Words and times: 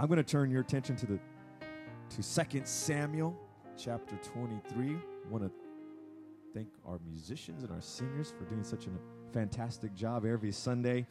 I'm 0.00 0.06
going 0.06 0.16
to 0.16 0.22
turn 0.22 0.50
your 0.50 0.62
attention 0.62 0.96
to 0.96 1.04
the 1.06 1.18
to 2.16 2.22
Second 2.22 2.66
Samuel 2.66 3.38
chapter 3.76 4.16
23. 4.32 4.94
I 4.94 4.96
want 5.28 5.44
to 5.44 5.50
thank 6.54 6.68
our 6.88 6.98
musicians 7.06 7.64
and 7.64 7.70
our 7.70 7.82
singers 7.82 8.32
for 8.38 8.44
doing 8.44 8.64
such 8.64 8.86
a 8.86 8.90
fantastic 9.34 9.94
job 9.94 10.24
every 10.24 10.52
Sunday, 10.52 11.06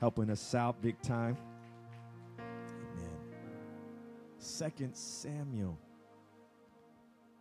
helping 0.00 0.28
us 0.28 0.54
out 0.54 0.82
big 0.82 1.00
time. 1.00 1.38
Amen. 2.38 3.16
Second 4.36 4.94
Samuel 4.94 5.78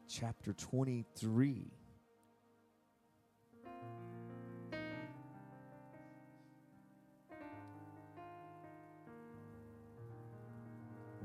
chapter 0.08 0.54
23. 0.54 1.66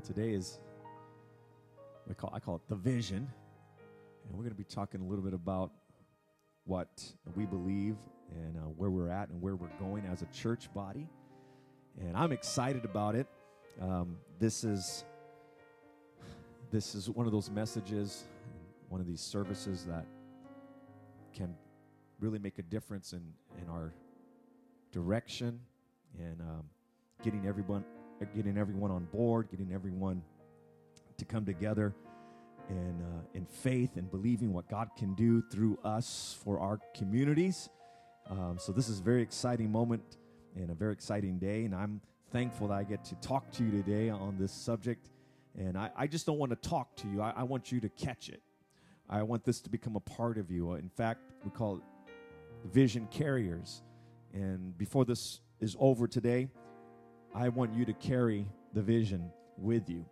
Today 0.08 0.30
is 0.30 0.58
we 2.06 2.14
call 2.14 2.32
I 2.32 2.40
call 2.40 2.56
it 2.56 2.62
the 2.66 2.74
vision, 2.74 3.28
and 4.24 4.32
we're 4.32 4.42
going 4.42 4.48
to 4.48 4.56
be 4.56 4.64
talking 4.64 5.02
a 5.02 5.04
little 5.04 5.22
bit 5.22 5.34
about 5.34 5.70
what 6.64 6.88
we 7.36 7.44
believe 7.44 7.96
and 8.30 8.56
uh, 8.56 8.60
where 8.60 8.88
we're 8.88 9.10
at 9.10 9.28
and 9.28 9.42
where 9.42 9.54
we're 9.54 9.68
going 9.78 10.06
as 10.06 10.22
a 10.22 10.26
church 10.26 10.72
body. 10.72 11.06
And 12.00 12.16
I'm 12.16 12.32
excited 12.32 12.86
about 12.86 13.16
it. 13.16 13.26
Um, 13.82 14.16
this 14.38 14.64
is 14.64 15.04
this 16.70 16.94
is 16.94 17.10
one 17.10 17.26
of 17.26 17.32
those 17.32 17.50
messages, 17.50 18.24
one 18.88 19.02
of 19.02 19.06
these 19.06 19.20
services 19.20 19.84
that 19.84 20.06
can 21.34 21.54
really 22.18 22.38
make 22.38 22.58
a 22.58 22.62
difference 22.62 23.12
in 23.12 23.22
in 23.62 23.68
our 23.68 23.92
direction 24.90 25.60
and 26.18 26.40
um, 26.40 26.64
getting 27.22 27.46
everyone 27.46 27.84
getting 28.26 28.58
everyone 28.58 28.90
on 28.90 29.04
board, 29.06 29.48
getting 29.50 29.72
everyone 29.72 30.22
to 31.16 31.24
come 31.24 31.44
together 31.44 31.94
and 32.68 33.02
uh, 33.02 33.20
in 33.34 33.46
faith 33.46 33.96
and 33.96 34.10
believing 34.10 34.52
what 34.52 34.68
God 34.68 34.90
can 34.96 35.14
do 35.14 35.42
through 35.50 35.78
us 35.84 36.38
for 36.44 36.60
our 36.60 36.78
communities. 36.94 37.68
Um, 38.28 38.58
so 38.58 38.72
this 38.72 38.88
is 38.88 39.00
a 39.00 39.02
very 39.02 39.22
exciting 39.22 39.72
moment 39.72 40.18
and 40.54 40.70
a 40.70 40.74
very 40.74 40.92
exciting 40.92 41.38
day, 41.38 41.64
and 41.64 41.74
I'm 41.74 42.00
thankful 42.30 42.68
that 42.68 42.74
I 42.74 42.84
get 42.84 43.04
to 43.06 43.14
talk 43.16 43.50
to 43.52 43.64
you 43.64 43.70
today 43.70 44.10
on 44.10 44.36
this 44.38 44.52
subject. 44.52 45.08
And 45.56 45.78
I, 45.78 45.90
I 45.96 46.06
just 46.06 46.26
don't 46.26 46.38
want 46.38 46.50
to 46.50 46.68
talk 46.68 46.94
to 46.96 47.08
you; 47.08 47.22
I, 47.22 47.32
I 47.36 47.42
want 47.44 47.72
you 47.72 47.80
to 47.80 47.88
catch 47.88 48.28
it. 48.28 48.42
I 49.08 49.22
want 49.22 49.44
this 49.44 49.60
to 49.62 49.70
become 49.70 49.96
a 49.96 50.00
part 50.00 50.36
of 50.36 50.50
you. 50.50 50.74
In 50.74 50.90
fact, 50.90 51.20
we 51.42 51.50
call 51.50 51.76
it 51.76 51.82
vision 52.70 53.08
carriers. 53.10 53.82
And 54.34 54.76
before 54.76 55.06
this 55.06 55.40
is 55.60 55.76
over 55.80 56.06
today, 56.06 56.48
I 57.34 57.48
want 57.48 57.74
you 57.74 57.84
to 57.84 57.92
carry 57.92 58.46
the 58.74 58.82
vision 58.82 59.30
with 59.56 59.88
you. 59.88 60.04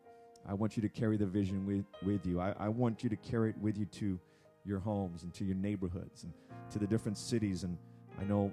I 0.48 0.54
want 0.54 0.76
you 0.76 0.82
to 0.82 0.88
carry 0.88 1.16
the 1.16 1.26
vision 1.26 1.66
with, 1.66 1.84
with 2.02 2.24
you. 2.24 2.40
I, 2.40 2.54
I 2.58 2.68
want 2.68 3.02
you 3.02 3.10
to 3.10 3.16
carry 3.16 3.50
it 3.50 3.58
with 3.58 3.76
you 3.76 3.86
to 3.86 4.18
your 4.64 4.78
homes 4.78 5.22
and 5.22 5.32
to 5.34 5.44
your 5.44 5.56
neighborhoods 5.56 6.24
and 6.24 6.32
to 6.70 6.78
the 6.78 6.86
different 6.86 7.18
cities. 7.18 7.64
And 7.64 7.76
I 8.20 8.24
know 8.24 8.52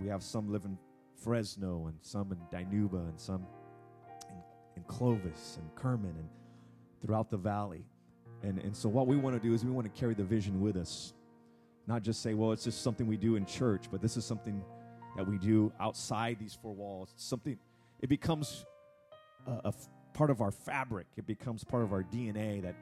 we 0.00 0.08
have 0.08 0.22
some 0.22 0.52
live 0.52 0.64
in 0.64 0.76
Fresno 1.22 1.86
and 1.86 1.96
some 2.00 2.32
in 2.32 2.38
Dinuba 2.50 3.08
and 3.08 3.18
some 3.18 3.46
in, 4.28 4.36
in 4.76 4.82
Clovis 4.84 5.58
and 5.60 5.74
Kerman 5.74 6.14
and 6.18 6.28
throughout 7.00 7.30
the 7.30 7.36
valley. 7.36 7.84
And, 8.42 8.58
and 8.58 8.76
so, 8.76 8.88
what 8.88 9.06
we 9.06 9.16
want 9.16 9.40
to 9.40 9.48
do 9.48 9.54
is 9.54 9.64
we 9.64 9.70
want 9.70 9.92
to 9.92 10.00
carry 10.00 10.14
the 10.14 10.24
vision 10.24 10.60
with 10.60 10.76
us. 10.76 11.14
Not 11.86 12.02
just 12.02 12.22
say, 12.22 12.34
well, 12.34 12.52
it's 12.52 12.64
just 12.64 12.82
something 12.82 13.06
we 13.06 13.16
do 13.16 13.36
in 13.36 13.46
church, 13.46 13.86
but 13.90 14.00
this 14.00 14.16
is 14.16 14.24
something 14.24 14.62
that 15.16 15.26
we 15.26 15.38
do 15.38 15.72
outside 15.80 16.38
these 16.38 16.56
four 16.60 16.74
walls. 16.74 17.10
It's 17.14 17.24
something, 17.24 17.58
it 18.00 18.08
becomes 18.08 18.64
a, 19.46 19.68
a 19.68 19.74
part 20.14 20.30
of 20.30 20.40
our 20.40 20.50
fabric, 20.50 21.06
it 21.16 21.26
becomes 21.26 21.64
part 21.64 21.82
of 21.82 21.92
our 21.92 22.02
DNA 22.02 22.62
that 22.62 22.74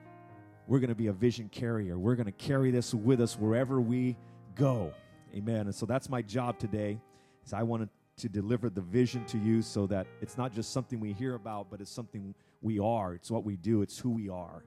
we're 0.67 0.78
going 0.78 0.89
to 0.89 0.95
be 0.95 1.09
a 1.09 1.12
vision 1.12 1.48
carrier. 1.48 1.98
We're 1.98 2.14
going 2.14 2.27
to 2.27 2.33
carry 2.33 2.70
this 2.70 2.95
with 2.95 3.20
us 3.20 3.37
wherever 3.37 3.81
we 3.81 4.17
go. 4.55 4.93
Amen. 5.34 5.62
And 5.62 5.75
so 5.75 5.87
that's 5.87 6.09
my 6.09 6.22
job 6.22 6.59
today. 6.59 7.00
Is 7.44 7.53
I 7.53 7.62
wanted 7.62 7.88
to 8.19 8.28
deliver 8.28 8.71
the 8.71 8.81
vision 8.81 9.25
to 9.25 9.38
you 9.38 9.62
so 9.62 9.87
that 9.88 10.06
it's 10.21 10.37
not 10.37 10.54
just 10.54 10.72
something 10.72 11.00
we 11.00 11.12
hear 11.12 11.34
about, 11.34 11.69
but 11.71 11.81
it's 11.81 11.91
something 11.91 12.34
we 12.62 12.78
are. 12.78 13.15
It's 13.15 13.31
what 13.31 13.44
we 13.44 13.56
do. 13.56 13.83
It's 13.83 13.99
who 13.99 14.10
we 14.10 14.28
are. 14.28 14.62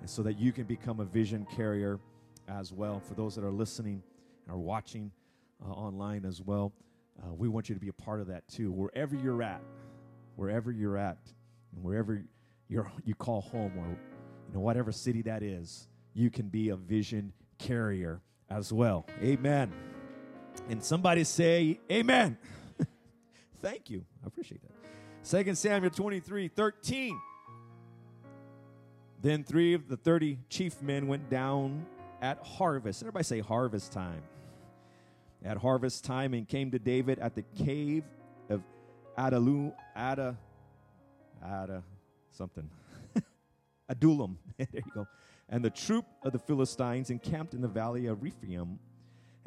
And 0.00 0.10
so 0.10 0.22
that 0.22 0.38
you 0.38 0.52
can 0.52 0.64
become 0.64 1.00
a 1.00 1.04
vision 1.04 1.46
carrier 1.56 1.98
as 2.48 2.72
well. 2.72 3.00
For 3.00 3.14
those 3.14 3.34
that 3.36 3.44
are 3.44 3.50
listening 3.50 4.02
and 4.46 4.54
are 4.54 4.58
watching 4.58 5.10
uh, 5.64 5.70
online 5.70 6.24
as 6.24 6.42
well, 6.42 6.72
uh, 7.22 7.34
we 7.34 7.48
want 7.48 7.68
you 7.68 7.74
to 7.74 7.80
be 7.80 7.88
a 7.88 7.92
part 7.92 8.20
of 8.20 8.28
that 8.28 8.46
too. 8.48 8.70
Wherever 8.70 9.16
you're 9.16 9.42
at, 9.42 9.60
wherever 10.36 10.70
you're 10.70 10.96
at, 10.96 11.18
and 11.74 11.84
wherever 11.84 12.22
you're, 12.68 12.90
you 13.04 13.14
call 13.14 13.40
home, 13.40 13.72
or 13.76 13.88
you 13.88 14.54
know 14.54 14.60
whatever 14.60 14.92
city 14.92 15.22
that 15.22 15.42
is, 15.42 15.88
you 16.14 16.30
can 16.30 16.48
be 16.48 16.68
a 16.68 16.76
vision 16.76 17.32
carrier 17.58 18.20
as 18.50 18.72
well. 18.72 19.06
Amen. 19.22 19.72
And 20.68 20.82
somebody 20.82 21.24
say, 21.24 21.80
Amen. 21.90 22.38
Thank 23.62 23.90
you. 23.90 24.04
I 24.22 24.26
appreciate 24.26 24.62
that. 24.62 24.72
Second 25.22 25.56
Samuel 25.56 25.90
23 25.90 26.48
13. 26.48 27.20
Then 29.20 29.42
three 29.42 29.74
of 29.74 29.88
the 29.88 29.96
30 29.96 30.38
chief 30.48 30.80
men 30.80 31.08
went 31.08 31.28
down 31.28 31.84
at 32.22 32.38
harvest. 32.44 33.02
Everybody 33.02 33.24
say 33.24 33.40
harvest 33.40 33.92
time. 33.92 34.22
At 35.48 35.56
harvest 35.56 36.04
time 36.04 36.34
and 36.34 36.46
came 36.46 36.70
to 36.72 36.78
David 36.78 37.18
at 37.20 37.34
the 37.34 37.40
cave 37.64 38.04
of 38.50 38.62
Adalu, 39.16 39.72
Ada, 39.96 40.36
Ada, 41.42 41.82
something. 42.32 42.68
Adullam. 43.88 44.36
there 44.58 44.68
you 44.74 44.82
go. 44.92 45.06
And 45.48 45.64
the 45.64 45.70
troop 45.70 46.04
of 46.22 46.32
the 46.32 46.38
Philistines 46.38 47.08
encamped 47.08 47.54
in 47.54 47.62
the 47.62 47.68
valley 47.68 48.08
of 48.08 48.22
Rephaim. 48.22 48.78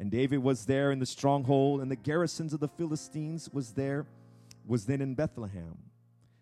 And 0.00 0.10
David 0.10 0.38
was 0.38 0.66
there 0.66 0.90
in 0.90 0.98
the 0.98 1.06
stronghold, 1.06 1.80
and 1.82 1.88
the 1.88 1.94
garrisons 1.94 2.52
of 2.52 2.58
the 2.58 2.66
Philistines 2.66 3.48
was 3.52 3.70
there, 3.70 4.04
was 4.66 4.84
then 4.86 5.00
in 5.02 5.14
Bethlehem. 5.14 5.78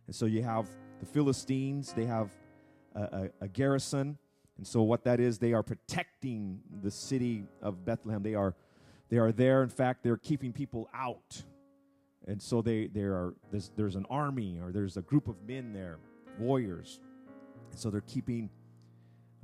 And 0.07 0.17
so 0.17 0.25
you 0.25 0.43
have 0.43 0.71
the 1.01 1.07
Philistines, 1.07 1.93
they 1.93 2.07
have 2.07 2.31
a, 2.95 3.03
a, 3.03 3.31
a 3.43 3.49
garrison. 3.49 4.17
And 4.57 4.67
so 4.67 4.81
what 4.81 5.05
that 5.05 5.21
is, 5.21 5.39
they 5.39 5.53
are 5.53 5.63
protecting 5.63 6.61
the 6.83 6.91
city 6.91 7.45
of 7.61 7.85
Bethlehem. 7.85 8.23
They 8.23 8.35
are 8.35 8.55
they 9.11 9.19
are 9.19 9.33
there. 9.33 9.63
In 9.63 9.69
fact, 9.69 10.03
they're 10.03 10.17
keeping 10.17 10.53
people 10.53 10.89
out. 10.95 11.43
And 12.27 12.41
so 12.41 12.63
they, 12.63 12.87
there 12.87 13.13
are 13.13 13.35
there's, 13.51 13.71
there's 13.77 13.97
an 13.97 14.07
army 14.09 14.61
or 14.63 14.73
there's 14.73 14.97
a 14.97 15.03
group 15.03 15.29
of 15.29 15.37
men 15.47 15.73
there, 15.73 15.99
warriors. 16.39 17.01
And 17.71 17.79
so 17.79 17.91
they're 17.91 18.03
keeping 18.03 18.51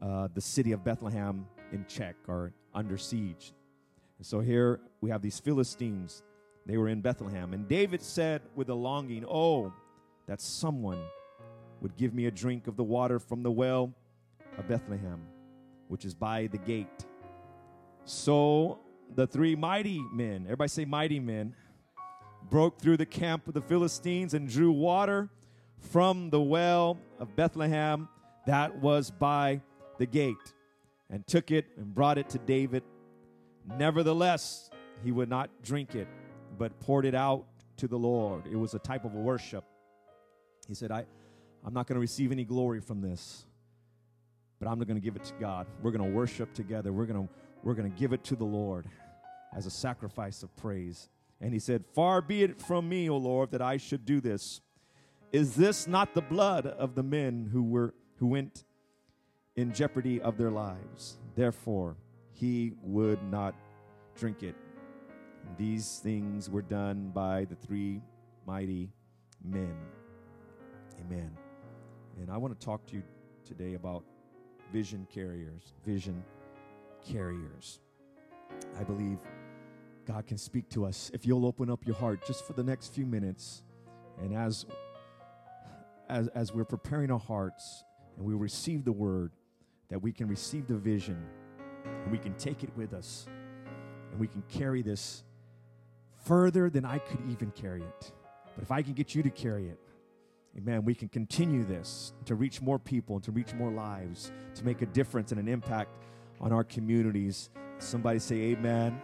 uh, 0.00 0.28
the 0.32 0.40
city 0.40 0.72
of 0.72 0.84
Bethlehem 0.84 1.46
in 1.72 1.84
check 1.88 2.14
or 2.28 2.52
under 2.74 2.96
siege. 2.96 3.52
And 4.18 4.26
so 4.26 4.40
here 4.40 4.80
we 5.00 5.10
have 5.10 5.20
these 5.20 5.40
Philistines. 5.40 6.22
They 6.64 6.76
were 6.76 6.88
in 6.88 7.00
Bethlehem. 7.00 7.52
And 7.52 7.68
David 7.68 8.02
said 8.02 8.42
with 8.54 8.68
a 8.68 8.74
longing, 8.74 9.24
Oh, 9.28 9.72
that 10.26 10.40
someone 10.40 11.00
would 11.80 11.96
give 11.96 12.14
me 12.14 12.26
a 12.26 12.30
drink 12.30 12.66
of 12.66 12.76
the 12.76 12.84
water 12.84 13.18
from 13.18 13.42
the 13.42 13.50
well 13.50 13.92
of 14.58 14.68
Bethlehem, 14.68 15.22
which 15.88 16.04
is 16.04 16.14
by 16.14 16.46
the 16.48 16.58
gate. 16.58 17.06
So 18.04 18.80
the 19.14 19.26
three 19.26 19.54
mighty 19.54 20.00
men, 20.12 20.42
everybody 20.44 20.68
say 20.68 20.84
mighty 20.84 21.20
men, 21.20 21.54
broke 22.50 22.80
through 22.80 22.96
the 22.96 23.06
camp 23.06 23.48
of 23.48 23.54
the 23.54 23.60
Philistines 23.60 24.34
and 24.34 24.48
drew 24.48 24.70
water 24.70 25.28
from 25.78 26.30
the 26.30 26.40
well 26.40 26.98
of 27.18 27.34
Bethlehem 27.36 28.08
that 28.46 28.76
was 28.76 29.10
by 29.10 29.60
the 29.98 30.06
gate, 30.06 30.36
and 31.10 31.26
took 31.26 31.50
it 31.50 31.66
and 31.76 31.94
brought 31.94 32.18
it 32.18 32.28
to 32.30 32.38
David. 32.38 32.82
Nevertheless, 33.78 34.70
he 35.02 35.10
would 35.10 35.28
not 35.28 35.50
drink 35.62 35.94
it, 35.94 36.06
but 36.58 36.78
poured 36.80 37.04
it 37.04 37.14
out 37.14 37.44
to 37.78 37.88
the 37.88 37.98
Lord. 37.98 38.46
It 38.46 38.56
was 38.56 38.74
a 38.74 38.78
type 38.78 39.04
of 39.04 39.14
worship. 39.14 39.64
He 40.68 40.74
said, 40.74 40.90
I, 40.90 41.04
I'm 41.64 41.74
not 41.74 41.86
going 41.86 41.96
to 41.96 42.00
receive 42.00 42.30
any 42.30 42.44
glory 42.44 42.80
from 42.80 43.00
this, 43.00 43.46
but 44.58 44.68
I'm 44.68 44.78
going 44.78 44.94
to 44.94 45.00
give 45.00 45.16
it 45.16 45.24
to 45.24 45.34
God. 45.34 45.66
We're 45.82 45.90
going 45.90 46.08
to 46.08 46.16
worship 46.16 46.54
together. 46.54 46.92
We're 46.92 47.06
going 47.06 47.26
to 47.26 47.32
we're 47.66 47.74
going 47.74 47.90
to 47.90 47.98
give 47.98 48.12
it 48.12 48.22
to 48.22 48.36
the 48.36 48.44
Lord 48.44 48.86
as 49.52 49.66
a 49.66 49.70
sacrifice 49.70 50.44
of 50.44 50.54
praise. 50.54 51.08
And 51.40 51.52
he 51.52 51.58
said, 51.58 51.84
Far 51.94 52.22
be 52.22 52.44
it 52.44 52.62
from 52.62 52.88
me, 52.88 53.10
O 53.10 53.16
Lord, 53.16 53.50
that 53.50 53.60
I 53.60 53.76
should 53.76 54.06
do 54.06 54.20
this. 54.20 54.60
Is 55.32 55.56
this 55.56 55.88
not 55.88 56.14
the 56.14 56.22
blood 56.22 56.64
of 56.64 56.94
the 56.94 57.02
men 57.02 57.50
who 57.52 57.64
were 57.64 57.92
who 58.18 58.28
went 58.28 58.62
in 59.56 59.72
jeopardy 59.72 60.20
of 60.20 60.38
their 60.38 60.52
lives? 60.52 61.18
Therefore, 61.34 61.96
he 62.30 62.74
would 62.82 63.20
not 63.32 63.56
drink 64.14 64.44
it. 64.44 64.54
These 65.58 65.98
things 66.04 66.48
were 66.48 66.62
done 66.62 67.10
by 67.12 67.46
the 67.46 67.56
three 67.56 68.00
mighty 68.46 68.92
men. 69.44 69.74
Amen. 71.00 71.36
And 72.20 72.30
I 72.30 72.36
want 72.36 72.58
to 72.58 72.64
talk 72.64 72.86
to 72.86 72.94
you 72.94 73.02
today 73.44 73.74
about 73.74 74.04
vision 74.72 75.04
carriers. 75.12 75.74
Vision 75.84 76.22
carriers. 77.12 77.80
I 78.78 78.84
believe 78.84 79.18
God 80.06 80.26
can 80.26 80.38
speak 80.38 80.68
to 80.70 80.84
us 80.86 81.10
if 81.14 81.26
you'll 81.26 81.46
open 81.46 81.70
up 81.70 81.86
your 81.86 81.96
heart 81.96 82.26
just 82.26 82.46
for 82.46 82.52
the 82.52 82.62
next 82.62 82.94
few 82.94 83.06
minutes. 83.06 83.62
And 84.22 84.34
as 84.34 84.66
as, 86.08 86.28
as 86.28 86.52
we're 86.52 86.64
preparing 86.64 87.10
our 87.10 87.18
hearts 87.18 87.84
and 88.16 88.24
we 88.24 88.34
receive 88.34 88.84
the 88.84 88.92
word, 88.92 89.32
that 89.88 90.00
we 90.00 90.12
can 90.12 90.28
receive 90.28 90.66
the 90.66 90.76
vision 90.76 91.22
and 91.84 92.12
we 92.12 92.18
can 92.18 92.34
take 92.34 92.62
it 92.62 92.70
with 92.76 92.92
us 92.92 93.26
and 94.10 94.20
we 94.20 94.26
can 94.26 94.42
carry 94.48 94.82
this 94.82 95.24
further 96.24 96.70
than 96.70 96.84
I 96.84 96.98
could 96.98 97.20
even 97.30 97.50
carry 97.52 97.82
it. 97.82 98.12
But 98.54 98.62
if 98.62 98.70
I 98.70 98.82
can 98.82 98.94
get 98.94 99.14
you 99.14 99.22
to 99.22 99.30
carry 99.30 99.68
it, 99.68 99.78
amen, 100.56 100.84
we 100.84 100.94
can 100.94 101.08
continue 101.08 101.64
this 101.64 102.12
to 102.24 102.34
reach 102.34 102.62
more 102.62 102.78
people 102.78 103.16
and 103.16 103.24
to 103.24 103.32
reach 103.32 103.52
more 103.54 103.70
lives, 103.70 104.32
to 104.54 104.64
make 104.64 104.82
a 104.82 104.86
difference 104.86 105.30
and 105.30 105.40
an 105.40 105.48
impact 105.48 105.90
on 106.40 106.52
our 106.52 106.64
communities. 106.64 107.50
Somebody 107.78 108.18
say, 108.18 108.36
Amen. 108.36 109.00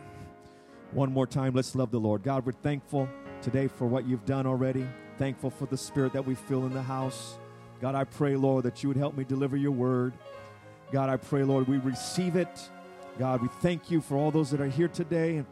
One 0.93 1.13
more 1.13 1.27
time, 1.27 1.55
let's 1.55 1.75
love 1.75 1.91
the 1.91 1.99
Lord. 1.99 2.23
God, 2.23 2.45
we're 2.45 2.53
thankful 2.53 3.09
today 3.41 3.67
for 3.67 3.87
what 3.87 4.07
you've 4.07 4.27
done 4.27 4.47
already. 4.47 4.87
Thankful 5.19 5.51
for 5.51 5.67
the 5.67 5.77
spirit 5.77 6.13
that 6.13 6.27
we 6.27 6.35
feel 6.35 6.67
in 6.67 6.73
the 6.73 6.83
house. 6.83 7.39
God, 7.81 7.95
I 7.95 8.05
pray, 8.05 8.37
Lord, 8.37 8.65
that 8.65 8.83
you 8.83 8.89
would 8.89 8.99
help 8.99 9.17
me 9.17 9.25
deliver 9.25 9.57
your 9.57 9.73
word. 9.73 10.13
God, 10.93 11.09
I 11.09 11.17
pray, 11.17 11.43
Lord, 11.45 11.67
we 11.67 11.79
receive 11.79 12.37
it. 12.37 12.71
God, 13.19 13.41
we 13.41 13.49
thank 13.61 13.91
you 13.91 14.01
for 14.01 14.17
all 14.17 14.31
those 14.31 14.51
that 14.51 14.61
are 14.61 14.69
here 14.69 14.89
today, 14.89 15.39
and 15.39 15.47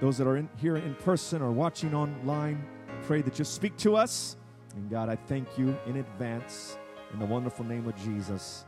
those 0.00 0.18
that 0.18 0.26
are 0.26 0.36
in, 0.36 0.48
here 0.56 0.76
in 0.76 0.94
person 0.96 1.40
or 1.40 1.52
watching 1.52 1.94
online. 1.94 2.64
Pray 3.02 3.22
that 3.22 3.38
you 3.38 3.44
speak 3.44 3.76
to 3.78 3.96
us. 3.96 4.36
And 4.74 4.90
God, 4.90 5.08
I 5.08 5.16
thank 5.16 5.56
you 5.56 5.76
in 5.86 5.96
advance 5.96 6.76
in 7.12 7.18
the 7.18 7.26
wonderful 7.26 7.64
name 7.64 7.86
of 7.86 7.96
Jesus. 7.96 8.64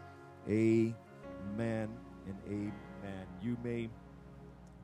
Amen 0.48 1.88
and 2.26 2.36
amen. 2.46 3.26
You 3.42 3.56
may 3.62 3.88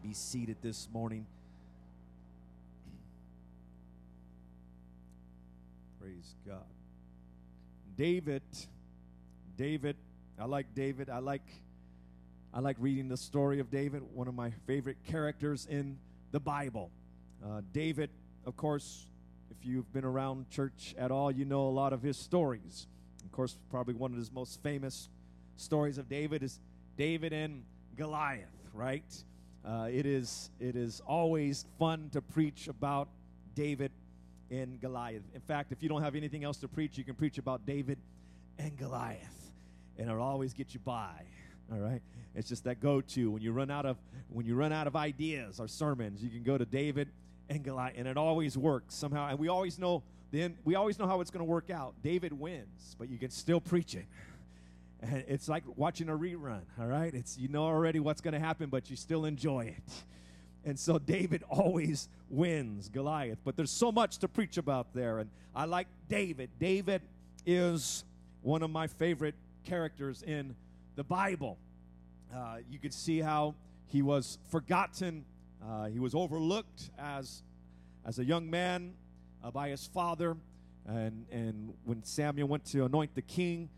be 0.02 0.12
seated 0.12 0.56
this 0.62 0.88
morning. 0.92 1.26
Praise 6.00 6.34
God. 6.46 6.64
David, 7.96 8.42
David, 9.56 9.96
I 10.38 10.44
like 10.44 10.74
David. 10.74 11.10
I 11.10 11.18
like 11.18 11.42
I 12.54 12.60
like 12.60 12.76
reading 12.78 13.08
the 13.08 13.16
story 13.16 13.60
of 13.60 13.70
David, 13.70 14.02
one 14.14 14.26
of 14.26 14.34
my 14.34 14.50
favorite 14.66 14.96
characters 15.04 15.66
in 15.68 15.98
the 16.30 16.40
Bible. 16.40 16.90
Uh, 17.44 17.60
David, 17.72 18.10
of 18.46 18.56
course, 18.56 19.06
if 19.50 19.66
you've 19.66 19.92
been 19.92 20.04
around 20.04 20.48
church 20.50 20.94
at 20.98 21.10
all, 21.10 21.30
you 21.30 21.44
know 21.44 21.68
a 21.68 21.70
lot 21.70 21.92
of 21.92 22.02
his 22.02 22.16
stories. 22.16 22.86
Of 23.24 23.32
course, 23.32 23.58
probably 23.70 23.94
one 23.94 24.12
of 24.12 24.16
his 24.16 24.32
most 24.32 24.62
famous 24.62 25.08
stories 25.56 25.98
of 25.98 26.08
David 26.08 26.42
is 26.42 26.58
David 26.98 27.32
and 27.32 27.62
Goliath, 27.96 28.48
right? 28.74 29.04
Uh, 29.64 29.86
it 29.88 30.04
is 30.04 30.50
it 30.58 30.74
is 30.74 31.00
always 31.06 31.64
fun 31.78 32.10
to 32.12 32.20
preach 32.20 32.66
about 32.66 33.08
David 33.54 33.92
and 34.50 34.80
Goliath. 34.80 35.22
In 35.32 35.40
fact, 35.40 35.70
if 35.70 35.80
you 35.80 35.88
don't 35.88 36.02
have 36.02 36.16
anything 36.16 36.42
else 36.42 36.56
to 36.58 36.68
preach, 36.68 36.98
you 36.98 37.04
can 37.04 37.14
preach 37.14 37.38
about 37.38 37.64
David 37.64 37.98
and 38.58 38.76
Goliath, 38.76 39.52
and 39.96 40.10
it'll 40.10 40.20
always 40.20 40.52
get 40.52 40.74
you 40.74 40.80
by. 40.80 41.22
All 41.70 41.78
right, 41.78 42.02
it's 42.34 42.48
just 42.48 42.64
that 42.64 42.80
go-to 42.80 43.30
when 43.30 43.42
you 43.42 43.52
run 43.52 43.70
out 43.70 43.86
of 43.86 43.96
when 44.28 44.44
you 44.44 44.56
run 44.56 44.72
out 44.72 44.88
of 44.88 44.96
ideas 44.96 45.60
or 45.60 45.68
sermons, 45.68 46.20
you 46.20 46.30
can 46.30 46.42
go 46.42 46.58
to 46.58 46.64
David 46.64 47.10
and 47.48 47.62
Goliath, 47.62 47.94
and 47.96 48.08
it 48.08 48.16
always 48.16 48.58
works 48.58 48.96
somehow. 48.96 49.28
And 49.28 49.38
we 49.38 49.46
always 49.46 49.78
know 49.78 50.02
then 50.32 50.56
we 50.64 50.74
always 50.74 50.98
know 50.98 51.06
how 51.06 51.20
it's 51.20 51.30
going 51.30 51.46
to 51.46 51.50
work 51.50 51.70
out. 51.70 51.94
David 52.02 52.32
wins, 52.32 52.96
but 52.98 53.08
you 53.08 53.18
can 53.18 53.30
still 53.30 53.60
preach 53.60 53.94
it. 53.94 54.06
And 55.00 55.24
it's 55.28 55.48
like 55.48 55.62
watching 55.76 56.08
a 56.08 56.16
rerun, 56.16 56.62
all 56.78 56.86
right? 56.86 57.14
It's 57.14 57.38
you 57.38 57.48
know 57.48 57.64
already 57.64 58.00
what's 58.00 58.20
going 58.20 58.34
to 58.34 58.40
happen, 58.40 58.68
but 58.68 58.90
you 58.90 58.96
still 58.96 59.24
enjoy 59.24 59.66
it. 59.66 59.92
And 60.64 60.78
so 60.78 60.98
David 60.98 61.44
always 61.48 62.08
wins 62.28 62.88
Goliath. 62.88 63.38
But 63.44 63.56
there's 63.56 63.70
so 63.70 63.92
much 63.92 64.18
to 64.18 64.28
preach 64.28 64.56
about 64.56 64.92
there. 64.94 65.18
And 65.18 65.30
I 65.54 65.66
like 65.66 65.86
David. 66.08 66.50
David 66.58 67.02
is 67.46 68.04
one 68.42 68.62
of 68.62 68.70
my 68.70 68.86
favorite 68.86 69.34
characters 69.64 70.22
in 70.22 70.56
the 70.96 71.04
Bible. 71.04 71.58
Uh, 72.34 72.58
you 72.68 72.78
can 72.78 72.90
see 72.90 73.20
how 73.20 73.54
he 73.86 74.02
was 74.02 74.38
forgotten, 74.50 75.24
uh, 75.66 75.86
he 75.86 75.98
was 75.98 76.14
overlooked 76.14 76.90
as, 76.98 77.42
as 78.04 78.18
a 78.18 78.24
young 78.24 78.50
man 78.50 78.92
uh, 79.42 79.50
by 79.50 79.70
his 79.70 79.86
father. 79.86 80.36
And, 80.86 81.26
and 81.30 81.74
when 81.84 82.04
Samuel 82.04 82.48
went 82.48 82.64
to 82.66 82.84
anoint 82.84 83.14
the 83.14 83.22
king, 83.22 83.68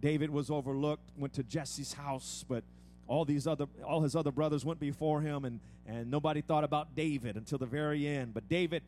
David 0.00 0.30
was 0.30 0.50
overlooked, 0.50 1.10
went 1.16 1.32
to 1.34 1.42
Jesse's 1.42 1.92
house, 1.92 2.44
but 2.48 2.62
all 3.08 3.24
these 3.24 3.46
other 3.46 3.66
all 3.84 4.02
his 4.02 4.16
other 4.16 4.32
brothers 4.32 4.64
went 4.64 4.80
before 4.80 5.20
him 5.20 5.44
and 5.44 5.60
and 5.86 6.10
nobody 6.10 6.40
thought 6.40 6.64
about 6.64 6.94
David 6.96 7.36
until 7.36 7.58
the 7.58 7.66
very 7.66 8.06
end. 8.06 8.34
But 8.34 8.48
David 8.48 8.82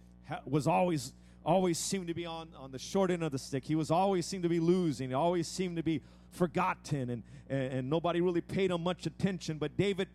was 0.45 0.67
always 0.67 1.13
always 1.45 1.79
seemed 1.79 2.09
to 2.09 2.15
be 2.15 2.27
on 2.27 2.49
on 2.57 2.73
the 2.73 2.79
short 2.79 3.11
end 3.11 3.23
of 3.23 3.33
the 3.33 3.39
stick. 3.39 3.65
He 3.65 3.75
was 3.75 3.91
always 3.91 4.27
seemed 4.27 4.43
to 4.43 4.49
be 4.49 4.61
losing. 4.61 5.11
He 5.11 5.15
always 5.15 5.47
seemed 5.47 5.77
to 5.77 5.83
be 5.83 6.03
forgotten 6.31 7.11
and, 7.11 7.23
and, 7.49 7.73
and 7.73 7.91
nobody 7.91 8.21
really 8.21 8.41
paid 8.41 8.71
him 8.71 8.83
much 8.83 9.07
attention. 9.07 9.59
But 9.59 9.77
David 9.77 10.09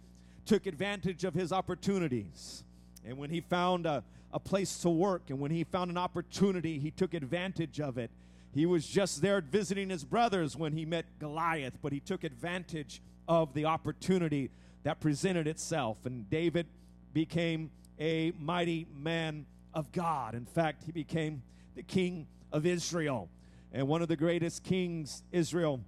took 0.46 0.66
advantage 0.66 1.24
of 1.24 1.34
his 1.34 1.52
opportunities. 1.52 2.64
And 3.06 3.18
when 3.18 3.30
he 3.30 3.42
found 3.42 3.86
a, 3.86 4.04
a 4.32 4.40
place 4.40 4.78
to 4.80 4.90
work 4.90 5.24
and 5.30 5.40
when 5.40 5.52
he 5.52 5.64
found 5.64 5.92
an 5.92 5.98
opportunity, 5.98 6.80
he 6.80 6.92
took 6.92 7.14
advantage 7.14 7.80
of 7.80 7.98
it. 7.98 8.12
He 8.54 8.66
was 8.66 8.86
just 8.86 9.22
there 9.22 9.42
visiting 9.42 9.90
his 9.90 10.04
brothers 10.04 10.56
when 10.56 10.74
he 10.74 10.86
met 10.86 11.06
Goliath, 11.20 11.78
but 11.82 11.92
he 11.92 12.00
took 12.00 12.24
advantage 12.24 13.02
of 13.28 13.54
the 13.54 13.66
opportunity 13.66 14.52
that 14.84 15.00
presented 15.00 15.48
itself. 15.48 16.06
And 16.06 16.30
David 16.30 16.68
became 17.14 17.72
a 18.00 18.32
mighty 18.40 18.86
man 18.96 19.46
of 19.74 19.92
God. 19.92 20.36
In 20.36 20.46
fact, 20.46 20.84
he 20.84 20.92
became 20.92 21.42
the 21.76 21.84
king 21.84 22.28
of 22.52 22.66
Israel 22.66 23.30
and 23.72 23.88
one 23.88 24.04
of 24.04 24.08
the 24.08 24.16
greatest 24.16 24.64
kings 24.64 25.24
Israel 25.32 25.80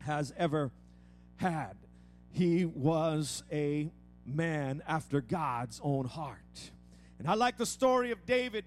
has 0.00 0.32
ever 0.36 0.70
had. 1.36 1.74
He 2.30 2.66
was 2.66 3.42
a 3.50 3.90
man 4.26 4.82
after 4.86 5.22
God's 5.22 5.80
own 5.82 6.04
heart. 6.04 6.70
And 7.18 7.28
I 7.28 7.34
like 7.34 7.56
the 7.56 7.66
story 7.66 8.10
of 8.10 8.26
David, 8.26 8.64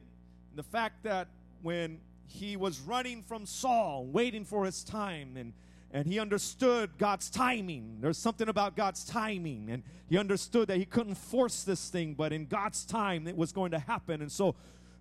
and 0.49 0.57
the 0.57 0.63
fact 0.63 1.03
that 1.03 1.27
when 1.61 1.99
he 2.27 2.55
was 2.55 2.79
running 2.79 3.23
from 3.23 3.45
Saul, 3.45 4.05
waiting 4.05 4.45
for 4.45 4.65
his 4.65 4.83
time, 4.83 5.35
and 5.37 5.53
and 5.91 6.05
he 6.05 6.19
understood 6.19 6.91
God's 6.97 7.29
timing. 7.29 7.99
There's 8.01 8.17
something 8.17 8.49
about 8.49 8.75
God's 8.75 9.05
timing, 9.05 9.69
and 9.69 9.83
he 10.09 10.17
understood 10.17 10.67
that 10.67 10.77
he 10.77 10.85
couldn't 10.85 11.15
force 11.15 11.63
this 11.63 11.89
thing, 11.89 12.13
but 12.13 12.33
in 12.33 12.45
God's 12.45 12.85
time, 12.85 13.27
it 13.27 13.37
was 13.37 13.51
going 13.51 13.71
to 13.71 13.79
happen. 13.79 14.21
And 14.21 14.31
so 14.31 14.55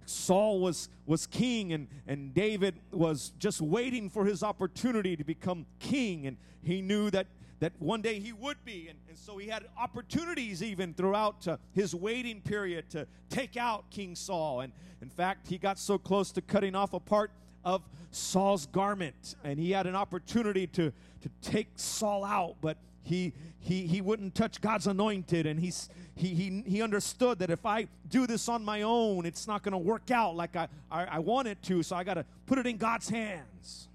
Saul 0.04 0.60
was, 0.60 0.88
was 1.04 1.26
king, 1.26 1.72
and, 1.72 1.88
and 2.06 2.32
David 2.32 2.76
was 2.92 3.32
just 3.38 3.60
waiting 3.60 4.08
for 4.08 4.24
his 4.24 4.42
opportunity 4.42 5.16
to 5.16 5.24
become 5.24 5.66
king, 5.80 6.26
and 6.26 6.36
he 6.62 6.80
knew 6.82 7.10
that 7.10 7.26
that 7.60 7.72
one 7.78 8.02
day 8.02 8.18
he 8.18 8.32
would 8.32 8.64
be. 8.64 8.88
And, 8.88 8.98
and 9.08 9.16
so 9.16 9.38
he 9.38 9.48
had 9.48 9.64
opportunities 9.78 10.62
even 10.62 10.94
throughout 10.94 11.46
uh, 11.48 11.56
his 11.72 11.94
waiting 11.94 12.40
period 12.40 12.90
to 12.90 13.06
take 13.30 13.56
out 13.56 13.90
King 13.90 14.14
Saul. 14.14 14.60
And 14.60 14.72
in 15.00 15.08
fact, 15.08 15.48
he 15.48 15.58
got 15.58 15.78
so 15.78 15.98
close 15.98 16.32
to 16.32 16.42
cutting 16.42 16.74
off 16.74 16.92
a 16.92 17.00
part 17.00 17.30
of 17.64 17.82
Saul's 18.12 18.66
garment, 18.66 19.34
and 19.42 19.58
he 19.58 19.72
had 19.72 19.86
an 19.86 19.96
opportunity 19.96 20.68
to, 20.68 20.92
to 21.20 21.28
take 21.42 21.66
Saul 21.74 22.24
out, 22.24 22.54
but 22.60 22.78
he, 23.02 23.32
he, 23.58 23.86
he 23.86 24.00
wouldn't 24.00 24.34
touch 24.34 24.60
God's 24.60 24.86
anointed, 24.86 25.46
and 25.46 25.58
he's, 25.58 25.88
he, 26.14 26.28
he, 26.28 26.62
he 26.64 26.80
understood 26.80 27.40
that 27.40 27.50
if 27.50 27.66
I 27.66 27.88
do 28.08 28.26
this 28.26 28.48
on 28.48 28.64
my 28.64 28.82
own, 28.82 29.26
it's 29.26 29.46
not 29.48 29.62
going 29.64 29.72
to 29.72 29.78
work 29.78 30.10
out 30.12 30.36
like 30.36 30.54
I, 30.54 30.68
I, 30.90 31.04
I 31.04 31.18
want 31.18 31.48
it 31.48 31.60
to, 31.64 31.82
so 31.82 31.96
I 31.96 32.04
got 32.04 32.14
to 32.14 32.24
put 32.46 32.58
it 32.58 32.66
in 32.66 32.76
God's 32.76 33.08
hands. 33.08 33.88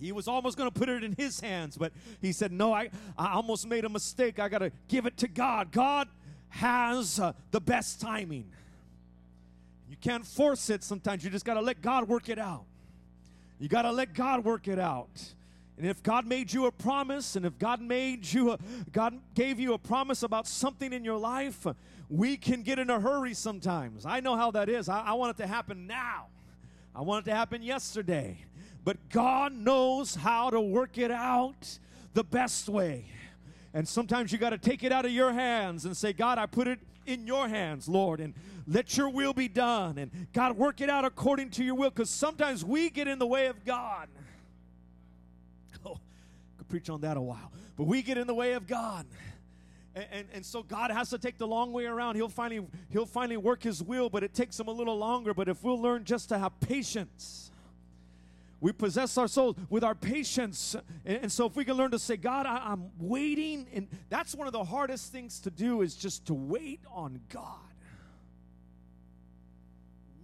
He 0.00 0.12
was 0.12 0.26
almost 0.26 0.56
going 0.56 0.70
to 0.70 0.78
put 0.78 0.88
it 0.88 1.04
in 1.04 1.14
his 1.16 1.40
hands, 1.40 1.76
but 1.76 1.92
he 2.20 2.32
said, 2.32 2.52
No, 2.52 2.72
I, 2.72 2.90
I 3.18 3.32
almost 3.34 3.68
made 3.68 3.84
a 3.84 3.88
mistake. 3.88 4.38
I 4.38 4.48
got 4.48 4.58
to 4.58 4.72
give 4.88 5.06
it 5.06 5.16
to 5.18 5.28
God. 5.28 5.72
God 5.72 6.08
has 6.48 7.20
uh, 7.20 7.32
the 7.50 7.60
best 7.60 8.00
timing. 8.00 8.50
You 9.88 9.96
can't 10.00 10.26
force 10.26 10.70
it 10.70 10.82
sometimes. 10.82 11.24
You 11.24 11.30
just 11.30 11.44
got 11.44 11.54
to 11.54 11.60
let 11.60 11.82
God 11.82 12.08
work 12.08 12.28
it 12.28 12.38
out. 12.38 12.64
You 13.58 13.68
got 13.68 13.82
to 13.82 13.92
let 13.92 14.14
God 14.14 14.44
work 14.44 14.68
it 14.68 14.78
out. 14.78 15.10
And 15.76 15.88
if 15.88 16.02
God 16.02 16.26
made 16.26 16.52
you 16.52 16.66
a 16.66 16.72
promise, 16.72 17.36
and 17.36 17.46
if 17.46 17.58
God 17.58 17.80
made 17.80 18.30
you, 18.30 18.52
a, 18.52 18.58
God 18.92 19.18
gave 19.34 19.58
you 19.58 19.72
a 19.72 19.78
promise 19.78 20.22
about 20.22 20.46
something 20.46 20.92
in 20.92 21.04
your 21.04 21.18
life, 21.18 21.66
we 22.08 22.36
can 22.36 22.62
get 22.62 22.78
in 22.78 22.90
a 22.90 23.00
hurry 23.00 23.34
sometimes. 23.34 24.04
I 24.04 24.20
know 24.20 24.36
how 24.36 24.50
that 24.50 24.68
is. 24.68 24.88
I, 24.88 25.00
I 25.00 25.12
want 25.12 25.38
it 25.38 25.42
to 25.42 25.48
happen 25.48 25.86
now. 25.86 26.26
I 26.94 27.02
want 27.02 27.26
it 27.26 27.30
to 27.30 27.36
happen 27.36 27.62
yesterday. 27.62 28.38
But 28.84 28.96
God 29.10 29.52
knows 29.52 30.14
how 30.14 30.50
to 30.50 30.60
work 30.60 30.98
it 30.98 31.10
out 31.10 31.78
the 32.14 32.24
best 32.24 32.68
way. 32.68 33.06
And 33.72 33.86
sometimes 33.86 34.32
you 34.32 34.38
got 34.38 34.50
to 34.50 34.58
take 34.58 34.82
it 34.82 34.92
out 34.92 35.04
of 35.04 35.12
your 35.12 35.32
hands 35.32 35.84
and 35.84 35.96
say, 35.96 36.12
God, 36.12 36.38
I 36.38 36.46
put 36.46 36.66
it 36.66 36.80
in 37.06 37.26
your 37.26 37.48
hands, 37.48 37.88
Lord, 37.88 38.20
and 38.20 38.34
let 38.66 38.96
your 38.96 39.08
will 39.08 39.32
be 39.32 39.48
done. 39.48 39.98
And 39.98 40.10
God, 40.32 40.56
work 40.56 40.80
it 40.80 40.90
out 40.90 41.04
according 41.04 41.50
to 41.50 41.64
your 41.64 41.74
will. 41.74 41.90
Because 41.90 42.10
sometimes 42.10 42.64
we 42.64 42.90
get 42.90 43.06
in 43.06 43.18
the 43.18 43.26
way 43.26 43.46
of 43.46 43.64
God. 43.64 44.08
Oh, 45.84 45.98
could 46.58 46.68
preach 46.68 46.90
on 46.90 47.00
that 47.00 47.16
a 47.16 47.20
while. 47.20 47.52
But 47.76 47.84
we 47.84 48.02
get 48.02 48.18
in 48.18 48.26
the 48.26 48.34
way 48.34 48.52
of 48.52 48.66
God. 48.66 49.06
And, 49.94 50.06
and, 50.12 50.28
and, 50.34 50.46
so 50.46 50.62
God 50.62 50.90
has 50.90 51.08
to 51.10 51.18
take 51.18 51.38
the 51.38 51.46
long 51.46 51.72
way 51.72 51.86
around. 51.86 52.16
He'll 52.16 52.28
finally 52.28 52.66
he'll 52.90 53.06
finally 53.06 53.38
work 53.38 53.62
his 53.62 53.82
will, 53.82 54.10
but 54.10 54.22
it 54.22 54.34
takes 54.34 54.60
him 54.60 54.68
a 54.68 54.72
little 54.72 54.96
longer. 54.96 55.32
But 55.32 55.48
if 55.48 55.64
we'll 55.64 55.80
learn 55.80 56.04
just 56.04 56.28
to 56.28 56.38
have 56.38 56.58
patience, 56.60 57.49
we 58.60 58.72
possess 58.72 59.16
our 59.16 59.28
souls 59.28 59.56
with 59.68 59.82
our 59.82 59.94
patience. 59.94 60.76
And, 61.04 61.30
so 61.32 61.46
if 61.46 61.56
we 61.56 61.64
can 61.64 61.76
learn 61.76 61.90
to 61.92 61.98
say, 61.98 62.16
God, 62.16 62.46
I, 62.46 62.58
I'm 62.58 62.90
waiting, 62.98 63.66
and 63.72 63.88
that's 64.08 64.34
one 64.34 64.46
of 64.46 64.52
the 64.52 64.64
hardest 64.64 65.12
things 65.12 65.40
to 65.40 65.50
do 65.50 65.82
is 65.82 65.94
just 65.94 66.26
to 66.26 66.34
wait 66.34 66.80
on 66.92 67.20
God. 67.28 67.44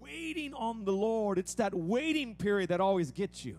Waiting 0.01 0.55
on 0.55 0.85
the 0.85 0.93
Lord. 0.93 1.39
It's 1.39 1.55
that 1.55 1.75
waiting 1.75 2.35
period 2.35 2.69
that 2.69 2.81
always 2.81 3.11
gets 3.11 3.45
you. 3.45 3.59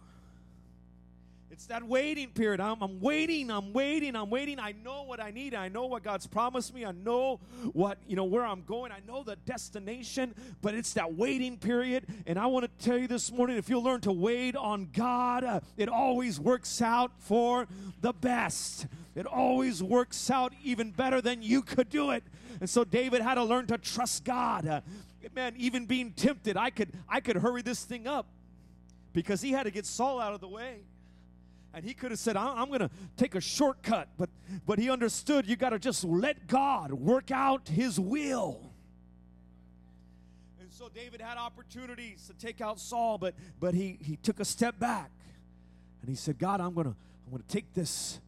It's 1.58 1.66
that 1.66 1.82
waiting 1.82 2.30
period. 2.30 2.62
I'm, 2.62 2.84
I'm, 2.84 3.00
waiting, 3.00 3.50
I'm 3.50 3.74
waiting, 3.74 4.16
I'm 4.16 4.30
waiting. 4.30 4.60
I 4.60 4.76
know 4.84 5.02
what 5.02 5.20
I 5.20 5.32
need. 5.32 5.56
I 5.56 5.70
know 5.70 5.88
what 5.88 6.04
God's 6.04 6.28
promised 6.28 6.72
me. 6.72 6.86
I 6.86 6.92
know 6.92 7.40
what, 7.74 7.98
you 8.06 8.16
know, 8.16 8.26
where 8.26 8.46
I'm 8.46 8.62
going. 8.62 8.92
I 8.92 9.00
know 9.08 9.24
the 9.24 9.38
destination, 9.38 10.36
but 10.62 10.76
it's 10.76 10.94
that 10.94 11.16
waiting 11.16 11.58
period. 11.58 12.06
And 12.28 12.38
I 12.38 12.46
want 12.46 12.66
to 12.66 12.86
tell 12.86 13.00
you 13.00 13.08
this 13.08 13.32
morning 13.32 13.58
if 13.58 13.70
you'll 13.70 13.82
learn 13.82 14.02
to 14.02 14.12
wait 14.12 14.56
on 14.56 14.90
God, 14.94 15.44
uh, 15.44 15.60
it 15.78 15.90
always 15.90 16.40
works 16.40 16.80
out 16.80 17.12
for 17.18 17.68
the 18.02 18.14
best. 18.14 18.86
It 19.16 19.26
always 19.26 19.82
works 19.82 20.30
out 20.30 20.54
even 20.64 20.92
better 20.92 21.22
than 21.22 21.42
you 21.42 21.64
could 21.64 21.90
do 21.90 22.12
it. 22.12 22.24
And 22.62 22.70
so 22.70 22.84
David 22.84 23.24
had 23.24 23.34
to 23.34 23.44
learn 23.44 23.66
to 23.68 23.80
trust 23.80 24.24
God. 24.26 24.68
Uh, 24.68 24.82
man, 25.34 25.56
even 25.58 25.88
being 25.88 26.12
tempted, 26.12 26.56
I 26.56 26.70
could 26.70 26.94
I 27.10 27.20
could 27.20 27.38
hurry 27.38 27.64
this 27.64 27.84
thing 27.84 28.06
up 28.06 28.28
because 29.12 29.42
he 29.42 29.54
had 29.54 29.64
to 29.64 29.72
get 29.72 29.88
Saul 29.88 30.22
out 30.22 30.36
of 30.36 30.40
the 30.40 30.48
way. 30.48 30.82
And 31.77 31.86
he 31.86 31.93
could 31.93 32.10
have 32.10 32.19
said, 32.19 32.36
I'm 32.36 32.69
going 32.69 32.79
to 32.79 32.89
take 33.17 33.36
a 33.36 33.39
shortcut. 33.39 34.07
But, 34.17 34.31
but 34.65 34.79
he 34.79 34.89
understood 34.89 35.46
you 35.46 35.55
got 35.55 35.69
to 35.69 35.77
just 35.77 36.03
let 36.03 36.48
God 36.48 36.91
work 36.91 37.29
out 37.29 37.67
his 37.67 38.00
will. 38.00 38.72
And 40.60 40.72
so 40.74 40.89
David 40.89 41.22
had 41.22 41.38
opportunities 41.38 42.25
to 42.25 42.34
take 42.34 42.62
out 42.62 42.79
Saul, 42.79 43.19
but, 43.19 43.36
but 43.60 43.75
he, 43.75 44.00
he 44.01 44.15
took 44.15 44.39
a 44.39 44.46
step 44.46 44.79
back. 44.79 45.12
And 46.01 46.10
he 46.10 46.15
said, 46.15 46.39
God, 46.39 46.62
I'm 46.62 46.74
going 46.74 46.88
to 46.88 46.96
I'm 47.25 47.31
going 47.31 47.43
to 47.43 47.48
take 47.48 47.72
this 47.75 48.19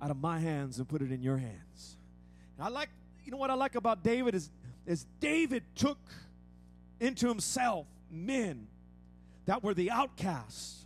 out 0.00 0.12
of 0.12 0.20
my 0.20 0.38
hands 0.38 0.78
and 0.78 0.88
put 0.88 1.02
it 1.02 1.10
in 1.10 1.20
your 1.20 1.38
hands. 1.38 1.96
And 2.56 2.64
I 2.64 2.68
like, 2.68 2.90
you 3.24 3.32
know 3.32 3.38
what 3.38 3.50
I 3.50 3.54
like 3.54 3.74
about 3.74 4.04
David 4.04 4.36
is, 4.36 4.50
is 4.86 5.04
David 5.18 5.64
took 5.74 5.98
into 7.00 7.26
himself 7.26 7.86
men 8.08 8.68
that 9.46 9.64
were 9.64 9.74
the 9.74 9.90
outcasts. 9.90 10.84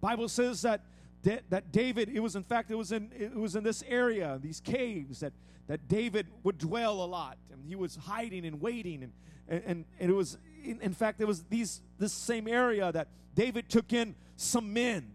Bible 0.00 0.28
says 0.28 0.62
that 0.62 0.82
that 1.22 1.72
David, 1.72 2.08
it 2.08 2.20
was 2.20 2.36
in 2.36 2.44
fact, 2.44 2.70
it 2.70 2.76
was 2.76 2.92
in 2.92 3.10
it 3.18 3.34
was 3.34 3.56
in 3.56 3.64
this 3.64 3.82
area, 3.86 4.38
these 4.42 4.60
caves 4.60 5.20
that 5.20 5.32
that 5.66 5.86
David 5.88 6.26
would 6.42 6.58
dwell 6.58 7.04
a 7.04 7.06
lot, 7.06 7.38
and 7.52 7.64
he 7.64 7.76
was 7.76 7.96
hiding 7.96 8.44
and 8.44 8.60
waiting, 8.60 9.02
and 9.02 9.12
and, 9.66 9.84
and 9.98 10.10
it 10.10 10.14
was 10.14 10.38
in, 10.64 10.80
in 10.80 10.94
fact 10.94 11.20
it 11.20 11.26
was 11.26 11.42
these 11.44 11.82
this 11.98 12.12
same 12.12 12.48
area 12.48 12.90
that 12.92 13.08
David 13.34 13.68
took 13.68 13.92
in 13.92 14.14
some 14.36 14.72
men, 14.72 15.14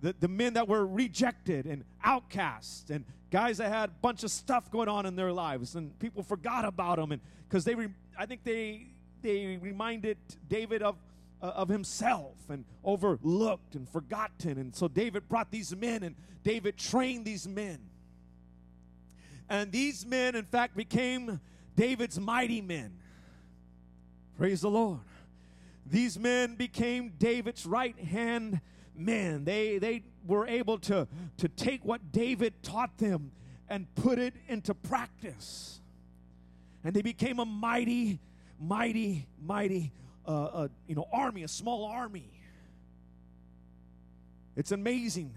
the, 0.00 0.14
the 0.18 0.28
men 0.28 0.54
that 0.54 0.68
were 0.68 0.86
rejected 0.86 1.66
and 1.66 1.84
outcast, 2.02 2.90
and 2.90 3.04
guys 3.30 3.58
that 3.58 3.68
had 3.70 3.90
a 3.90 3.92
bunch 4.00 4.24
of 4.24 4.30
stuff 4.30 4.70
going 4.70 4.88
on 4.88 5.06
in 5.06 5.16
their 5.16 5.32
lives, 5.32 5.74
and 5.74 5.96
people 5.98 6.22
forgot 6.22 6.64
about 6.64 6.96
them, 6.96 7.12
and 7.12 7.20
because 7.48 7.64
they, 7.64 7.74
re, 7.74 7.88
I 8.18 8.26
think 8.26 8.44
they 8.44 8.86
they 9.22 9.58
reminded 9.60 10.16
David 10.48 10.82
of 10.82 10.96
Uh, 11.40 11.52
of 11.54 11.68
himself 11.68 12.34
and 12.48 12.64
overlooked 12.82 13.76
and 13.76 13.88
forgotten. 13.88 14.58
And 14.58 14.74
so 14.74 14.88
David 14.88 15.28
brought 15.28 15.52
these 15.52 15.72
men 15.76 16.02
and 16.02 16.16
David 16.42 16.76
trained 16.76 17.24
these 17.24 17.46
men. 17.46 17.78
And 19.48 19.70
these 19.70 20.04
men, 20.04 20.34
in 20.34 20.46
fact, 20.46 20.76
became 20.76 21.38
David's 21.76 22.18
mighty 22.18 22.60
men. 22.60 22.98
Praise 24.36 24.62
the 24.62 24.68
Lord. 24.68 24.98
These 25.86 26.18
men 26.18 26.56
became 26.56 27.12
David's 27.18 27.66
right 27.66 27.96
hand 27.96 28.60
men. 28.96 29.44
They, 29.44 29.78
they 29.78 30.02
were 30.26 30.48
able 30.48 30.78
to, 30.80 31.06
to 31.36 31.48
take 31.48 31.84
what 31.84 32.10
David 32.10 32.64
taught 32.64 32.98
them 32.98 33.30
and 33.68 33.86
put 33.94 34.18
it 34.18 34.34
into 34.48 34.74
practice. 34.74 35.80
And 36.82 36.96
they 36.96 37.02
became 37.02 37.38
a 37.38 37.44
mighty, 37.44 38.18
mighty, 38.58 39.28
mighty 39.40 39.92
a, 40.28 40.32
a 40.32 40.70
you 40.86 40.94
know 40.94 41.08
army, 41.12 41.42
a 41.42 41.48
small 41.48 41.84
army. 41.84 42.30
It's 44.56 44.72
amazing 44.72 45.34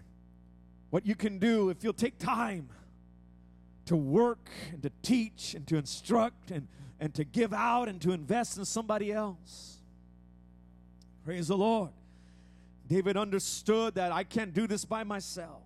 what 0.89 1.05
you 1.05 1.15
can 1.15 1.39
do 1.39 1.69
if 1.69 1.83
you'll 1.83 1.93
take 1.93 2.17
time 2.17 2.69
to 3.86 3.95
work 3.95 4.50
and 4.71 4.81
to 4.83 4.91
teach 5.01 5.53
and 5.53 5.65
to 5.67 5.77
instruct 5.77 6.51
and, 6.51 6.67
and 7.00 7.13
to 7.13 7.24
give 7.24 7.53
out 7.53 7.88
and 7.88 8.01
to 8.01 8.12
invest 8.12 8.57
in 8.57 8.65
somebody 8.65 9.12
else. 9.12 9.77
Praise 11.24 11.48
the 11.48 11.57
Lord. 11.57 11.91
David 12.88 13.15
understood 13.15 13.95
that 13.95 14.12
I 14.12 14.24
can't 14.24 14.53
do 14.53 14.67
this 14.67 14.86
by 14.86 15.03
myself. 15.03 15.63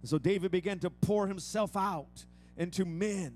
And 0.00 0.08
so 0.08 0.18
David 0.18 0.50
began 0.50 0.78
to 0.78 0.90
pour 0.90 1.26
himself 1.26 1.76
out 1.76 2.24
into 2.56 2.84
men 2.84 3.34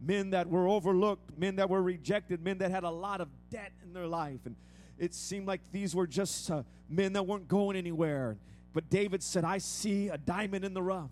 men 0.00 0.30
that 0.30 0.48
were 0.48 0.68
overlooked, 0.68 1.36
men 1.38 1.56
that 1.56 1.68
were 1.68 1.82
rejected, 1.82 2.42
men 2.42 2.58
that 2.58 2.70
had 2.70 2.84
a 2.84 2.90
lot 2.90 3.20
of 3.20 3.28
debt 3.50 3.72
in 3.82 3.92
their 3.92 4.06
life. 4.06 4.40
And 4.44 4.54
it 4.98 5.14
seemed 5.14 5.46
like 5.46 5.60
these 5.72 5.94
were 5.94 6.06
just 6.06 6.50
uh, 6.50 6.62
men 6.88 7.12
that 7.14 7.26
weren't 7.26 7.48
going 7.48 7.76
anywhere. 7.76 8.36
But 8.72 8.90
David 8.90 9.22
said, 9.22 9.44
I 9.44 9.58
see 9.58 10.08
a 10.08 10.18
diamond 10.18 10.64
in 10.64 10.74
the 10.74 10.82
rough. 10.82 11.10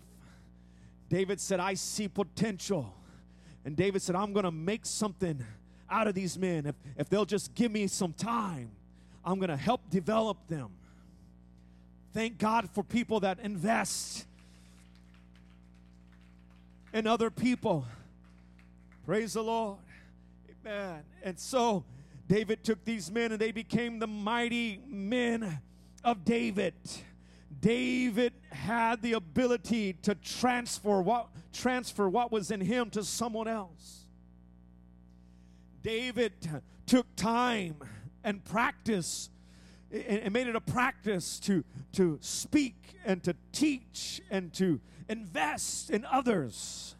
David 1.09 1.39
said, 1.39 1.59
I 1.59 1.73
see 1.73 2.07
potential. 2.07 2.93
And 3.65 3.75
David 3.75 4.01
said, 4.01 4.15
I'm 4.15 4.33
going 4.33 4.45
to 4.45 4.51
make 4.51 4.85
something 4.85 5.43
out 5.89 6.07
of 6.07 6.15
these 6.15 6.37
men. 6.37 6.65
If, 6.65 6.75
if 6.97 7.09
they'll 7.09 7.25
just 7.25 7.55
give 7.55 7.71
me 7.71 7.87
some 7.87 8.13
time, 8.13 8.71
I'm 9.25 9.39
going 9.39 9.49
to 9.49 9.57
help 9.57 9.89
develop 9.89 10.47
them. 10.47 10.69
Thank 12.13 12.37
God 12.37 12.69
for 12.71 12.83
people 12.83 13.19
that 13.21 13.39
invest 13.39 14.25
in 16.93 17.05
other 17.07 17.29
people. 17.29 17.85
Praise 19.07 19.35
the 19.35 19.41
Lord. 19.41 19.77
Amen. 20.65 21.01
And 21.23 21.39
so 21.39 21.85
David 22.27 22.65
took 22.65 22.83
these 22.83 23.09
men 23.09 23.31
and 23.31 23.39
they 23.39 23.53
became 23.53 23.99
the 23.99 24.07
mighty 24.07 24.81
men 24.85 25.61
of 26.03 26.25
David. 26.25 26.73
David 27.61 28.33
had 28.51 29.01
the 29.01 29.13
ability 29.13 29.93
to 30.01 30.13
transfer 30.13 30.99
what 31.01 31.29
transfer 31.53 32.09
what 32.09 32.33
was 32.33 32.51
in 32.51 32.59
him 32.59 32.89
to 32.89 33.03
someone 33.05 33.47
else. 33.47 34.07
David 35.81 36.33
took 36.85 37.07
time 37.15 37.77
and 38.25 38.43
practice 38.43 39.29
and 39.89 40.33
made 40.33 40.47
it 40.47 40.55
a 40.57 40.61
practice 40.61 41.39
to, 41.39 41.63
to 41.93 42.19
speak 42.19 42.97
and 43.05 43.23
to 43.23 43.37
teach 43.53 44.21
and 44.29 44.53
to 44.55 44.81
invest 45.07 45.91
in 45.91 46.03
others. 46.03 46.96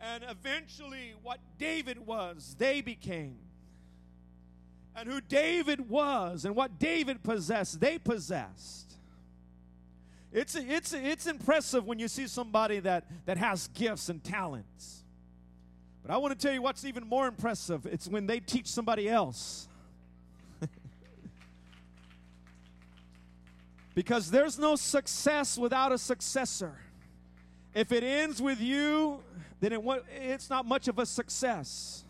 And 0.00 0.24
eventually, 0.28 1.14
what 1.22 1.40
David 1.58 2.06
was, 2.06 2.54
they 2.58 2.80
became. 2.80 3.38
And 4.94 5.08
who 5.08 5.20
David 5.20 5.88
was 5.88 6.44
and 6.44 6.54
what 6.56 6.78
David 6.78 7.22
possessed, 7.22 7.80
they 7.80 7.98
possessed. 7.98 8.88
It's, 10.32 10.54
it's, 10.54 10.92
it's 10.92 11.26
impressive 11.26 11.86
when 11.86 11.98
you 11.98 12.08
see 12.08 12.26
somebody 12.26 12.80
that, 12.80 13.04
that 13.26 13.38
has 13.38 13.68
gifts 13.68 14.08
and 14.08 14.22
talents. 14.22 15.04
But 16.02 16.12
I 16.12 16.18
want 16.18 16.38
to 16.38 16.46
tell 16.46 16.54
you 16.54 16.62
what's 16.62 16.84
even 16.84 17.06
more 17.06 17.26
impressive 17.26 17.86
it's 17.86 18.08
when 18.08 18.26
they 18.26 18.40
teach 18.40 18.66
somebody 18.66 19.08
else. 19.08 19.68
because 23.94 24.30
there's 24.30 24.58
no 24.58 24.76
success 24.76 25.56
without 25.56 25.92
a 25.92 25.98
successor. 25.98 26.76
If 27.74 27.92
it 27.92 28.02
ends 28.02 28.42
with 28.42 28.60
you, 28.60 29.22
then 29.60 29.72
it, 29.72 29.82
it's 30.10 30.50
not 30.50 30.66
much 30.66 30.88
of 30.88 30.98
a 30.98 31.06
success. 31.06 32.04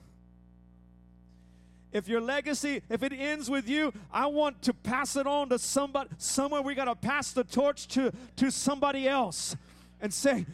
If 1.91 2.07
your 2.07 2.21
legacy, 2.21 2.83
if 2.91 3.03
it 3.03 3.13
ends 3.13 3.49
with 3.49 3.69
you, 3.69 3.93
I 4.13 4.27
want 4.27 4.61
to 4.63 4.75
pass 4.75 5.17
it 5.17 5.27
on 5.27 5.49
to 5.49 5.59
somebody. 5.59 6.11
Somewhere 6.19 6.61
we 6.61 6.75
got 6.75 6.85
to 6.85 6.95
pass 6.95 7.33
the 7.33 7.45
torch 7.45 7.89
to, 7.89 8.13
to 8.37 8.51
somebody 8.51 9.09
else 9.09 9.57
and 10.01 10.13
say, 10.13 10.45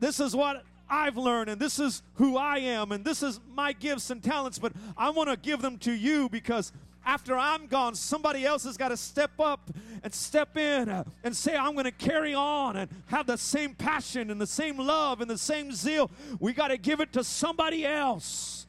This 0.00 0.18
is 0.18 0.34
what 0.34 0.64
I've 0.90 1.16
learned, 1.16 1.50
and 1.50 1.60
this 1.60 1.78
is 1.78 2.02
who 2.14 2.36
I 2.36 2.58
am, 2.58 2.92
and 2.92 3.04
this 3.04 3.22
is 3.22 3.40
my 3.54 3.72
gifts 3.72 4.10
and 4.10 4.22
talents, 4.22 4.58
but 4.58 4.72
I 4.96 5.10
want 5.10 5.30
to 5.30 5.36
give 5.36 5.62
them 5.62 5.78
to 5.78 5.92
you 5.92 6.28
because 6.28 6.72
after 7.04 7.36
I'm 7.36 7.66
gone, 7.66 7.94
somebody 7.94 8.44
else 8.44 8.64
has 8.64 8.76
got 8.76 8.88
to 8.88 8.96
step 8.96 9.32
up 9.40 9.70
and 10.02 10.12
step 10.12 10.56
in 10.56 11.04
and 11.24 11.36
say, 11.36 11.56
I'm 11.56 11.72
going 11.72 11.84
to 11.84 11.90
carry 11.90 12.34
on 12.34 12.76
and 12.76 12.90
have 13.06 13.26
the 13.26 13.38
same 13.38 13.74
passion 13.74 14.30
and 14.30 14.40
the 14.40 14.46
same 14.46 14.78
love 14.78 15.20
and 15.20 15.30
the 15.30 15.38
same 15.38 15.72
zeal. 15.72 16.10
We 16.38 16.52
got 16.52 16.68
to 16.68 16.76
give 16.76 17.00
it 17.00 17.12
to 17.14 17.24
somebody 17.24 17.86
else. 17.86 18.66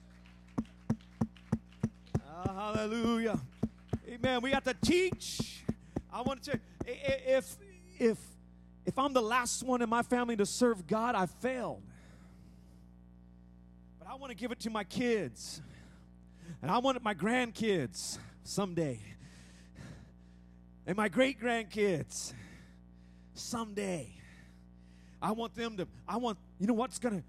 Uh, 2.19 2.53
hallelujah. 2.53 3.39
Amen. 4.09 4.41
We 4.41 4.51
got 4.51 4.65
to 4.65 4.75
teach. 4.75 5.63
I 6.11 6.21
want 6.21 6.43
to 6.43 6.59
if 6.85 7.57
if 7.99 8.17
if 8.85 8.99
I'm 8.99 9.13
the 9.13 9.21
last 9.21 9.63
one 9.63 9.81
in 9.81 9.89
my 9.89 10.03
family 10.03 10.35
to 10.35 10.45
serve 10.45 10.85
God, 10.87 11.15
I 11.15 11.25
failed. 11.25 11.81
But 13.99 14.07
I 14.09 14.15
want 14.15 14.29
to 14.29 14.35
give 14.35 14.51
it 14.51 14.59
to 14.61 14.69
my 14.69 14.83
kids. 14.83 15.61
And 16.63 16.71
I 16.71 16.77
want 16.77 17.03
my 17.03 17.13
grandkids 17.13 18.17
someday. 18.45 19.01
and 20.87 20.95
my 20.95 21.09
great 21.09 21.37
grandkids 21.37 22.31
someday. 23.33 24.13
I 25.21 25.33
want 25.33 25.55
them 25.55 25.75
to, 25.75 25.87
I 26.07 26.15
want, 26.15 26.37
you 26.59 26.67
know 26.67 26.73
what's 26.73 26.99
gonna, 26.99 27.21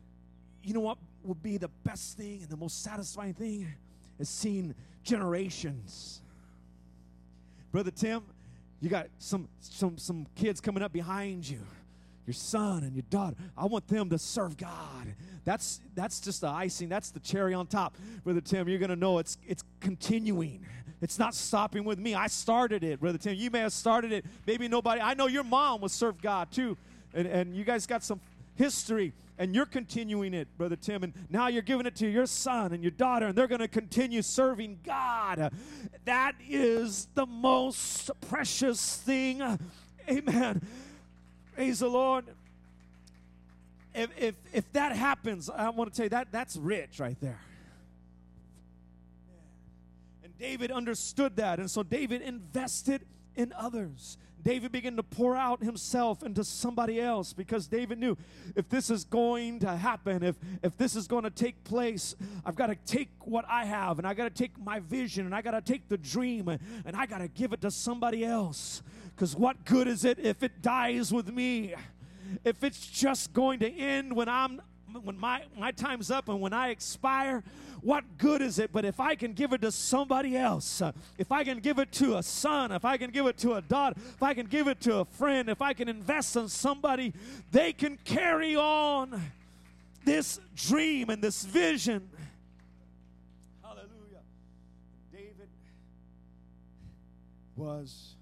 you 0.62 0.72
know 0.72 0.80
what 0.80 0.98
will 1.24 1.34
be 1.34 1.56
the 1.56 1.68
best 1.82 2.16
thing 2.16 2.42
and 2.42 2.48
the 2.48 2.56
most 2.56 2.84
satisfying 2.84 3.34
thing 3.34 3.74
is 4.20 4.28
seeing 4.28 4.72
generations. 5.02 6.22
Brother 7.72 7.90
Tim, 7.90 8.22
you 8.80 8.88
got 8.88 9.08
some 9.18 9.48
some 9.58 9.98
some 9.98 10.28
kids 10.36 10.60
coming 10.60 10.82
up 10.82 10.92
behind 10.92 11.48
you 11.48 11.66
your 12.26 12.34
son 12.34 12.82
and 12.82 12.94
your 12.94 13.04
daughter. 13.10 13.36
I 13.56 13.66
want 13.66 13.86
them 13.88 14.10
to 14.10 14.18
serve 14.18 14.56
God. 14.56 15.14
That's 15.44 15.80
that's 15.94 16.20
just 16.20 16.40
the 16.40 16.48
icing. 16.48 16.88
That's 16.88 17.10
the 17.10 17.20
cherry 17.20 17.54
on 17.54 17.66
top, 17.66 17.96
brother 18.24 18.40
Tim. 18.40 18.68
You're 18.68 18.78
gonna 18.78 18.96
know 18.96 19.18
it's 19.18 19.36
it's 19.46 19.64
continuing. 19.80 20.64
It's 21.00 21.18
not 21.18 21.34
stopping 21.34 21.84
with 21.84 21.98
me. 21.98 22.14
I 22.14 22.28
started 22.28 22.82
it, 22.82 23.00
brother 23.00 23.18
Tim. 23.18 23.34
You 23.34 23.50
may 23.50 23.60
have 23.60 23.72
started 23.72 24.12
it. 24.12 24.24
Maybe 24.46 24.68
nobody. 24.68 25.00
I 25.00 25.14
know 25.14 25.26
your 25.26 25.44
mom 25.44 25.80
was 25.80 25.92
serve 25.92 26.20
God 26.22 26.50
too, 26.50 26.76
and 27.12 27.26
and 27.26 27.54
you 27.54 27.64
guys 27.64 27.86
got 27.86 28.02
some 28.02 28.20
history 28.54 29.12
and 29.38 29.54
you're 29.54 29.66
continuing 29.66 30.32
it, 30.34 30.48
Brother 30.56 30.76
Tim, 30.76 31.02
and 31.02 31.12
now 31.28 31.48
you're 31.48 31.62
giving 31.62 31.86
it 31.86 31.96
to 31.96 32.06
your 32.08 32.26
son 32.26 32.72
and 32.72 32.82
your 32.82 32.92
daughter, 32.92 33.26
and 33.26 33.36
they're 33.36 33.48
going 33.48 33.60
to 33.60 33.68
continue 33.68 34.22
serving 34.22 34.78
God. 34.84 35.52
That 36.04 36.34
is 36.48 37.08
the 37.14 37.26
most 37.26 38.10
precious 38.28 38.96
thing. 38.98 39.42
Amen. 40.08 40.62
Praise 41.54 41.78
the 41.78 41.88
Lord. 41.88 42.24
If, 43.94 44.10
if, 44.18 44.34
if 44.52 44.72
that 44.72 44.96
happens, 44.96 45.48
I 45.48 45.68
want 45.70 45.92
to 45.92 45.96
tell 45.96 46.06
you 46.06 46.10
that 46.10 46.28
that's 46.32 46.56
rich 46.56 46.98
right 46.98 47.16
there. 47.20 47.38
And 50.24 50.36
David 50.36 50.72
understood 50.72 51.36
that. 51.36 51.60
And 51.60 51.70
so 51.70 51.84
David 51.84 52.22
invested 52.22 53.02
in 53.36 53.52
others. 53.56 54.18
David 54.42 54.72
began 54.72 54.96
to 54.96 55.02
pour 55.02 55.36
out 55.36 55.62
himself 55.62 56.22
into 56.22 56.44
somebody 56.44 57.00
else 57.00 57.32
because 57.32 57.66
David 57.66 57.98
knew 57.98 58.16
if 58.54 58.68
this 58.68 58.90
is 58.90 59.04
going 59.04 59.60
to 59.60 59.74
happen, 59.74 60.22
if, 60.22 60.36
if 60.62 60.76
this 60.76 60.96
is 60.96 61.06
going 61.06 61.24
to 61.24 61.30
take 61.30 61.64
place, 61.64 62.14
I've 62.44 62.54
got 62.54 62.66
to 62.66 62.76
take 62.84 63.08
what 63.20 63.46
I 63.48 63.64
have 63.64 63.98
and 63.98 64.06
I 64.06 64.12
got 64.12 64.24
to 64.24 64.42
take 64.42 64.58
my 64.58 64.80
vision 64.80 65.24
and 65.24 65.34
I 65.34 65.40
got 65.40 65.52
to 65.52 65.62
take 65.62 65.88
the 65.88 65.96
dream 65.96 66.48
and, 66.48 66.60
and 66.84 66.94
I 66.94 67.06
got 67.06 67.18
to 67.18 67.28
give 67.28 67.54
it 67.54 67.62
to 67.62 67.70
somebody 67.70 68.22
else. 68.22 68.82
Because 69.14 69.36
what 69.36 69.64
good 69.64 69.86
is 69.86 70.04
it 70.04 70.18
if 70.18 70.42
it 70.42 70.62
dies 70.62 71.12
with 71.12 71.32
me? 71.32 71.74
If 72.44 72.64
it's 72.64 72.86
just 72.86 73.32
going 73.32 73.60
to 73.60 73.70
end 73.70 74.14
when 74.14 74.28
I'm 74.28 74.60
when 75.02 75.18
my, 75.18 75.42
my 75.58 75.72
time's 75.72 76.10
up 76.10 76.28
and 76.28 76.40
when 76.40 76.52
I 76.52 76.68
expire, 76.68 77.42
what 77.80 78.16
good 78.16 78.40
is 78.40 78.58
it? 78.58 78.72
But 78.72 78.84
if 78.84 79.00
I 79.00 79.14
can 79.14 79.32
give 79.32 79.52
it 79.52 79.60
to 79.62 79.72
somebody 79.72 80.36
else, 80.36 80.80
if 81.18 81.32
I 81.32 81.44
can 81.44 81.58
give 81.58 81.78
it 81.78 81.92
to 81.92 82.16
a 82.16 82.22
son, 82.22 82.72
if 82.72 82.84
I 82.84 82.96
can 82.96 83.10
give 83.10 83.26
it 83.26 83.36
to 83.38 83.54
a 83.54 83.60
daughter, 83.60 83.96
if 83.98 84.22
I 84.22 84.34
can 84.34 84.46
give 84.46 84.68
it 84.68 84.80
to 84.82 84.98
a 84.98 85.04
friend, 85.04 85.48
if 85.48 85.60
I 85.60 85.72
can 85.72 85.88
invest 85.88 86.36
in 86.36 86.48
somebody, 86.48 87.12
they 87.50 87.72
can 87.72 87.98
carry 88.04 88.56
on 88.56 89.20
this 90.04 90.40
dream 90.54 91.10
and 91.10 91.20
this 91.20 91.44
vision. 91.44 92.08
Hallelujah. 93.62 94.22
David 95.12 95.48
was 97.56 98.13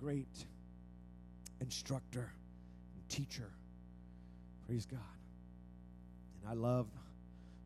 great 0.00 0.46
instructor 1.60 2.32
and 2.94 3.08
teacher. 3.08 3.50
Praise 4.66 4.86
God. 4.86 5.00
And 6.40 6.50
I 6.50 6.54
love 6.54 6.86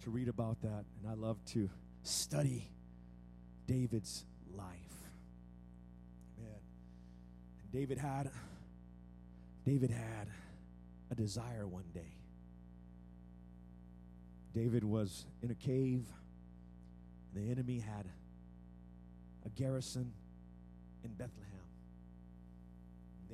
to 0.03 0.11
read 0.11 0.29
about 0.29 0.61
that, 0.62 0.85
and 1.00 1.11
I 1.11 1.14
love 1.14 1.38
to 1.53 1.71
study 2.03 2.69
David's 3.67 4.25
life. 4.57 4.67
Man, 6.38 6.49
and 7.62 7.73
David 7.73 7.99
had 7.99 8.31
David 9.64 9.91
had 9.91 10.29
a 11.11 11.14
desire 11.14 11.66
one 11.66 11.87
day. 11.94 12.12
David 14.55 14.85
was 14.85 15.25
in 15.42 15.51
a 15.51 15.55
cave. 15.55 16.05
And 17.35 17.47
the 17.47 17.51
enemy 17.51 17.81
had 17.81 18.07
a 19.44 19.49
garrison 19.51 20.12
in 21.03 21.11
Bethlehem. 21.12 21.54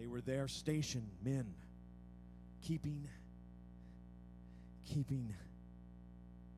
They 0.00 0.06
were 0.06 0.22
there 0.22 0.48
stationed 0.48 1.10
men 1.22 1.44
keeping 2.62 3.06
keeping 4.86 5.34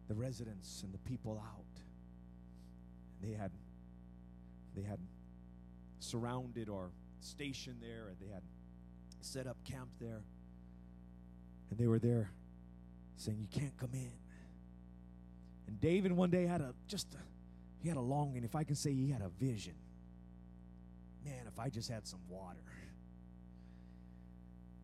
the 0.07 0.14
residents 0.14 0.83
and 0.85 0.94
the 0.94 0.98
people 0.98 1.42
out. 1.44 1.64
They 3.20 3.33
had 3.33 3.50
they 4.76 4.83
had 4.83 5.00
surrounded 5.98 6.68
or 6.68 6.90
stationed 7.20 7.78
there 7.81 8.11
and 8.11 8.16
they 8.20 8.33
had 8.33 8.44
set 9.20 9.48
up 9.48 9.57
camp 9.64 9.88
there. 10.00 10.22
And 11.70 11.78
they 11.81 11.88
were 11.88 11.98
there 11.98 12.31
saying, 13.16 13.38
You 13.40 13.48
can't 13.61 13.76
come 13.76 13.90
in. 13.92 14.12
And 15.66 15.81
David 15.81 16.12
one 16.12 16.31
day 16.31 16.46
had 16.46 16.61
a 16.61 16.74
just 16.87 17.12
a, 17.14 17.18
he 17.83 17.88
had 17.88 17.96
a 17.96 18.02
longing, 18.02 18.44
if 18.44 18.55
I 18.55 18.62
can 18.62 18.76
say 18.76 18.92
he 18.92 19.11
had 19.11 19.20
a 19.20 19.31
vision. 19.31 19.74
Man, 21.24 21.48
if 21.48 21.59
I 21.59 21.70
just 21.70 21.90
had 21.90 22.07
some 22.07 22.20
water. 22.28 22.61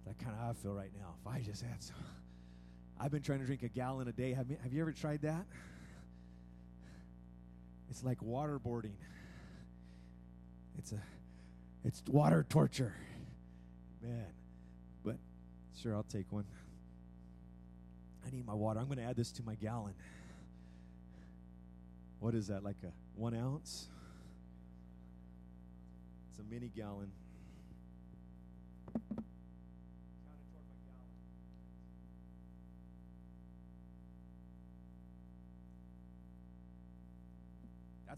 That 0.09 0.19
kind 0.19 0.33
of 0.33 0.39
how 0.43 0.51
I 0.51 0.53
feel 0.55 0.73
right 0.73 0.91
now. 0.99 1.15
If 1.21 1.27
I 1.31 1.41
just 1.41 1.63
had 1.63 1.83
some 1.83 1.97
I've 3.01 3.11
been 3.11 3.23
trying 3.23 3.41
to 3.41 3.45
drink 3.45 3.63
a 3.63 3.69
gallon 3.69 4.09
a 4.09 4.13
day. 4.13 4.33
Have 4.33 4.49
have 4.63 4.73
you 4.73 4.81
ever 4.81 4.93
tried 4.93 5.23
that? 5.23 5.45
It's 7.91 8.03
like 8.03 8.19
waterboarding. 8.21 8.97
It's 10.79 10.93
a 10.93 11.03
it's 11.85 12.03
water 12.09 12.45
torture. 12.49 12.95
Man. 14.03 14.27
But 15.05 15.17
sure 15.83 15.95
I'll 15.95 16.03
take 16.03 16.33
one. 16.33 16.45
I 18.27 18.31
need 18.31 18.47
my 18.47 18.55
water. 18.55 18.81
I'm 18.81 18.87
going 18.87 18.99
to 18.99 19.05
add 19.05 19.17
this 19.17 19.33
to 19.33 19.43
my 19.43 19.55
gallon. 19.55 19.95
What 22.21 22.35
is 22.35 22.49
that? 22.49 22.65
Like 22.65 22.77
a 22.83 22.93
one 23.15 23.35
ounce? 23.35 23.89
It's 26.31 26.39
a 26.41 26.43
mini 26.43 26.71
gallon. 26.75 27.11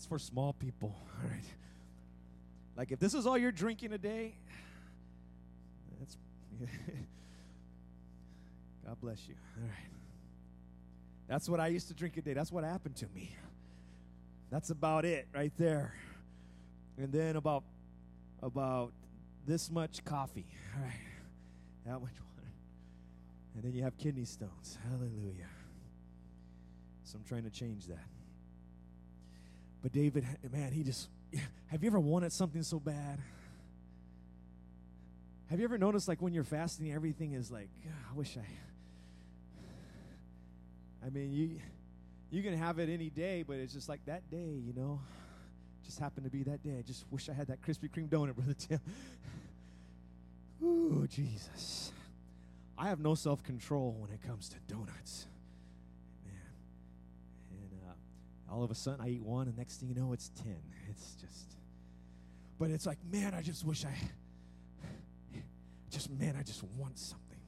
That's 0.01 0.09
for 0.09 0.19
small 0.19 0.55
people. 0.55 0.97
All 1.23 1.29
right. 1.29 1.45
Like 2.75 2.91
if 2.91 2.99
this 2.99 3.13
is 3.13 3.27
all 3.27 3.37
you're 3.37 3.53
drinking 3.53 3.93
a 3.93 3.99
day, 3.99 4.33
that's 5.99 6.17
God 8.87 8.97
bless 9.03 9.29
you. 9.29 9.35
All 9.59 9.69
right. 9.69 9.91
That's 11.29 11.51
what 11.51 11.61
I 11.61 11.67
used 11.67 11.89
to 11.89 11.95
drink 11.95 12.17
a 12.17 12.23
day. 12.23 12.33
That's 12.33 12.51
what 12.51 12.65
happened 12.65 12.97
to 12.97 13.09
me. 13.15 13.37
That's 14.51 14.71
about 14.71 15.05
it 15.05 15.29
right 15.35 15.53
there. 15.59 15.93
And 16.97 17.13
then 17.13 17.37
about 17.37 17.65
about 18.43 18.93
this 19.47 19.71
much 19.71 20.03
coffee. 20.07 20.47
All 20.79 20.83
right. 20.83 20.95
That 21.85 22.01
much 22.01 22.01
water. 22.01 22.49
And 23.55 23.65
then 23.65 23.75
you 23.75 23.83
have 23.83 23.99
kidney 23.99 24.25
stones. 24.25 24.79
Hallelujah. 24.89 25.51
So 27.05 27.19
I'm 27.19 27.25
trying 27.25 27.45
to 27.45 27.51
change 27.51 27.87
that. 27.89 28.07
But 29.83 29.93
David, 29.93 30.27
man, 30.53 30.73
he 30.73 30.83
just, 30.83 31.09
have 31.69 31.83
you 31.83 31.89
ever 31.89 32.01
wanted 32.01 32.33
something 32.33 32.63
so 32.63 32.79
bad? 32.79 33.19
Have 35.49 35.59
you 35.59 35.65
ever 35.65 35.79
noticed, 35.79 36.07
like, 36.07 36.21
when 36.23 36.33
you're 36.33 36.45
fasting, 36.45 36.93
everything 36.93 37.33
is 37.33 37.51
like, 37.51 37.69
ah, 37.89 38.11
I 38.13 38.15
wish 38.17 38.37
I, 38.37 38.45
I 41.07 41.11
mean, 41.11 41.33
you, 41.33 41.61
you 42.31 42.43
can 42.43 42.57
have 42.57 42.79
it 42.79 42.89
any 42.89 43.11
day, 43.11 43.43
but 43.43 43.57
it's 43.57 43.73
just 43.73 43.89
like 43.89 44.05
that 44.07 44.31
day, 44.31 44.61
you 44.65 44.73
know, 44.77 45.01
just 45.85 45.99
happened 45.99 46.25
to 46.25 46.31
be 46.31 46.45
that 46.45 46.63
day. 46.63 46.77
I 46.79 46.83
just 46.83 47.05
wish 47.11 47.29
I 47.29 47.33
had 47.33 47.49
that 47.49 47.61
Krispy 47.63 47.91
Kreme 47.91 48.09
donut, 48.09 48.35
Brother 48.37 48.55
Tim. 48.55 48.81
Ooh, 50.63 51.07
Jesus. 51.09 51.91
I 52.79 52.89
have 52.89 53.01
no 53.01 53.15
self 53.15 53.43
control 53.43 53.97
when 53.99 54.11
it 54.13 54.23
comes 54.23 54.49
to 54.51 54.57
donuts. 54.73 55.27
All 58.51 58.65
of 58.65 58.71
a 58.71 58.75
sudden 58.75 59.01
I 59.01 59.09
eat 59.09 59.23
one, 59.23 59.47
and 59.49 59.57
next 59.57 59.77
thing 59.77 59.89
you 59.89 59.95
know, 59.95 60.13
it's 60.13 60.31
10. 60.43 60.57
It's 60.89 61.15
just, 61.15 61.57
but 62.59 62.71
it's 62.71 62.87
like, 62.87 62.99
man, 63.11 63.35
I 63.35 63.43
just 63.43 63.65
wish 63.65 63.85
I, 63.85 63.95
just, 65.91 66.11
man, 66.11 66.37
I 66.39 66.43
just 66.43 66.63
want 66.77 66.99
something. 66.99 67.39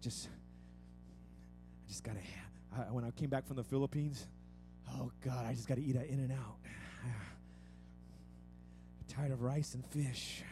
Just, 0.00 0.28
I 1.86 1.88
just 1.88 2.04
got 2.04 2.14
to, 2.14 2.80
when 2.92 3.04
I 3.04 3.10
came 3.10 3.30
back 3.30 3.46
from 3.46 3.56
the 3.56 3.64
Philippines, 3.64 4.26
oh 4.94 5.10
God, 5.24 5.46
I 5.46 5.54
just 5.54 5.68
got 5.68 5.76
to 5.76 5.82
eat 5.82 5.96
an 5.96 6.04
In 6.04 6.20
and 6.20 6.32
Out. 6.32 6.56
tired 9.08 9.30
of 9.30 9.42
rice 9.42 9.74
and 9.74 9.84
fish. 9.86 10.42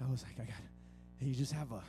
I 0.00 0.10
was 0.10 0.22
like, 0.22 0.34
I 0.40 0.44
got, 0.44 0.60
you 1.20 1.34
just 1.34 1.52
have 1.52 1.72
a, 1.72 1.82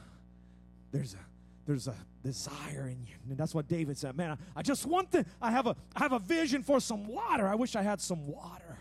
there's 0.92 1.14
a, 1.14 1.31
there's 1.66 1.88
a 1.88 1.96
desire 2.24 2.88
in 2.88 3.04
you. 3.06 3.16
And 3.30 3.38
that's 3.38 3.54
what 3.54 3.68
David 3.68 3.98
said. 3.98 4.16
Man, 4.18 4.32
I, 4.32 4.60
I 4.60 4.62
just 4.62 4.86
want 4.86 5.12
the 5.12 5.26
I 5.42 5.52
have 5.52 5.68
a 5.68 5.76
I 5.96 6.00
have 6.00 6.12
a 6.12 6.20
vision 6.20 6.64
for 6.64 6.80
some 6.80 7.08
water. 7.08 7.48
I 7.48 7.56
wish 7.56 7.76
I 7.76 7.82
had 7.82 8.02
some 8.02 8.28
water. 8.28 8.78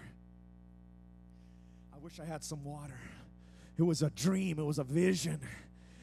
I 1.94 1.98
wish 1.98 2.18
I 2.18 2.24
had 2.24 2.42
some 2.42 2.64
water. 2.64 2.98
It 3.76 3.82
was 3.82 4.02
a 4.02 4.10
dream, 4.10 4.58
it 4.58 4.64
was 4.64 4.78
a 4.78 4.84
vision. 4.84 5.40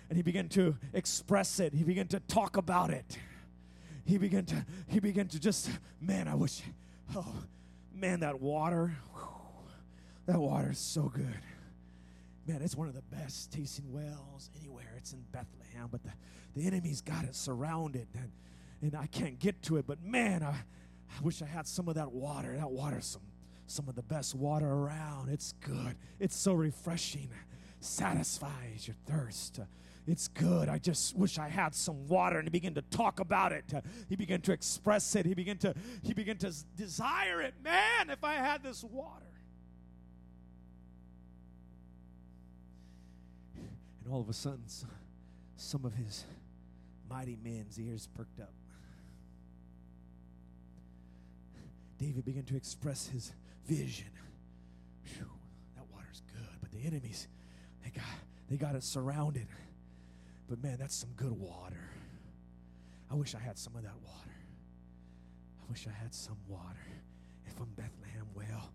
And 0.10 0.18
he 0.18 0.24
began 0.24 0.50
to 0.50 0.76
express 0.94 1.60
it, 1.60 1.74
he 1.74 1.84
began 1.84 2.08
to 2.08 2.20
talk 2.22 2.58
about 2.58 2.90
it. 2.90 3.18
He 4.06 4.18
began 4.18 4.46
to, 4.46 4.66
he 4.88 5.00
began 5.00 5.28
to 5.28 5.40
just, 5.40 5.70
man, 6.00 6.30
I 6.30 6.36
wish, 6.36 6.62
oh, 7.14 7.36
man, 7.94 8.22
that 8.22 8.40
water, 8.40 8.96
whew, 9.14 9.26
that 10.28 10.40
water 10.40 10.72
is 10.72 10.80
so 10.80 11.04
good. 11.14 11.42
Man, 12.48 12.62
it's 12.62 12.76
one 12.76 12.88
of 12.88 12.94
the 12.94 13.02
best 13.02 13.52
tasting 13.52 13.92
wells 13.92 14.50
anywhere. 14.58 14.94
It's 14.96 15.12
in 15.12 15.24
Bethlehem, 15.32 15.90
but 15.92 16.02
the, 16.04 16.12
the 16.56 16.66
enemy's 16.66 17.02
got 17.02 17.26
it 17.26 17.36
surrounded, 17.36 18.08
and, 18.14 18.32
and 18.82 18.96
I 18.96 19.08
can't 19.08 19.38
get 19.38 19.62
to 19.64 19.78
it. 19.78 19.86
But 19.86 20.02
man, 20.02 20.44
I, 20.44 20.52
I 20.52 21.22
wish 21.22 21.42
I 21.42 21.46
had 21.46 21.68
some 21.68 21.90
of 21.90 21.96
that 21.96 22.12
water. 22.12 22.56
That 22.56 22.72
water's 22.72 23.06
some 23.06 23.22
some 23.68 23.90
of 23.90 23.96
the 23.96 24.02
best 24.02 24.34
water 24.34 24.68
around. 24.68 25.30
It's 25.30 25.52
good. 25.60 25.98
It's 26.20 26.36
so 26.36 26.54
refreshing. 26.54 27.30
Satisfies 27.80 28.88
your 28.88 28.96
thirst. 29.06 29.60
It's 30.08 30.30
good. 30.30 30.70
I 30.70 30.78
just 30.78 31.16
wish 31.18 31.38
I 31.38 31.50
had 31.50 31.76
some 31.76 32.08
water. 32.08 32.38
And 32.38 32.48
he 32.48 32.50
began 32.50 32.74
to 32.76 32.82
talk 32.82 33.20
about 33.20 33.52
it. 33.52 33.66
He 34.08 34.16
began 34.16 34.40
to 34.42 34.54
express 34.54 35.16
it. 35.16 35.26
He 35.26 35.34
began 35.34 35.58
to 35.58 35.76
he 36.02 36.14
began 36.14 36.38
to 36.38 36.54
desire 36.78 37.42
it. 37.42 37.56
Man, 37.62 38.10
if 38.10 38.24
I 38.24 38.36
had 38.36 38.64
this 38.64 38.84
water. 38.84 39.27
And 44.08 44.16
all 44.16 44.22
of 44.22 44.30
a 44.30 44.34
sudden, 44.34 44.64
some 45.58 45.84
of 45.84 45.94
his 45.94 46.24
mighty 47.10 47.38
men's 47.44 47.78
ears 47.78 48.08
perked 48.16 48.40
up. 48.40 48.54
David 51.98 52.24
began 52.24 52.46
to 52.46 52.56
express 52.56 53.08
his 53.08 53.34
vision. 53.66 54.08
Whew, 55.04 55.26
that 55.76 55.84
water's 55.92 56.22
good, 56.26 56.48
but 56.62 56.72
the 56.72 56.86
enemies, 56.88 57.28
they 57.84 57.90
got 57.90 58.06
they 58.50 58.56
got 58.56 58.76
it 58.76 58.84
surrounded. 58.86 59.48
But 60.48 60.64
man, 60.64 60.78
that's 60.80 60.96
some 60.96 61.12
good 61.18 61.38
water. 61.38 61.90
I 63.12 63.16
wish 63.16 63.36
I 63.36 63.40
had 63.40 63.58
some 63.58 63.76
of 63.76 63.84
that 63.84 64.00
water. 64.06 64.38
I 65.62 65.70
wish 65.70 65.86
I 65.86 65.92
had 66.02 66.14
some 66.14 66.38
water. 66.48 66.88
If 67.46 67.60
I'm 67.60 67.74
Bethlehem, 67.76 68.28
well, 68.34 68.72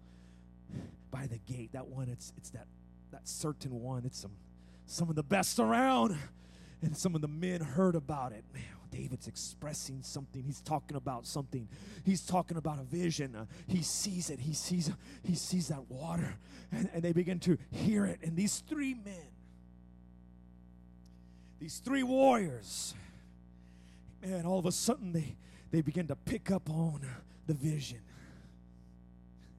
by 1.10 1.26
the 1.26 1.38
gate, 1.50 1.72
that 1.72 1.86
one, 1.86 2.10
it's 2.10 2.34
it's 2.36 2.50
that 2.50 2.66
that 3.12 3.26
certain 3.26 3.80
one. 3.80 4.04
It's 4.04 4.18
some 4.18 4.32
some 4.92 5.08
of 5.08 5.16
the 5.16 5.22
best 5.22 5.58
around. 5.58 6.16
And 6.82 6.96
some 6.96 7.14
of 7.14 7.20
the 7.20 7.28
men 7.28 7.60
heard 7.60 7.94
about 7.94 8.32
it. 8.32 8.44
Man, 8.52 8.62
David's 8.90 9.26
expressing 9.26 10.02
something. 10.02 10.42
He's 10.42 10.60
talking 10.60 10.96
about 10.96 11.26
something. 11.26 11.68
He's 12.04 12.20
talking 12.20 12.56
about 12.56 12.78
a 12.78 12.82
vision. 12.82 13.34
Uh, 13.34 13.46
he 13.66 13.82
sees 13.82 14.30
it. 14.30 14.40
He 14.40 14.52
sees 14.52 14.90
he 15.24 15.34
sees 15.34 15.68
that 15.68 15.88
water. 15.88 16.34
And, 16.70 16.90
and 16.92 17.02
they 17.02 17.12
begin 17.12 17.38
to 17.40 17.56
hear 17.70 18.04
it. 18.04 18.18
And 18.22 18.36
these 18.36 18.58
three 18.68 18.94
men, 18.94 19.30
these 21.60 21.78
three 21.78 22.02
warriors, 22.02 22.94
man, 24.22 24.44
all 24.44 24.58
of 24.58 24.66
a 24.66 24.72
sudden 24.72 25.12
they, 25.12 25.36
they 25.70 25.80
begin 25.80 26.08
to 26.08 26.16
pick 26.16 26.50
up 26.50 26.68
on 26.68 27.06
the 27.46 27.54
vision. 27.54 28.00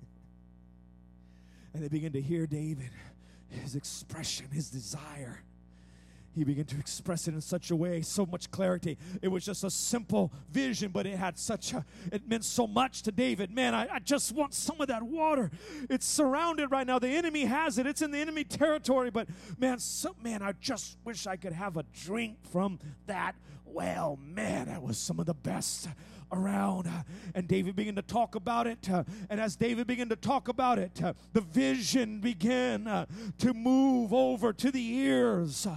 and 1.74 1.82
they 1.84 1.88
begin 1.88 2.12
to 2.14 2.22
hear 2.22 2.46
David, 2.46 2.90
his 3.54 3.76
expression, 3.76 4.48
his 4.52 4.70
desire 4.70 5.44
he 6.36 6.44
began 6.44 6.66
to 6.66 6.80
express 6.80 7.28
it 7.28 7.34
in 7.34 7.42
such 7.42 7.70
a 7.72 7.76
way, 7.76 8.02
so 8.02 8.26
much 8.26 8.50
clarity. 8.50 8.98
It 9.22 9.28
was 9.28 9.46
just 9.46 9.64
a 9.64 9.70
simple 9.70 10.32
vision, 10.50 10.92
but 10.92 11.06
it 11.06 11.18
had 11.18 11.38
such 11.38 11.74
a, 11.74 11.86
it 12.12 12.28
meant 12.28 12.44
so 12.44 12.66
much 12.66 13.04
to 13.04 13.12
David. 13.12 13.52
Man, 13.52 13.76
I, 13.76 13.88
I 13.96 14.00
just 14.00 14.34
want 14.34 14.54
some 14.54 14.82
of 14.82 14.88
that 14.88 15.04
water. 15.04 15.52
It's 15.90 16.06
surrounded 16.06 16.72
right 16.72 16.88
now. 16.88 16.98
The 17.00 17.10
enemy 17.10 17.46
has 17.46 17.78
it, 17.78 17.86
it's 17.86 18.02
in 18.02 18.12
the 18.12 18.18
enemy 18.18 18.44
territory, 18.44 19.12
but 19.12 19.28
man, 19.60 19.80
so, 19.80 20.16
man, 20.24 20.42
I 20.42 20.54
just 20.54 20.98
wish 21.06 21.28
I 21.28 21.36
could 21.36 21.54
have 21.54 21.78
a 21.78 21.84
drink 22.04 22.38
from 22.52 22.80
that 23.06 23.36
well. 23.66 24.18
Man, 24.22 24.68
that 24.68 24.82
was 24.82 24.98
some 24.98 25.20
of 25.20 25.26
the 25.28 25.34
best 25.36 25.88
around. 26.34 26.90
And 27.36 27.48
David 27.48 27.76
began 27.76 27.96
to 27.96 28.02
talk 28.02 28.36
about 28.36 28.68
it. 28.68 28.90
Uh, 28.90 29.04
and 29.30 29.40
as 29.40 29.56
David 29.56 29.88
began 29.88 30.10
to 30.10 30.16
talk 30.16 30.48
about 30.48 30.80
it, 30.80 31.02
uh, 31.04 31.14
the 31.34 31.42
vision 31.42 32.20
began 32.20 32.88
uh, 32.88 33.06
to 33.40 33.54
move 33.54 34.14
over 34.14 34.54
to 34.54 34.72
the 34.72 34.84
ears, 34.84 35.68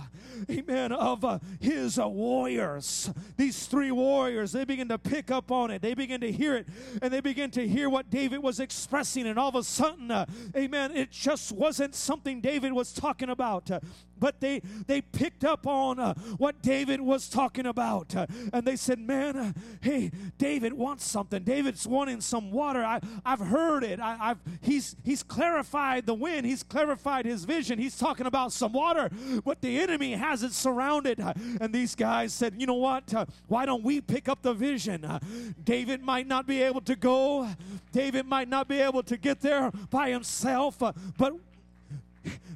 amen, 0.50 0.92
of 0.92 1.24
his 1.60 1.98
warriors. 1.98 3.10
These 3.36 3.66
three 3.66 3.90
warriors, 3.90 4.52
they 4.52 4.64
began 4.64 4.88
to 4.88 4.98
pick 4.98 5.30
up 5.30 5.50
on 5.50 5.70
it. 5.70 5.82
They 5.82 5.94
began 5.94 6.20
to 6.20 6.32
hear 6.32 6.56
it. 6.56 6.66
And 7.02 7.12
they 7.12 7.20
began 7.20 7.50
to 7.52 7.66
hear 7.66 7.88
what 7.88 8.10
David 8.10 8.42
was 8.42 8.60
expressing. 8.60 9.26
And 9.26 9.38
all 9.38 9.48
of 9.48 9.54
a 9.54 9.62
sudden, 9.62 10.10
amen, 10.56 10.96
it 10.96 11.10
just 11.10 11.52
wasn't 11.52 11.94
something 11.94 12.40
David 12.40 12.72
was 12.72 12.92
talking 12.92 13.30
about 13.30 13.70
but 14.18 14.40
they 14.40 14.60
they 14.86 15.00
picked 15.00 15.44
up 15.44 15.66
on 15.66 15.98
uh, 15.98 16.14
what 16.36 16.62
David 16.62 17.00
was 17.00 17.28
talking 17.28 17.66
about, 17.66 18.14
uh, 18.14 18.26
and 18.52 18.66
they 18.66 18.76
said, 18.76 18.98
"Man, 18.98 19.36
uh, 19.36 19.52
hey, 19.80 20.10
David 20.38 20.72
wants 20.72 21.04
something. 21.04 21.42
David's 21.42 21.86
wanting 21.86 22.20
some 22.20 22.50
water. 22.50 22.84
I 22.84 23.00
I've 23.24 23.40
heard 23.40 23.84
it. 23.84 24.00
I, 24.00 24.16
have 24.16 24.38
he's 24.60 24.96
he's 25.04 25.22
clarified 25.22 26.06
the 26.06 26.14
wind. 26.14 26.46
He's 26.46 26.62
clarified 26.62 27.26
his 27.26 27.44
vision. 27.44 27.78
He's 27.78 27.96
talking 27.96 28.26
about 28.26 28.52
some 28.52 28.72
water, 28.72 29.10
but 29.44 29.60
the 29.60 29.80
enemy 29.80 30.12
has 30.12 30.42
it 30.42 30.52
surrounded." 30.52 31.20
Uh, 31.20 31.34
and 31.60 31.72
these 31.72 31.94
guys 31.94 32.32
said, 32.32 32.54
"You 32.58 32.66
know 32.66 32.74
what? 32.74 33.12
Uh, 33.12 33.26
why 33.48 33.66
don't 33.66 33.82
we 33.82 34.00
pick 34.00 34.28
up 34.28 34.42
the 34.42 34.54
vision? 34.54 35.04
Uh, 35.04 35.18
David 35.62 36.02
might 36.02 36.26
not 36.26 36.46
be 36.46 36.62
able 36.62 36.80
to 36.82 36.96
go. 36.96 37.48
David 37.92 38.26
might 38.26 38.48
not 38.48 38.68
be 38.68 38.80
able 38.80 39.02
to 39.02 39.16
get 39.16 39.40
there 39.40 39.70
by 39.90 40.10
himself, 40.10 40.78
but." 40.78 41.34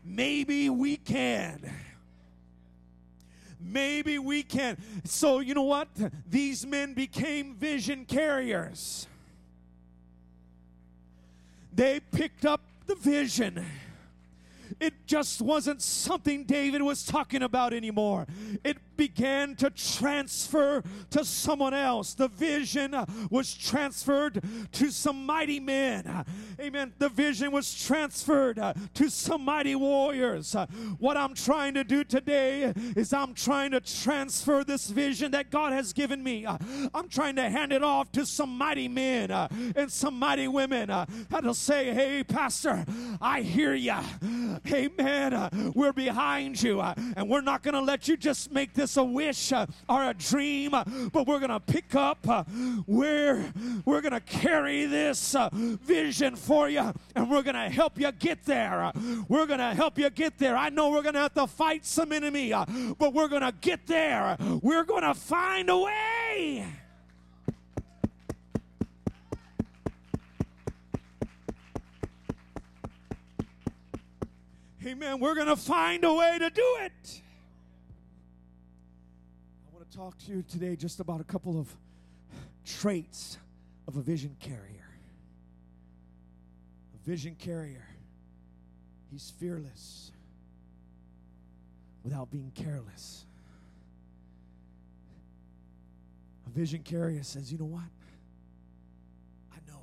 Maybe 0.04 0.70
we 0.70 0.96
can. 0.96 1.70
Maybe 3.61 4.18
we 4.18 4.42
can. 4.42 4.78
So, 5.04 5.40
you 5.40 5.54
know 5.54 5.62
what? 5.62 5.88
These 6.28 6.66
men 6.66 6.94
became 6.94 7.54
vision 7.54 8.04
carriers. 8.04 9.06
They 11.72 12.00
picked 12.00 12.44
up 12.44 12.61
the 12.87 12.94
vision 12.94 13.64
it 14.80 14.94
just 15.06 15.42
wasn't 15.42 15.83
something 15.83 16.44
David 16.44 16.83
was 16.83 17.04
talking 17.04 17.42
about 17.42 17.72
anymore. 17.72 18.26
It 18.64 18.78
began 19.00 19.56
to 19.56 19.70
transfer 19.70 20.82
to 21.08 21.24
someone 21.24 21.72
else. 21.72 22.12
The 22.12 22.28
vision 22.28 22.92
uh, 22.92 23.06
was 23.30 23.54
transferred 23.54 24.42
to 24.72 24.90
some 24.90 25.24
mighty 25.24 25.58
men. 25.58 26.26
Amen. 26.60 26.92
The 26.98 27.08
vision 27.08 27.50
was 27.50 27.72
transferred 27.72 28.58
uh, 28.58 28.74
to 28.92 29.08
some 29.08 29.42
mighty 29.42 29.74
warriors. 29.74 30.54
Uh, 30.54 30.66
what 30.98 31.16
I'm 31.16 31.32
trying 31.32 31.72
to 31.74 31.82
do 31.82 32.04
today 32.04 32.74
is 32.94 33.14
I'm 33.14 33.32
trying 33.32 33.70
to 33.70 33.80
transfer 33.80 34.64
this 34.64 34.90
vision 34.90 35.30
that 35.30 35.50
God 35.50 35.72
has 35.72 35.94
given 35.94 36.22
me. 36.22 36.46
I'm 36.46 37.08
trying 37.08 37.36
to 37.36 37.48
hand 37.48 37.72
it 37.72 37.82
off 37.82 38.12
to 38.12 38.26
some 38.26 38.50
mighty 38.58 38.88
men 38.88 39.30
and 39.30 39.90
some 39.90 40.18
mighty 40.18 40.46
women 40.46 40.88
that'll 41.30 41.54
say, 41.54 41.94
Hey, 41.94 42.22
Pastor, 42.22 42.84
I 43.18 43.40
hear 43.40 43.72
you. 43.72 43.96
Amen. 44.70 45.32
Uh, 45.32 45.48
we're 45.74 45.94
behind 45.94 46.62
you, 46.62 46.82
uh, 46.82 46.92
and 47.16 47.30
we're 47.30 47.40
not 47.40 47.62
going 47.62 47.72
to 47.72 47.80
let 47.80 48.06
you 48.06 48.18
just 48.18 48.52
make 48.52 48.74
this 48.74 48.89
a 48.96 49.05
wish 49.05 49.53
uh, 49.53 49.66
or 49.88 50.11
a 50.11 50.14
dream, 50.14 50.74
uh, 50.74 50.85
but 51.12 51.26
we're 51.26 51.38
going 51.38 51.50
to 51.50 51.61
pick 51.61 51.94
up 51.94 52.29
uh, 52.29 52.44
where 52.87 53.53
we're 53.85 54.00
going 54.00 54.12
to 54.12 54.20
carry 54.20 54.87
this 54.87 55.37
vision 55.53 56.37
for 56.37 56.68
you, 56.68 56.92
and 57.14 57.31
we're 57.31 57.42
going 57.42 57.55
to 57.55 57.68
help 57.68 57.98
you 57.98 58.11
get 58.12 58.44
there. 58.44 58.92
we're 59.29 59.46
going 59.46 59.59
to 59.59 59.74
help 59.74 59.98
you 59.98 60.11
get 60.11 60.38
there. 60.38 60.57
I 60.57 60.68
know 60.68 60.90
we're 60.90 61.03
going 61.03 61.14
to 61.14 61.20
have 61.20 61.35
to 61.35 61.46
fight 61.46 61.85
some 61.85 62.12
enemy, 62.12 62.53
but 62.98 63.14
we're 63.14 63.29
going 63.29 63.42
to 63.42 63.55
get 63.61 63.87
there. 63.87 64.37
We're 64.62 64.85
going 64.85 65.03
to 65.03 65.14
find 65.14 65.70
a 65.70 65.79
way. 65.79 66.66
Amen. 74.87 75.20
We're 75.20 75.35
going 75.35 75.46
to 75.46 75.57
find 75.57 76.05
a 76.05 76.14
way 76.14 76.38
to 76.38 76.48
do 76.48 76.76
it. 76.81 77.22
Talk 79.94 80.16
to 80.18 80.31
you 80.31 80.44
today 80.48 80.76
just 80.76 81.00
about 81.00 81.20
a 81.20 81.24
couple 81.24 81.59
of 81.59 81.66
traits 82.64 83.38
of 83.88 83.96
a 83.96 84.00
vision 84.00 84.37
carrier. 84.38 84.88
A 86.94 87.09
vision 87.09 87.35
carrier, 87.35 87.85
he's 89.11 89.33
fearless 89.40 90.12
without 92.05 92.31
being 92.31 92.53
careless. 92.55 93.24
A 96.46 96.50
vision 96.50 96.85
carrier 96.85 97.24
says, 97.24 97.50
you 97.50 97.59
know 97.59 97.64
what? 97.64 97.83
I 99.53 99.57
know 99.68 99.83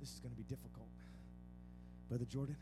this 0.00 0.10
is 0.10 0.20
going 0.20 0.32
to 0.32 0.38
be 0.38 0.44
difficult. 0.44 0.88
Brother 2.08 2.24
Jordan, 2.24 2.56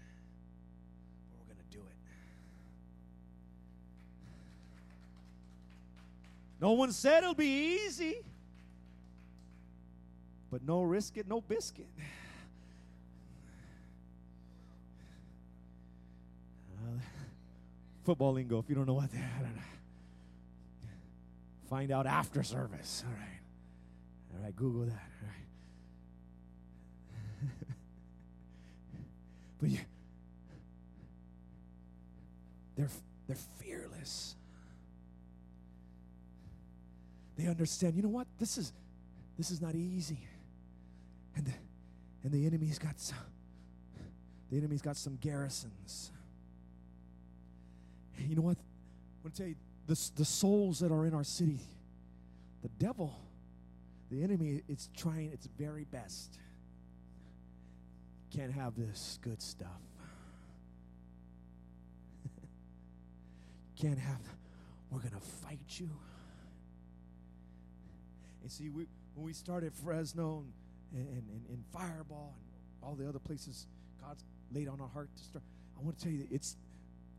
No 6.61 6.73
one 6.73 6.93
said 6.93 7.23
it'll 7.23 7.35
be 7.35 7.79
easy, 7.85 8.17
but 10.51 10.63
no 10.63 10.83
risk 10.83 11.19
it, 11.19 11.29
no 11.29 11.43
biscuit. 11.43 11.87
football 18.05 18.33
lingo. 18.33 18.59
If 18.59 18.71
you 18.71 18.75
don't 18.75 18.87
know 18.87 18.95
what 18.95 19.13
that, 19.13 19.45
find 21.69 21.91
out 21.91 22.07
after 22.07 22.43
service. 22.43 23.05
All 23.07 23.13
right, 23.13 23.41
all 24.35 24.41
right. 24.45 24.57
Google 24.57 24.87
that. 24.87 24.93
All 24.93 25.29
right. 25.29 25.47
but 29.61 29.69
you, 29.69 29.81
they're 32.77 32.89
they're 33.27 33.37
fearless. 33.59 34.36
They 37.37 37.47
understand. 37.47 37.97
You 37.97 38.03
know 38.03 38.09
what? 38.09 38.27
This 38.39 38.59
is 38.59 38.73
this 39.37 39.51
is 39.51 39.61
not 39.61 39.75
easy. 39.75 40.19
And 41.35 41.45
the, 41.47 41.53
and 42.25 42.33
the 42.33 42.47
enemy's 42.47 42.79
got 42.79 42.99
some, 42.99 43.19
the 44.51 44.57
enemy's 44.57 44.83
got 44.83 44.97
some 44.97 45.17
garrisons. 45.17 46.11
You 48.19 48.37
know 48.37 48.43
what? 48.43 48.57
I 48.57 49.23
want 49.23 49.35
to 49.35 49.43
tell 49.43 49.49
you, 49.49 49.57
the, 49.87 50.11
the 50.17 50.25
souls 50.25 50.81
that 50.81 50.91
are 50.91 51.07
in 51.07 51.15
our 51.15 51.25
city, 51.25 51.61
the 52.63 52.71
devil, 52.85 53.15
the 54.11 54.23
enemy, 54.23 54.63
it's 54.69 54.89
trying 54.97 55.31
its 55.33 55.47
very 55.59 55.85
best. 55.85 56.39
Can't 58.35 58.53
have 58.53 58.75
this 58.77 59.19
good 59.23 59.43
stuff. 59.43 59.69
Can't 63.81 63.99
have, 63.99 64.21
we're 64.91 65.01
going 65.01 65.13
to 65.13 65.21
fight 65.21 65.61
you. 65.69 65.91
And 68.47 68.53
see, 68.53 68.69
we, 68.69 68.87
when 69.17 69.27
we 69.27 69.33
started 69.33 69.75
Fresno 69.75 70.45
and, 70.95 71.09
and, 71.09 71.29
and, 71.31 71.47
and 71.49 71.65
Firebaugh 71.75 72.31
and 72.31 72.81
all 72.81 72.95
the 72.95 73.09
other 73.09 73.19
places 73.19 73.67
God's 74.01 74.23
laid 74.53 74.69
on 74.69 74.81
our 74.81 74.87
heart 74.87 75.09
to 75.17 75.25
start, 75.25 75.43
I 75.77 75.83
want 75.83 75.99
to 75.99 76.05
tell 76.05 76.13
you 76.13 76.29
it's 76.31 76.55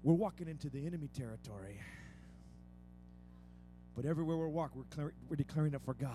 we're 0.03 0.13
walking 0.13 0.47
into 0.47 0.69
the 0.69 0.85
enemy 0.87 1.09
territory. 1.13 1.81
But 3.93 4.05
everywhere 4.05 4.37
we 4.37 4.45
walk, 4.45 4.71
we're, 4.73 4.83
declaring, 4.83 5.13
we're 5.27 5.35
declaring 5.35 5.73
it 5.73 5.81
for 5.83 5.95
God. 5.95 6.11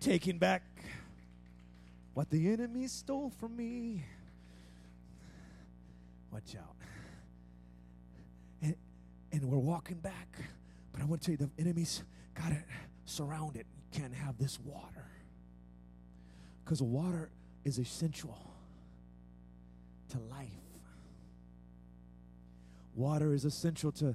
Taking 0.00 0.38
back 0.38 0.62
what 2.14 2.30
the 2.30 2.54
enemy 2.54 2.86
stole 2.86 3.34
from 3.38 3.54
me. 3.54 4.02
Watch 6.32 6.56
out. 6.56 6.76
And, 8.62 8.76
and 9.30 9.44
we're 9.44 9.58
walking 9.58 9.98
back. 9.98 10.38
But 10.90 11.02
I 11.02 11.04
want 11.04 11.20
to 11.20 11.36
tell 11.36 11.38
you, 11.38 11.50
the 11.54 11.62
enemy's 11.62 12.02
got 12.34 12.50
to 12.50 12.62
surround 13.04 13.56
it. 13.56 13.66
You 13.76 14.00
can't 14.00 14.14
have 14.14 14.38
this 14.38 14.58
water. 14.60 15.06
Because 16.64 16.82
water 16.82 17.30
is 17.64 17.78
essential 17.78 18.38
to 20.10 20.18
life. 20.18 20.48
Water 22.94 23.32
is 23.32 23.44
essential 23.44 23.90
to 23.92 24.14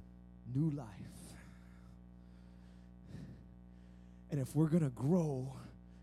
new 0.54 0.70
life. 0.72 0.88
And 4.30 4.40
if 4.40 4.56
we're 4.56 4.68
going 4.68 4.84
to 4.84 4.90
grow, 4.90 5.54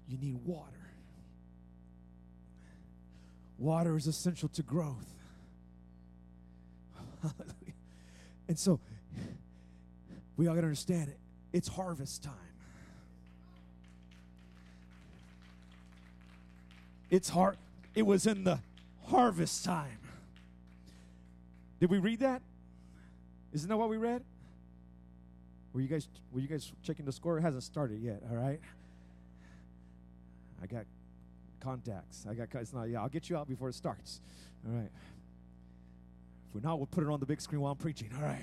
you 0.08 0.18
need 0.18 0.36
water. 0.44 0.70
Water 3.58 3.96
is 3.96 4.06
essential 4.06 4.48
to 4.50 4.62
growth. 4.62 5.14
and 8.48 8.58
so 8.58 8.80
we 10.36 10.48
all 10.48 10.54
got 10.54 10.62
to 10.62 10.66
understand 10.66 11.08
it. 11.08 11.18
It's 11.54 11.68
harvest 11.68 12.24
time. 12.24 12.34
It's 17.10 17.28
hard. 17.28 17.58
It 17.94 18.04
was 18.04 18.26
in 18.26 18.42
the 18.42 18.58
harvest 19.06 19.64
time. 19.64 20.00
Did 21.78 21.90
we 21.90 21.98
read 21.98 22.18
that? 22.18 22.42
Isn't 23.52 23.68
that 23.68 23.76
what 23.76 23.88
we 23.88 23.98
read? 23.98 24.24
Were 25.72 25.80
you 25.80 25.86
guys 25.86 26.08
were 26.32 26.40
you 26.40 26.48
guys 26.48 26.72
checking 26.82 27.04
the 27.04 27.12
score? 27.12 27.38
It 27.38 27.42
hasn't 27.42 27.62
started 27.62 28.00
yet, 28.02 28.20
all 28.28 28.36
right? 28.36 28.58
I 30.60 30.66
got 30.66 30.86
contacts. 31.60 32.26
I 32.28 32.34
got 32.34 32.48
it's 32.52 32.72
not 32.72 32.88
yeah, 32.88 33.00
I'll 33.00 33.08
get 33.08 33.30
you 33.30 33.36
out 33.36 33.46
before 33.46 33.68
it 33.68 33.76
starts. 33.76 34.20
All 34.66 34.74
right. 34.74 34.90
If 36.48 36.54
we're 36.54 36.68
not, 36.68 36.78
we'll 36.78 36.86
put 36.86 37.04
it 37.04 37.10
on 37.10 37.20
the 37.20 37.26
big 37.26 37.40
screen 37.40 37.60
while 37.60 37.70
I'm 37.70 37.78
preaching. 37.78 38.10
All 38.16 38.24
right. 38.24 38.42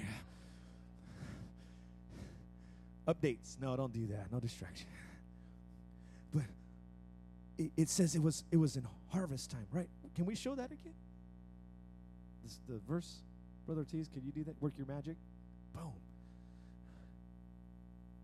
Updates. 3.08 3.60
No, 3.60 3.76
don't 3.76 3.94
do 3.94 4.08
that. 4.08 4.32
No 4.32 4.40
distraction. 4.40 4.88
But 6.34 6.44
it, 7.58 7.72
it 7.76 7.90
says 7.90 8.16
it 8.16 8.24
was 8.24 8.46
it 8.52 8.58
was 8.58 8.78
in 8.78 8.88
harvest 9.10 9.52
time, 9.52 9.68
right? 9.74 9.90
Can 10.16 10.26
we 10.26 10.34
show 10.34 10.56
that 10.56 10.72
again? 10.72 10.94
This, 12.42 12.58
the 12.70 12.80
verse, 12.88 13.18
Brother 13.66 13.82
Ortiz, 13.82 14.08
can 14.08 14.24
you 14.26 14.32
do 14.32 14.46
that? 14.46 14.56
Work 14.62 14.74
your 14.78 14.88
magic. 14.88 15.18
Boom. 15.74 15.92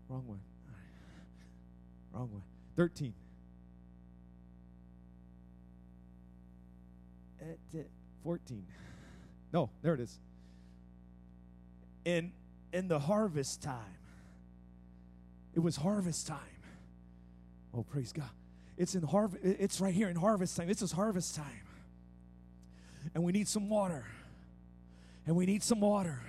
Wrong 0.08 0.26
one. 0.26 0.40
Wrong 2.12 2.30
one. 2.32 2.42
13. 2.76 3.12
At, 7.40 7.86
14. 8.24 8.66
No, 9.52 9.70
there 9.82 9.94
it 9.94 10.00
is. 10.00 10.18
In 12.04 12.32
in 12.72 12.88
the 12.88 12.98
harvest 12.98 13.62
time. 13.62 13.98
It 15.58 15.64
was 15.64 15.74
harvest 15.74 16.28
time. 16.28 16.38
Oh, 17.74 17.82
praise 17.82 18.12
God. 18.12 18.30
It's 18.76 18.94
in 18.94 19.02
harvest, 19.02 19.44
it's 19.44 19.80
right 19.80 19.92
here 19.92 20.08
in 20.08 20.14
harvest 20.14 20.56
time. 20.56 20.68
This 20.68 20.82
is 20.82 20.92
harvest 20.92 21.34
time. 21.34 21.66
And 23.12 23.24
we 23.24 23.32
need 23.32 23.48
some 23.48 23.68
water. 23.68 24.04
And 25.26 25.34
we 25.34 25.46
need 25.46 25.64
some 25.64 25.80
water 25.80 26.20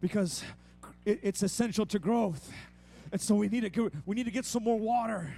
because 0.00 0.42
it, 1.04 1.20
it's 1.22 1.42
essential 1.42 1.84
to 1.84 1.98
growth. 1.98 2.50
And 3.12 3.20
so 3.20 3.34
we 3.34 3.48
need 3.48 3.60
to 3.60 3.68
get, 3.68 3.92
we 4.06 4.16
need 4.16 4.24
to 4.24 4.30
get 4.30 4.46
some 4.46 4.64
more 4.64 4.78
water. 4.78 5.34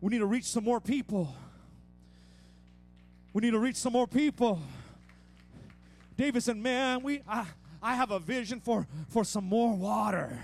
We 0.00 0.10
need 0.10 0.18
to 0.18 0.26
reach 0.26 0.46
some 0.46 0.64
more 0.64 0.80
people. 0.80 1.32
We 3.32 3.42
need 3.42 3.52
to 3.52 3.60
reach 3.60 3.76
some 3.76 3.92
more 3.92 4.08
people. 4.08 4.60
David 6.16 6.42
said, 6.42 6.56
"Man, 6.56 7.04
we 7.04 7.22
I, 7.28 7.46
I 7.80 7.94
have 7.94 8.10
a 8.10 8.18
vision 8.18 8.58
for 8.58 8.88
for 9.08 9.24
some 9.24 9.44
more 9.44 9.72
water." 9.72 10.36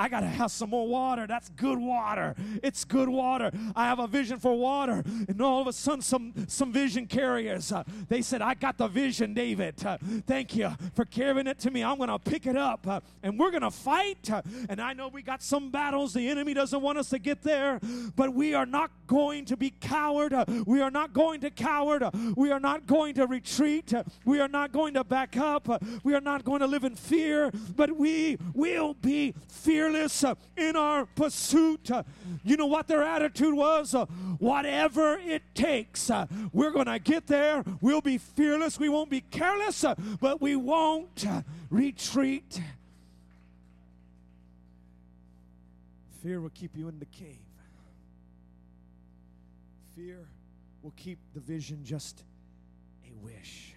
I 0.00 0.08
got 0.08 0.20
to 0.20 0.26
have 0.26 0.50
some 0.50 0.70
more 0.70 0.88
water. 0.88 1.26
That's 1.26 1.50
good 1.50 1.78
water. 1.78 2.34
It's 2.62 2.86
good 2.86 3.10
water. 3.10 3.50
I 3.76 3.84
have 3.84 3.98
a 3.98 4.06
vision 4.06 4.38
for 4.38 4.56
water. 4.56 5.04
And 5.28 5.42
all 5.42 5.60
of 5.60 5.66
a 5.66 5.74
sudden, 5.74 6.00
some, 6.00 6.32
some 6.48 6.72
vision 6.72 7.06
carriers, 7.06 7.70
uh, 7.70 7.84
they 8.08 8.22
said, 8.22 8.40
I 8.40 8.54
got 8.54 8.78
the 8.78 8.88
vision, 8.88 9.34
David. 9.34 9.84
Uh, 9.84 9.98
thank 10.26 10.56
you 10.56 10.70
for 10.94 11.04
carrying 11.04 11.46
it 11.46 11.58
to 11.58 11.70
me. 11.70 11.84
I'm 11.84 11.98
going 11.98 12.08
to 12.08 12.18
pick 12.18 12.46
it 12.46 12.56
up 12.56 12.86
uh, 12.88 13.00
and 13.22 13.38
we're 13.38 13.50
going 13.50 13.60
to 13.60 13.70
fight. 13.70 14.30
Uh, 14.30 14.40
and 14.70 14.80
I 14.80 14.94
know 14.94 15.08
we 15.08 15.20
got 15.20 15.42
some 15.42 15.70
battles. 15.70 16.14
The 16.14 16.30
enemy 16.30 16.54
doesn't 16.54 16.80
want 16.80 16.96
us 16.96 17.10
to 17.10 17.18
get 17.18 17.42
there, 17.42 17.78
but 18.16 18.32
we 18.32 18.54
are 18.54 18.64
not 18.64 18.90
going 19.06 19.44
to 19.44 19.56
be 19.58 19.68
coward. 19.68 20.32
Uh, 20.32 20.46
we 20.64 20.80
are 20.80 20.90
not 20.90 21.12
going 21.12 21.42
to 21.42 21.50
coward. 21.50 22.02
Uh, 22.02 22.10
we 22.36 22.50
are 22.50 22.60
not 22.60 22.86
going 22.86 23.16
to 23.16 23.26
retreat. 23.26 23.92
we 24.24 24.40
are 24.40 24.48
not 24.48 24.72
going 24.72 24.94
to 24.94 25.04
back 25.04 25.36
up. 25.36 25.68
we 26.02 26.14
are 26.14 26.22
not 26.22 26.42
going 26.42 26.60
to 26.60 26.66
live 26.66 26.84
in 26.84 26.96
fear, 26.96 27.50
but 27.76 27.94
we 27.94 28.38
will 28.54 28.94
be 28.94 29.34
fearless 29.46 29.89
fearless 29.90 30.24
uh, 30.24 30.34
in 30.56 30.76
our 30.76 31.06
pursuit. 31.06 31.90
Uh, 31.90 32.02
you 32.44 32.56
know 32.56 32.66
what 32.66 32.86
their 32.86 33.02
attitude 33.02 33.54
was? 33.54 33.94
Uh, 33.94 34.06
whatever 34.38 35.18
it 35.18 35.42
takes, 35.54 36.10
we're 36.52 36.70
going 36.70 36.86
to 36.86 36.98
get 36.98 37.26
there. 37.26 37.64
We'll 37.80 38.00
be 38.00 38.18
fearless. 38.18 38.78
We 38.78 38.88
won't 38.88 39.10
be 39.10 39.20
careless, 39.20 39.84
but 40.20 40.40
we 40.40 40.56
won't 40.56 41.26
retreat. 41.70 42.60
Fear 46.22 46.40
will 46.40 46.50
keep 46.50 46.76
you 46.76 46.88
in 46.88 46.98
the 46.98 47.06
cave. 47.06 47.38
Fear 49.96 50.28
will 50.82 50.92
keep 50.96 51.18
the 51.34 51.40
vision 51.40 51.80
just 51.84 52.22
a 53.04 53.24
wish. 53.24 53.74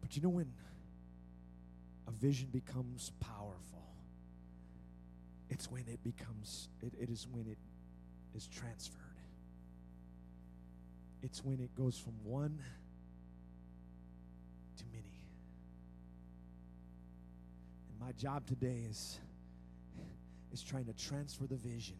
But 0.00 0.16
you 0.16 0.22
know 0.22 0.30
when 0.30 0.50
a 2.06 2.10
vision 2.10 2.48
becomes 2.52 3.12
powerful. 3.20 3.35
It's 5.48 5.70
when 5.70 5.84
it 5.86 6.02
becomes, 6.02 6.68
it, 6.82 6.92
it 7.00 7.08
is 7.08 7.26
when 7.30 7.46
it 7.46 7.58
is 8.34 8.46
transferred. 8.48 9.02
It's 11.22 11.44
when 11.44 11.60
it 11.60 11.74
goes 11.74 11.98
from 11.98 12.12
one 12.24 12.60
to 14.76 14.84
many. 14.92 15.20
And 17.90 18.00
my 18.00 18.12
job 18.12 18.46
today 18.46 18.84
is, 18.88 19.18
is 20.52 20.62
trying 20.62 20.86
to 20.86 20.92
transfer 20.92 21.46
the 21.46 21.56
vision 21.56 21.96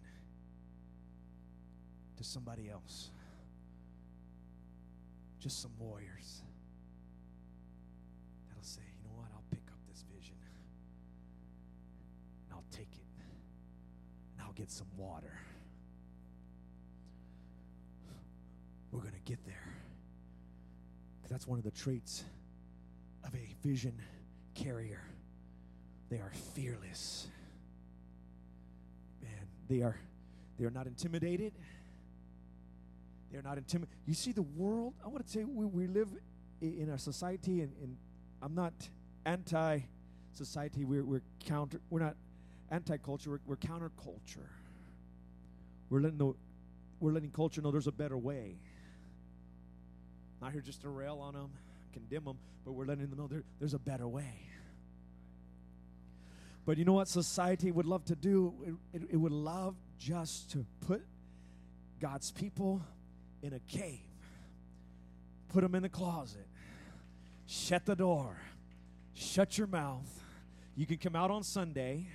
to 2.16 2.24
somebody 2.24 2.68
else. 2.68 3.10
Just 5.38 5.62
some 5.62 5.72
warriors 5.78 6.42
get 14.56 14.70
some 14.70 14.86
water. 14.96 15.38
We're 18.90 19.00
going 19.00 19.12
to 19.12 19.30
get 19.30 19.44
there. 19.44 19.74
That's 21.28 21.46
one 21.46 21.58
of 21.58 21.64
the 21.64 21.70
traits 21.70 22.24
of 23.24 23.34
a 23.34 23.54
vision 23.66 24.00
carrier. 24.54 25.02
They 26.08 26.16
are 26.16 26.32
fearless. 26.54 27.26
Man, 29.22 29.48
they 29.68 29.82
are 29.82 29.98
they 30.58 30.64
are 30.64 30.70
not 30.70 30.86
intimidated. 30.86 31.52
They're 33.30 33.42
not 33.42 33.58
intimidated. 33.58 33.98
You 34.06 34.14
see, 34.14 34.32
the 34.32 34.42
world, 34.42 34.94
I 35.04 35.08
want 35.08 35.26
to 35.26 35.30
say 35.30 35.44
we, 35.44 35.66
we 35.66 35.86
live 35.86 36.08
in 36.62 36.88
our 36.90 36.96
society, 36.96 37.60
and, 37.60 37.72
and 37.82 37.96
I'm 38.40 38.54
not 38.54 38.72
anti 39.26 39.80
society. 40.32 40.84
We're, 40.84 41.04
we're 41.04 41.22
counter, 41.44 41.80
we're 41.90 42.00
not 42.00 42.16
anti 42.70 42.96
culture, 42.96 43.30
we're, 43.30 43.40
we're 43.46 43.56
counter 43.56 43.90
culture. 44.02 44.50
We're 45.88 46.00
letting, 46.00 46.18
the, 46.18 46.34
we're 47.00 47.12
letting 47.12 47.30
culture 47.30 47.60
know 47.60 47.70
there's 47.70 47.86
a 47.86 47.92
better 47.92 48.16
way. 48.16 48.56
Not 50.40 50.52
here 50.52 50.60
just 50.60 50.82
to 50.82 50.88
rail 50.88 51.20
on 51.20 51.34
them, 51.34 51.50
condemn 51.92 52.24
them, 52.24 52.38
but 52.64 52.72
we're 52.72 52.84
letting 52.84 53.08
them 53.08 53.18
know 53.18 53.26
there, 53.26 53.44
there's 53.58 53.74
a 53.74 53.78
better 53.78 54.06
way. 54.06 54.48
But 56.64 56.78
you 56.78 56.84
know 56.84 56.94
what 56.94 57.08
society 57.08 57.70
would 57.70 57.86
love 57.86 58.04
to 58.06 58.16
do? 58.16 58.52
It, 58.92 59.02
it, 59.02 59.08
it 59.12 59.16
would 59.16 59.32
love 59.32 59.76
just 59.98 60.50
to 60.50 60.66
put 60.86 61.06
God's 62.00 62.32
people 62.32 62.82
in 63.42 63.52
a 63.52 63.60
cave, 63.60 64.00
put 65.48 65.62
them 65.62 65.74
in 65.76 65.84
a 65.84 65.88
closet, 65.88 66.46
shut 67.46 67.86
the 67.86 67.94
door, 67.94 68.36
shut 69.14 69.56
your 69.56 69.68
mouth. 69.68 70.08
You 70.74 70.86
can 70.86 70.98
come 70.98 71.14
out 71.14 71.30
on 71.30 71.44
Sunday, 71.44 72.08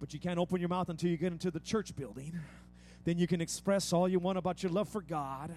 but 0.00 0.14
you 0.14 0.20
can't 0.20 0.38
open 0.38 0.60
your 0.60 0.68
mouth 0.68 0.88
until 0.88 1.10
you 1.10 1.16
get 1.16 1.32
into 1.32 1.50
the 1.50 1.60
church 1.60 1.94
building. 1.96 2.38
Then 3.04 3.18
you 3.18 3.26
can 3.26 3.40
express 3.40 3.92
all 3.92 4.08
you 4.08 4.18
want 4.18 4.38
about 4.38 4.62
your 4.62 4.70
love 4.72 4.88
for 4.88 5.00
God 5.00 5.50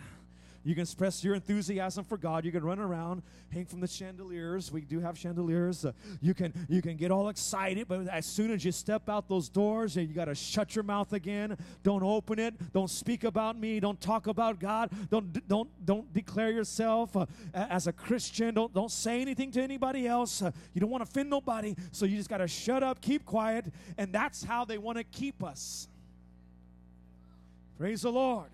you 0.63 0.75
can 0.75 0.83
express 0.83 1.23
your 1.23 1.33
enthusiasm 1.33 2.03
for 2.03 2.17
God. 2.17 2.45
You 2.45 2.51
can 2.51 2.63
run 2.63 2.79
around, 2.79 3.23
hang 3.49 3.65
from 3.65 3.79
the 3.79 3.87
chandeliers. 3.87 4.71
We 4.71 4.81
do 4.81 4.99
have 4.99 5.17
chandeliers. 5.17 5.85
Uh, 5.85 5.93
you 6.21 6.33
can 6.33 6.53
you 6.69 6.81
can 6.81 6.97
get 6.97 7.09
all 7.09 7.29
excited, 7.29 7.87
but 7.87 8.07
as 8.07 8.25
soon 8.25 8.51
as 8.51 8.63
you 8.63 8.71
step 8.71 9.09
out 9.09 9.27
those 9.27 9.49
doors, 9.49 9.95
you 9.95 10.05
got 10.07 10.25
to 10.25 10.35
shut 10.35 10.75
your 10.75 10.83
mouth 10.83 11.13
again. 11.13 11.57
Don't 11.81 12.03
open 12.03 12.37
it. 12.37 12.53
Don't 12.73 12.89
speak 12.89 13.23
about 13.23 13.57
me. 13.57 13.79
Don't 13.79 13.99
talk 13.99 14.27
about 14.27 14.59
God. 14.59 14.91
Don't 15.09 15.47
don't 15.47 15.69
don't 15.83 16.13
declare 16.13 16.51
yourself 16.51 17.15
uh, 17.15 17.25
as 17.53 17.87
a 17.87 17.93
Christian. 17.93 18.53
Don't 18.53 18.73
don't 18.73 18.91
say 18.91 19.19
anything 19.21 19.51
to 19.51 19.61
anybody 19.61 20.07
else. 20.07 20.43
Uh, 20.43 20.51
you 20.73 20.81
don't 20.81 20.91
want 20.91 21.03
to 21.03 21.09
offend 21.09 21.29
nobody, 21.29 21.75
so 21.91 22.05
you 22.05 22.17
just 22.17 22.29
got 22.29 22.37
to 22.37 22.47
shut 22.47 22.83
up, 22.83 23.01
keep 23.01 23.25
quiet, 23.25 23.65
and 23.97 24.13
that's 24.13 24.43
how 24.43 24.63
they 24.63 24.77
want 24.77 24.97
to 24.99 25.03
keep 25.03 25.43
us. 25.43 25.87
Praise 27.79 28.03
the 28.03 28.11
Lord. 28.11 28.51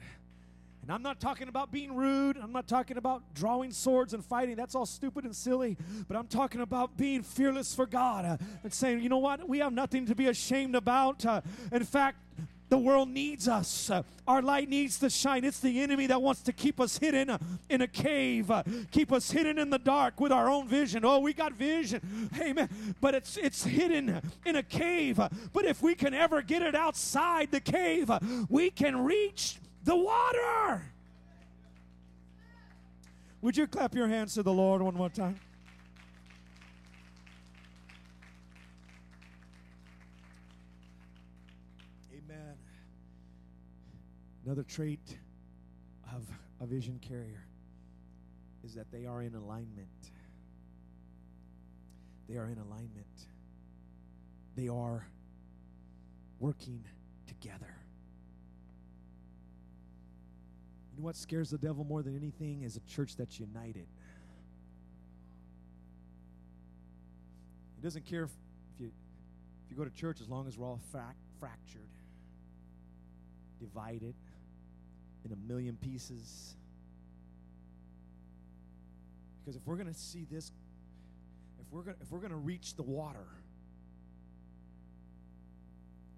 And 0.87 0.93
I'm 0.93 1.03
not 1.03 1.19
talking 1.19 1.49
about 1.49 1.69
being 1.69 1.93
rude. 1.93 2.37
I'm 2.41 2.53
not 2.53 2.65
talking 2.65 2.95
about 2.95 3.21
drawing 3.33 3.71
swords 3.71 4.13
and 4.13 4.23
fighting. 4.23 4.55
That's 4.55 4.73
all 4.73 4.85
stupid 4.85 5.25
and 5.25 5.35
silly. 5.35 5.75
But 6.07 6.15
I'm 6.15 6.27
talking 6.27 6.61
about 6.61 6.95
being 6.95 7.23
fearless 7.23 7.75
for 7.75 7.85
God 7.85 8.23
uh, 8.23 8.37
and 8.63 8.73
saying, 8.73 9.01
you 9.01 9.09
know 9.09 9.17
what? 9.17 9.49
We 9.49 9.59
have 9.59 9.73
nothing 9.73 10.05
to 10.05 10.15
be 10.15 10.27
ashamed 10.27 10.75
about. 10.75 11.25
Uh, 11.25 11.41
in 11.73 11.83
fact, 11.83 12.19
the 12.69 12.77
world 12.77 13.09
needs 13.09 13.49
us. 13.49 13.89
Uh, 13.89 14.03
our 14.29 14.41
light 14.41 14.69
needs 14.69 14.97
to 14.99 15.09
shine. 15.09 15.43
It's 15.43 15.59
the 15.59 15.81
enemy 15.81 16.07
that 16.07 16.21
wants 16.21 16.39
to 16.43 16.53
keep 16.53 16.79
us 16.79 16.97
hidden 16.97 17.31
uh, 17.31 17.37
in 17.69 17.81
a 17.81 17.87
cave, 17.87 18.49
uh, 18.49 18.63
keep 18.89 19.11
us 19.11 19.29
hidden 19.29 19.59
in 19.59 19.69
the 19.69 19.79
dark 19.79 20.21
with 20.21 20.31
our 20.31 20.49
own 20.49 20.69
vision. 20.69 21.03
Oh, 21.03 21.19
we 21.19 21.33
got 21.33 21.51
vision. 21.51 22.29
Amen. 22.39 22.69
But 23.01 23.13
it's 23.13 23.35
it's 23.35 23.65
hidden 23.65 24.21
in 24.45 24.55
a 24.55 24.63
cave. 24.63 25.19
But 25.51 25.65
if 25.65 25.81
we 25.81 25.95
can 25.95 26.13
ever 26.13 26.41
get 26.41 26.61
it 26.61 26.75
outside 26.75 27.51
the 27.51 27.59
cave, 27.59 28.09
we 28.47 28.69
can 28.69 29.03
reach 29.03 29.57
the 29.87 29.95
water. 29.95 30.91
Would 33.41 33.55
you 33.55 33.67
clap 33.67 33.95
your 33.95 34.09
hands 34.09 34.33
to 34.33 34.43
the 34.43 34.51
Lord 34.51 34.81
one 34.81 34.95
more 34.95 35.09
time? 35.09 35.39
Amen. 42.11 42.55
Another 44.45 44.63
trait 44.63 45.17
of 46.13 46.27
a 46.59 46.65
vision 46.65 46.99
carrier 46.99 47.45
is 48.65 48.73
that 48.73 48.91
they 48.91 49.05
are 49.05 49.21
in 49.21 49.35
alignment. 49.35 49.87
They 52.27 52.35
are 52.35 52.47
in 52.47 52.57
alignment. 52.57 53.07
They 54.57 54.67
are 54.67 55.07
working 56.41 56.83
together. 57.25 57.76
What 60.97 61.15
scares 61.15 61.51
the 61.51 61.59
devil 61.59 61.83
more 61.83 62.01
than 62.01 62.15
anything 62.15 62.63
is 62.63 62.75
a 62.75 62.79
church 62.81 63.15
that's 63.15 63.39
united. 63.39 63.85
He 67.75 67.83
doesn't 67.83 68.05
care 68.05 68.23
if, 68.23 68.31
if 68.73 68.81
you 68.81 68.91
if 69.63 69.71
you 69.71 69.77
go 69.77 69.83
to 69.83 69.91
church 69.91 70.21
as 70.21 70.27
long 70.27 70.47
as 70.47 70.57
we're 70.57 70.65
all 70.65 70.79
frac- 70.93 71.13
fractured, 71.39 71.89
divided 73.59 74.15
in 75.23 75.31
a 75.31 75.35
million 75.35 75.77
pieces. 75.77 76.55
Because 79.39 79.55
if 79.55 79.61
we're 79.67 79.75
going 79.75 79.93
to 79.93 79.99
see 79.99 80.25
this, 80.31 80.51
if 81.61 81.71
we're 81.71 81.83
going 81.83 81.97
if 82.01 82.11
we're 82.11 82.19
going 82.19 82.31
to 82.31 82.37
reach 82.37 82.75
the 82.75 82.83
water, 82.83 83.27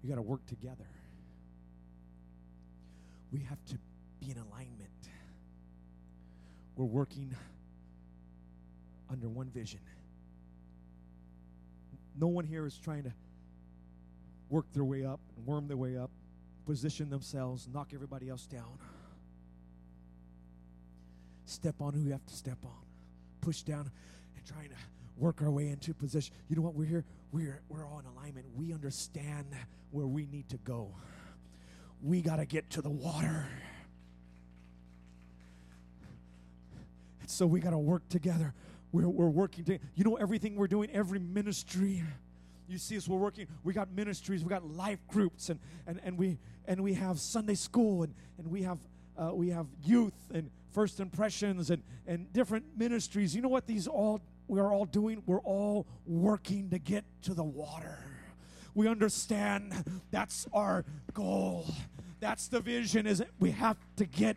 you 0.02 0.08
got 0.08 0.16
to 0.16 0.22
work 0.22 0.46
together. 0.46 0.88
We 3.30 3.40
have 3.40 3.62
to 3.66 3.78
be 4.20 4.30
in 4.30 4.36
alignment. 4.36 4.90
We're 6.76 6.84
working 6.84 7.34
under 9.10 9.28
one 9.28 9.48
vision. 9.48 9.80
No 12.16 12.28
one 12.28 12.44
here 12.44 12.66
is 12.66 12.78
trying 12.78 13.04
to 13.04 13.12
work 14.48 14.66
their 14.72 14.84
way 14.84 15.04
up 15.04 15.20
and 15.36 15.46
worm 15.46 15.68
their 15.68 15.76
way 15.76 15.96
up, 15.96 16.10
position 16.66 17.08
themselves, 17.08 17.68
knock 17.72 17.92
everybody 17.94 18.28
else 18.28 18.46
down. 18.46 18.78
Step 21.46 21.80
on 21.80 21.92
who 21.92 22.00
you 22.00 22.12
have 22.12 22.24
to 22.26 22.34
step 22.34 22.58
on, 22.64 22.84
push 23.40 23.62
down, 23.62 23.90
and 24.36 24.46
trying 24.46 24.68
to 24.68 24.76
work 25.16 25.42
our 25.42 25.50
way 25.50 25.68
into 25.68 25.92
position. 25.94 26.34
You 26.48 26.56
know 26.56 26.62
what? 26.62 26.74
We're 26.74 26.86
here. 26.86 27.04
We're 27.32 27.62
we're 27.68 27.86
all 27.86 27.98
in 28.00 28.06
alignment. 28.06 28.46
We 28.54 28.72
understand 28.72 29.46
where 29.90 30.06
we 30.06 30.26
need 30.26 30.48
to 30.50 30.58
go. 30.58 30.94
We 32.02 32.22
got 32.22 32.36
to 32.36 32.46
get 32.46 32.70
to 32.70 32.82
the 32.82 32.90
water. 32.90 33.48
So 37.30 37.46
we 37.46 37.60
got 37.60 37.70
to 37.70 37.78
work 37.78 38.08
together. 38.08 38.54
We're, 38.92 39.08
we're 39.08 39.28
working 39.28 39.64
together. 39.64 39.84
You 39.94 40.04
know, 40.04 40.16
everything 40.16 40.56
we're 40.56 40.66
doing, 40.66 40.90
every 40.90 41.18
ministry. 41.18 42.02
You 42.68 42.78
see 42.78 42.96
us, 42.96 43.08
we're 43.08 43.18
working, 43.18 43.46
we 43.64 43.72
got 43.72 43.90
ministries, 43.92 44.44
we 44.44 44.50
got 44.50 44.64
life 44.64 45.00
groups, 45.08 45.48
and, 45.48 45.58
and, 45.86 46.00
and, 46.04 46.16
we, 46.16 46.38
and 46.66 46.82
we 46.82 46.94
have 46.94 47.18
Sunday 47.18 47.54
school, 47.54 48.04
and, 48.04 48.14
and 48.38 48.48
we, 48.48 48.62
have, 48.62 48.78
uh, 49.18 49.34
we 49.34 49.50
have 49.50 49.66
youth, 49.82 50.14
and 50.32 50.50
first 50.72 51.00
impressions, 51.00 51.70
and, 51.70 51.82
and 52.06 52.32
different 52.32 52.64
ministries. 52.76 53.34
You 53.34 53.42
know 53.42 53.48
what 53.48 53.66
these 53.66 53.86
all 53.86 54.20
we 54.46 54.58
are 54.58 54.72
all 54.72 54.84
doing? 54.84 55.22
We're 55.26 55.38
all 55.40 55.86
working 56.06 56.70
to 56.70 56.78
get 56.78 57.04
to 57.22 57.34
the 57.34 57.44
water. 57.44 57.98
We 58.74 58.88
understand 58.88 60.02
that's 60.10 60.46
our 60.52 60.84
goal. 61.12 61.66
That's 62.18 62.48
the 62.48 62.60
vision 62.60 63.06
is 63.06 63.22
we 63.38 63.52
have 63.52 63.76
to 63.96 64.06
get 64.06 64.36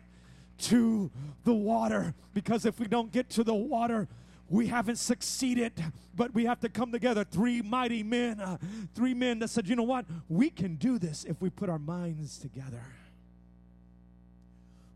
to 0.58 1.10
the 1.44 1.54
water 1.54 2.14
because 2.32 2.64
if 2.64 2.78
we 2.78 2.86
don't 2.86 3.12
get 3.12 3.30
to 3.30 3.44
the 3.44 3.54
water, 3.54 4.08
we 4.48 4.66
haven't 4.66 4.96
succeeded, 4.96 5.72
but 6.14 6.34
we 6.34 6.44
have 6.44 6.60
to 6.60 6.68
come 6.68 6.92
together. 6.92 7.24
Three 7.24 7.62
mighty 7.62 8.02
men, 8.02 8.40
uh, 8.40 8.58
three 8.94 9.14
men 9.14 9.38
that 9.40 9.48
said, 9.48 9.68
you 9.68 9.76
know 9.76 9.82
what? 9.82 10.04
We 10.28 10.50
can 10.50 10.76
do 10.76 10.98
this 10.98 11.24
if 11.24 11.40
we 11.40 11.50
put 11.50 11.68
our 11.68 11.78
minds 11.78 12.38
together. 12.38 12.82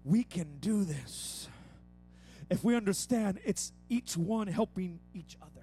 We 0.04 0.24
can 0.24 0.58
do 0.60 0.84
this 0.84 1.48
if 2.50 2.64
we 2.64 2.74
understand 2.74 3.40
it's 3.44 3.72
each 3.88 4.16
one 4.16 4.46
helping 4.46 5.00
each 5.12 5.36
other. 5.42 5.57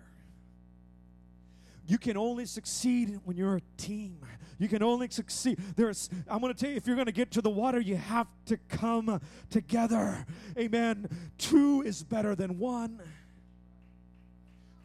You 1.88 1.98
can 1.98 2.18
only 2.18 2.46
succeed 2.46 3.20
when 3.26 3.38
you're 3.38 3.58
a 3.58 3.62
team. 3.78 4.20
You 4.58 4.68
can 4.68 4.82
only 4.82 5.08
succeed. 5.10 5.60
There's, 5.76 6.10
I'm 6.28 6.40
going 6.42 6.54
to 6.54 6.60
tell 6.60 6.70
you, 6.70 6.78
if 6.78 6.88
you're 6.88 6.96
going 6.96 7.08
to 7.08 7.12
get 7.12 7.32
to 7.32 7.42
the 7.42 7.50
water, 7.50 7.80
you 7.80 7.96
have 7.96 8.28
to 8.48 8.58
come 8.70 9.22
together. 9.50 10.26
Amen. 10.58 11.08
Two 11.38 11.84
is 11.84 12.04
better 12.04 12.36
than 12.36 12.58
one. 12.58 13.02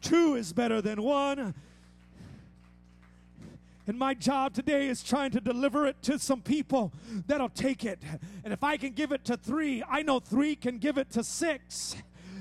Two 0.01 0.35
is 0.35 0.53
better 0.53 0.81
than 0.81 1.01
one. 1.01 1.53
And 3.87 3.97
my 3.97 4.13
job 4.13 4.53
today 4.53 4.87
is 4.87 5.03
trying 5.03 5.31
to 5.31 5.41
deliver 5.41 5.87
it 5.87 6.01
to 6.03 6.19
some 6.19 6.41
people 6.41 6.93
that'll 7.27 7.49
take 7.49 7.83
it. 7.83 7.99
And 8.43 8.53
if 8.53 8.63
I 8.63 8.77
can 8.77 8.91
give 8.91 9.11
it 9.11 9.25
to 9.25 9.37
three, 9.37 9.83
I 9.89 10.01
know 10.01 10.19
three 10.19 10.55
can 10.55 10.77
give 10.77 10.97
it 10.97 11.09
to 11.11 11.23
six. 11.23 11.95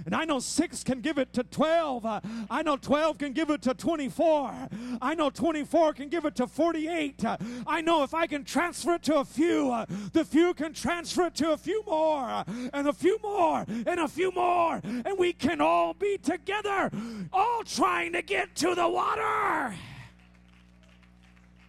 And 0.06 0.14
I 0.14 0.24
know 0.24 0.38
six 0.38 0.82
can 0.82 1.00
give 1.00 1.18
it 1.18 1.32
to 1.34 1.42
12. 1.42 2.04
Uh, 2.04 2.20
I 2.50 2.62
know 2.62 2.76
12 2.76 3.18
can 3.18 3.32
give 3.32 3.50
it 3.50 3.62
to 3.62 3.74
24. 3.74 4.68
I 5.00 5.14
know 5.14 5.30
24 5.30 5.94
can 5.94 6.08
give 6.08 6.24
it 6.24 6.34
to 6.36 6.46
48. 6.46 7.24
Uh, 7.24 7.36
I 7.66 7.80
know 7.80 8.02
if 8.02 8.14
I 8.14 8.26
can 8.26 8.44
transfer 8.44 8.94
it 8.94 9.02
to 9.04 9.16
a 9.16 9.24
few, 9.24 9.70
uh, 9.70 9.86
the 10.12 10.24
few 10.24 10.54
can 10.54 10.72
transfer 10.72 11.26
it 11.26 11.34
to 11.36 11.52
a 11.52 11.56
few 11.56 11.82
more, 11.86 12.44
and 12.72 12.88
a 12.88 12.92
few 12.92 13.18
more, 13.22 13.64
and 13.68 14.00
a 14.00 14.08
few 14.08 14.32
more. 14.32 14.80
And 14.84 15.18
we 15.18 15.32
can 15.32 15.60
all 15.60 15.94
be 15.94 16.18
together, 16.18 16.90
all 17.32 17.62
trying 17.64 18.12
to 18.12 18.22
get 18.22 18.54
to 18.56 18.74
the 18.74 18.88
water. 18.88 19.74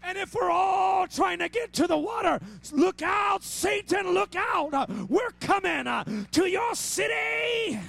And 0.04 0.18
if 0.18 0.34
we're 0.34 0.50
all 0.50 1.08
trying 1.08 1.40
to 1.40 1.50
get 1.50 1.74
to 1.74 1.88
the 1.88 1.98
water, 1.98 2.40
look 2.72 3.02
out, 3.02 3.44
Satan, 3.44 4.14
look 4.14 4.36
out. 4.36 4.90
We're 5.10 5.32
coming 5.40 5.86
to 6.32 6.46
your 6.50 6.76
city. 6.76 7.80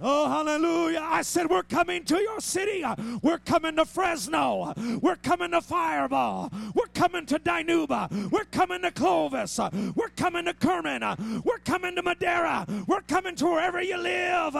Oh, 0.00 0.28
hallelujah. 0.28 1.00
I 1.02 1.22
said, 1.22 1.48
We're 1.48 1.62
coming 1.62 2.04
to 2.04 2.20
your 2.20 2.40
city. 2.40 2.84
We're 3.22 3.38
coming 3.38 3.76
to 3.76 3.86
Fresno. 3.86 4.74
We're 5.00 5.16
coming 5.16 5.52
to 5.52 5.60
Firebaugh. 5.60 6.74
We're 6.74 6.86
coming 6.92 7.24
to 7.26 7.38
Dinuba. 7.38 8.30
We're 8.30 8.44
coming 8.44 8.82
to 8.82 8.90
Clovis. 8.90 9.58
We're 9.94 10.10
coming 10.10 10.44
to 10.44 10.54
Kerman. 10.54 11.42
We're 11.44 11.58
coming 11.58 11.96
to 11.96 12.02
Madera. 12.02 12.66
We're 12.86 13.00
coming 13.02 13.36
to 13.36 13.46
wherever 13.46 13.80
you 13.80 13.96
live. 13.96 14.54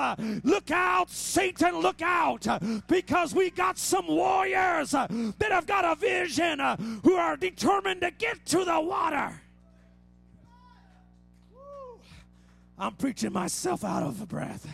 Look 0.45 0.71
out, 0.71 1.11
Satan, 1.11 1.81
look 1.81 2.01
out. 2.01 2.47
Because 2.89 3.35
we 3.35 3.51
got 3.51 3.77
some 3.79 4.07
warriors 4.07 4.93
that 4.93 5.11
have 5.51 5.67
got 5.67 5.85
a 5.85 5.97
vision 5.97 6.61
who 7.03 7.15
are 7.15 7.37
determined 7.37 8.01
to 8.01 8.11
get 8.11 8.45
to 8.47 8.65
the 8.65 8.81
water. 8.81 9.43
I'm 12.79 12.95
preaching 12.95 13.33
myself 13.33 13.85
out 13.85 14.03
of 14.03 14.27
breath. 14.29 14.67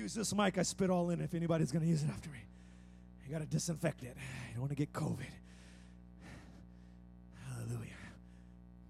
Use 0.00 0.14
this 0.14 0.34
mic. 0.34 0.56
I 0.56 0.62
spit 0.62 0.88
all 0.88 1.10
in 1.10 1.20
if 1.20 1.34
anybody's 1.34 1.70
going 1.70 1.84
to 1.84 1.88
use 1.88 2.02
it 2.02 2.08
after 2.08 2.30
me. 2.30 2.38
You 3.26 3.32
got 3.32 3.40
to 3.40 3.46
disinfect 3.46 4.02
it. 4.02 4.16
You 4.48 4.54
don't 4.54 4.60
want 4.60 4.70
to 4.70 4.76
get 4.76 4.94
COVID. 4.94 5.26
Hallelujah. 7.46 7.90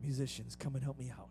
Musicians, 0.01 0.55
come 0.55 0.77
and 0.77 0.85
help 0.85 1.01
me 1.01 1.11
out. 1.11 1.29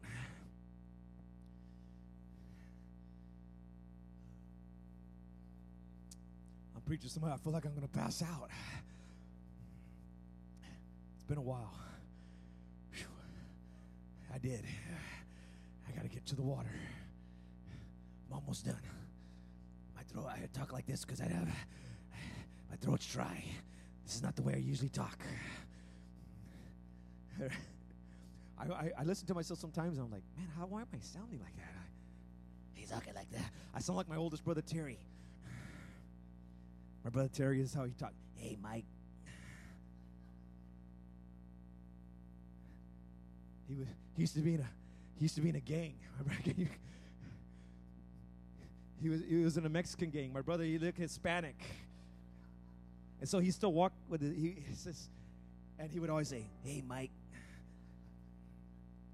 I'm 6.76 6.82
preaching 6.82 7.10
somewhere. 7.10 7.32
I 7.32 7.38
feel 7.38 7.54
like 7.54 7.64
I'm 7.64 7.74
going 7.74 7.88
to 7.88 7.94
pass 7.98 8.22
out. 8.22 8.50
It's 11.16 11.24
been 11.24 11.38
a 11.38 11.42
while. 11.42 11.74
Whew. 12.92 13.06
I 14.36 14.40
did. 14.40 14.66
I 15.88 15.92
got 15.94 16.02
to 16.02 16.10
get 16.10 16.26
to 16.26 16.36
the 16.36 16.42
water. 16.42 16.76
I'm 18.28 18.36
almost 18.36 18.66
done 18.66 18.76
throat. 20.12 20.28
I 20.30 20.48
talk 20.54 20.74
like 20.74 20.86
this 20.86 21.06
because 21.06 21.22
I 21.22 21.26
have 21.26 21.48
my 22.70 22.76
throat's 22.82 23.12
dry. 23.12 23.44
This 24.06 24.16
is 24.16 24.24
not 24.24 24.36
the 24.36 24.42
way 24.42 24.54
I 24.56 24.60
usually 24.60 24.90
talk. 24.90 25.20
I, 28.60 28.66
I, 28.66 28.92
I, 29.00 29.04
listen 29.04 29.28
to 29.28 29.34
myself 29.34 29.60
sometimes 29.60 29.98
and 29.98 30.06
I'm 30.06 30.12
like, 30.12 30.24
man, 30.38 30.48
how 30.58 30.66
why 30.66 30.82
am 30.82 30.88
I 30.94 30.98
sounding 31.00 31.40
like 31.40 31.56
that? 31.56 31.64
I, 31.64 31.86
he's 32.74 32.90
talking 32.90 33.14
like 33.14 33.32
that. 33.32 33.50
I 33.74 33.80
sound 33.80 33.96
like 33.98 34.10
my 34.10 34.18
oldest 34.18 34.44
brother 34.44 34.62
Terry. 34.62 35.00
My 37.04 37.10
brother 37.10 37.30
Terry 37.30 37.62
is 37.62 37.74
how 37.74 37.86
he 37.86 37.94
talks. 37.94 38.16
Hey, 38.36 38.58
Mike. 38.62 38.86
He 43.68 43.76
was 43.76 43.88
he 44.16 44.22
used 44.24 44.34
to 44.34 44.42
be 44.42 44.56
in 44.56 44.62
a 44.62 44.70
he 45.16 45.26
used 45.26 45.36
to 45.36 45.42
be 45.42 45.50
in 45.50 45.56
a 45.56 45.62
gang. 45.62 45.94
He 49.02 49.10
was, 49.10 49.22
he 49.28 49.38
was 49.38 49.58
in 49.58 49.66
a 49.66 49.70
Mexican 49.70 50.10
gang. 50.10 50.34
My 50.34 50.42
brother, 50.42 50.64
he 50.64 50.78
looked 50.78 50.98
Hispanic. 50.98 51.56
And 53.20 53.30
so 53.30 53.40
he 53.40 53.52
still 53.52 53.74
walked 53.74 53.98
with 54.10 54.24
it. 54.24 54.36
He, 54.36 54.56
he 54.68 54.76
says, 54.76 55.10
and 55.78 55.92
he 55.92 56.00
would 56.00 56.10
always 56.10 56.28
say, 56.28 56.46
Hey, 56.64 56.84
Mike. 56.86 57.12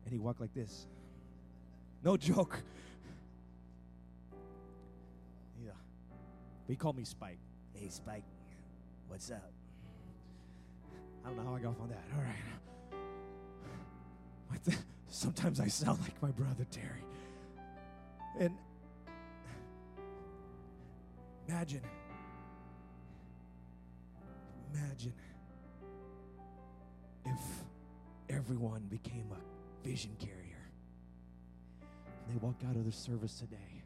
And 0.04 0.14
he 0.14 0.20
walked 0.20 0.42
like 0.42 0.54
this. 0.54 0.86
No 2.04 2.18
joke. 2.18 2.62
Yeah. 5.64 5.72
But 6.68 6.72
he 6.72 6.76
called 6.76 6.98
me 6.98 7.04
Spike. 7.04 7.40
Hey, 7.74 7.90
Spike. 7.90 8.24
What's 9.08 9.32
up? 9.32 9.52
I 11.24 11.30
don't 11.30 11.38
know 11.38 11.44
how 11.44 11.56
I 11.56 11.60
got 11.60 11.70
off 11.70 11.82
on 11.82 11.90
that. 11.90 12.04
All 12.16 12.22
right. 12.22 12.36
Sometimes 15.10 15.60
I 15.60 15.68
sound 15.68 16.00
like 16.02 16.22
my 16.22 16.30
brother 16.30 16.66
Terry. 16.70 17.04
And 18.40 18.56
Imagine. 21.48 21.82
Imagine 24.74 25.14
if 27.26 27.40
everyone 28.30 28.82
became 28.90 29.30
a 29.32 29.88
vision 29.88 30.16
carrier. 30.20 30.72
And 32.28 32.36
they 32.36 32.46
walk 32.46 32.56
out 32.68 32.76
of 32.76 32.86
the 32.86 32.92
service 32.92 33.40
today 33.40 33.84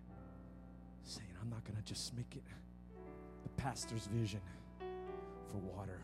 saying, 1.04 1.28
I'm 1.42 1.50
not 1.50 1.64
going 1.66 1.76
to 1.76 1.84
just 1.84 2.16
make 2.16 2.36
it 2.36 2.44
the 3.44 3.50
pastor's 3.62 4.08
vision 4.08 4.42
for 5.52 5.58
water. 5.58 6.00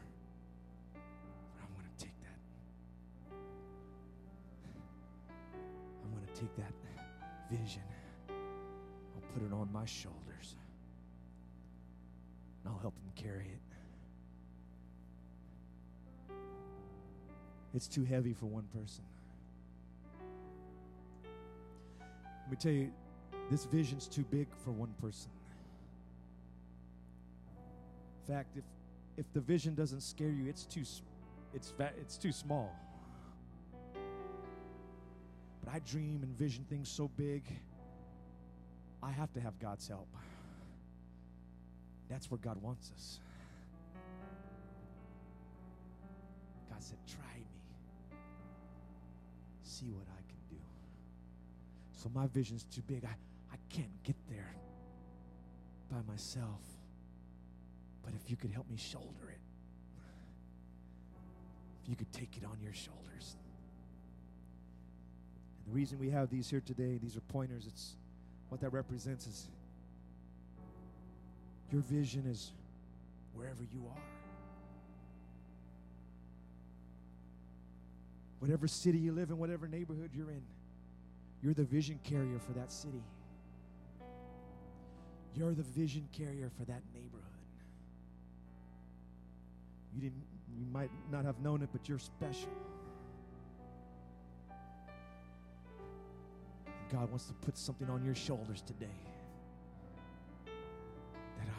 I'm 0.95 1.73
going 1.73 1.87
to 1.97 2.05
take 2.05 2.19
that. 2.21 3.35
I'm 6.03 6.11
going 6.11 6.25
to 6.25 6.39
take 6.39 6.55
that 6.57 6.73
vision. 7.49 7.83
I'll 8.29 9.33
put 9.33 9.43
it 9.43 9.53
on 9.53 9.69
my 9.71 9.85
shoulders 9.85 10.55
and 12.65 12.73
I'll 12.73 12.79
help 12.81 12.95
them 12.95 13.11
carry 13.15 13.45
it. 13.45 13.59
It's 17.75 17.87
too 17.87 18.03
heavy 18.03 18.33
for 18.33 18.47
one 18.47 18.65
person. 18.73 19.03
Let 22.43 22.51
me 22.51 22.57
tell 22.57 22.71
you, 22.71 22.91
this 23.51 23.65
vision's 23.65 24.07
too 24.07 24.23
big 24.31 24.47
for 24.63 24.71
one 24.71 24.93
person. 25.01 25.29
In 28.27 28.33
fact, 28.33 28.57
if 28.57 28.63
if 29.17 29.31
the 29.33 29.39
vision 29.39 29.75
doesn't 29.75 30.01
scare 30.01 30.29
you, 30.29 30.47
it's 30.47 30.65
too 30.65 30.83
it's 31.53 31.73
it's 31.99 32.17
too 32.17 32.31
small. 32.31 32.73
But 35.63 35.73
I 35.73 35.79
dream 35.79 36.21
and 36.23 36.37
vision 36.37 36.65
things 36.69 36.89
so 36.89 37.09
big, 37.17 37.43
I 39.03 39.11
have 39.11 39.31
to 39.33 39.39
have 39.39 39.59
God's 39.59 39.87
help. 39.87 40.07
That's 42.09 42.29
where 42.29 42.37
God 42.37 42.61
wants 42.61 42.91
us. 42.95 43.19
God 46.69 46.83
said, 46.83 46.97
Try 47.07 47.39
me. 47.39 48.17
See 49.63 49.87
what 49.91 50.05
I 50.07 50.21
can 50.27 50.57
do. 50.57 50.61
So 51.93 52.09
my 52.13 52.27
vision's 52.27 52.63
too 52.65 52.81
big. 52.87 53.03
I, 53.05 53.15
I 53.53 53.57
can't 53.69 54.03
get 54.03 54.15
there 54.29 54.55
by 55.91 55.97
myself. 56.07 56.61
But 58.03 58.13
if 58.13 58.29
you 58.29 58.35
could 58.35 58.51
help 58.51 58.69
me 58.69 58.77
shoulder 58.77 59.29
it, 59.29 59.39
if 61.83 61.89
you 61.89 61.95
could 61.95 62.11
take 62.13 62.37
it 62.37 62.43
on 62.45 62.57
your 62.61 62.73
shoulders. 62.73 63.35
And 65.57 65.73
the 65.73 65.75
reason 65.75 65.99
we 65.99 66.09
have 66.11 66.29
these 66.29 66.49
here 66.49 66.61
today, 66.61 66.99
these 67.01 67.17
are 67.17 67.21
pointers, 67.21 67.65
it's 67.67 67.95
what 68.49 68.61
that 68.61 68.69
represents 68.69 69.25
is 69.25 69.47
your 71.71 71.81
vision 71.81 72.25
is 72.27 72.51
wherever 73.33 73.63
you 73.63 73.83
are. 73.87 74.01
Whatever 78.39 78.67
city 78.67 78.97
you 78.97 79.11
live 79.11 79.29
in, 79.29 79.37
whatever 79.37 79.67
neighborhood 79.67 80.11
you're 80.13 80.29
in, 80.29 80.43
you're 81.41 81.53
the 81.53 81.63
vision 81.63 81.99
carrier 82.03 82.39
for 82.39 82.53
that 82.53 82.71
city. 82.71 83.01
You're 85.33 85.53
the 85.53 85.63
vision 85.63 86.07
carrier 86.11 86.49
for 86.57 86.65
that 86.65 86.81
neighborhood. 86.93 87.23
You 89.93 90.01
didn't 90.01 90.23
you 90.57 90.65
might 90.71 90.91
not 91.11 91.25
have 91.25 91.39
known 91.39 91.61
it, 91.61 91.69
but 91.71 91.89
you're 91.89 91.99
special. 91.99 92.49
God 96.91 97.09
wants 97.09 97.25
to 97.25 97.33
put 97.33 97.57
something 97.57 97.89
on 97.89 98.05
your 98.05 98.15
shoulders 98.15 98.61
today 98.61 98.87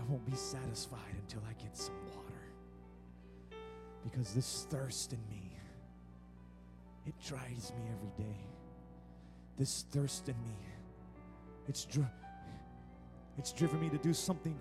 won't 0.08 0.24
be 0.24 0.36
satisfied 0.36 1.14
until 1.20 1.42
I 1.48 1.52
get 1.62 1.76
some 1.76 1.94
water. 2.14 2.40
Because 4.04 4.32
this 4.32 4.66
thirst 4.70 5.12
in 5.12 5.18
me, 5.28 5.52
it 7.06 7.14
drives 7.24 7.72
me 7.72 7.90
every 7.92 8.24
day. 8.24 8.40
This 9.58 9.84
thirst 9.90 10.28
in 10.28 10.34
me, 10.42 10.56
it's, 11.68 11.84
dri- 11.84 12.04
it's 13.38 13.52
driven 13.52 13.80
me 13.80 13.88
to 13.90 13.98
do 13.98 14.12
something. 14.12 14.56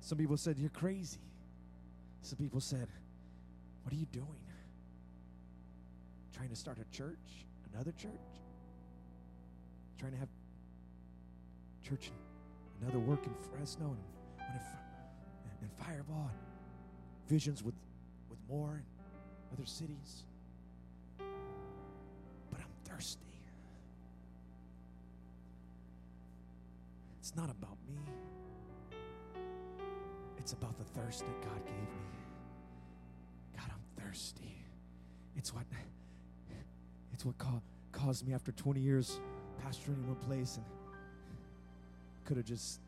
Some 0.00 0.18
people 0.18 0.36
said, 0.36 0.58
You're 0.58 0.70
crazy. 0.70 1.20
Some 2.22 2.38
people 2.38 2.60
said, 2.60 2.88
What 3.82 3.92
are 3.92 3.96
you 3.96 4.06
doing? 4.06 4.26
Trying 6.34 6.48
to 6.48 6.56
start 6.56 6.78
a 6.78 6.96
church? 6.96 7.46
Another 7.72 7.92
church? 7.92 8.10
trying 10.02 10.12
to 10.12 10.18
have 10.18 10.28
church 11.80 12.10
another 12.80 12.98
work 12.98 13.24
in 13.24 13.32
Fresno 13.52 13.86
and, 13.86 13.98
and, 15.60 15.70
Firebaugh 15.78 16.28
and 16.28 16.38
visions 17.28 17.62
with, 17.62 17.74
with 18.28 18.38
more 18.48 18.74
and 18.74 18.84
other 19.52 19.66
cities. 19.66 20.24
But 21.18 22.60
I'm 22.60 22.72
thirsty. 22.84 23.20
It's 27.20 27.34
not 27.36 27.50
about 27.50 27.78
me. 27.88 28.00
It's 30.38 30.52
about 30.52 30.76
the 30.76 30.84
thirst 30.84 31.20
that 31.20 31.42
God 31.42 31.64
gave 31.64 31.74
me. 31.74 32.10
God, 33.56 33.70
I'm 33.70 34.04
thirsty. 34.04 34.56
It's 35.36 35.54
what 35.54 35.64
it's 37.12 37.24
what 37.24 37.38
ca- 37.38 37.60
caused 37.92 38.26
me 38.26 38.34
after 38.34 38.50
20 38.50 38.80
years 38.80 39.20
pastoring 39.64 39.94
in 39.94 40.08
one 40.08 40.16
place 40.16 40.56
and 40.56 40.66
could 42.24 42.36
have 42.36 42.46
just 42.46 42.80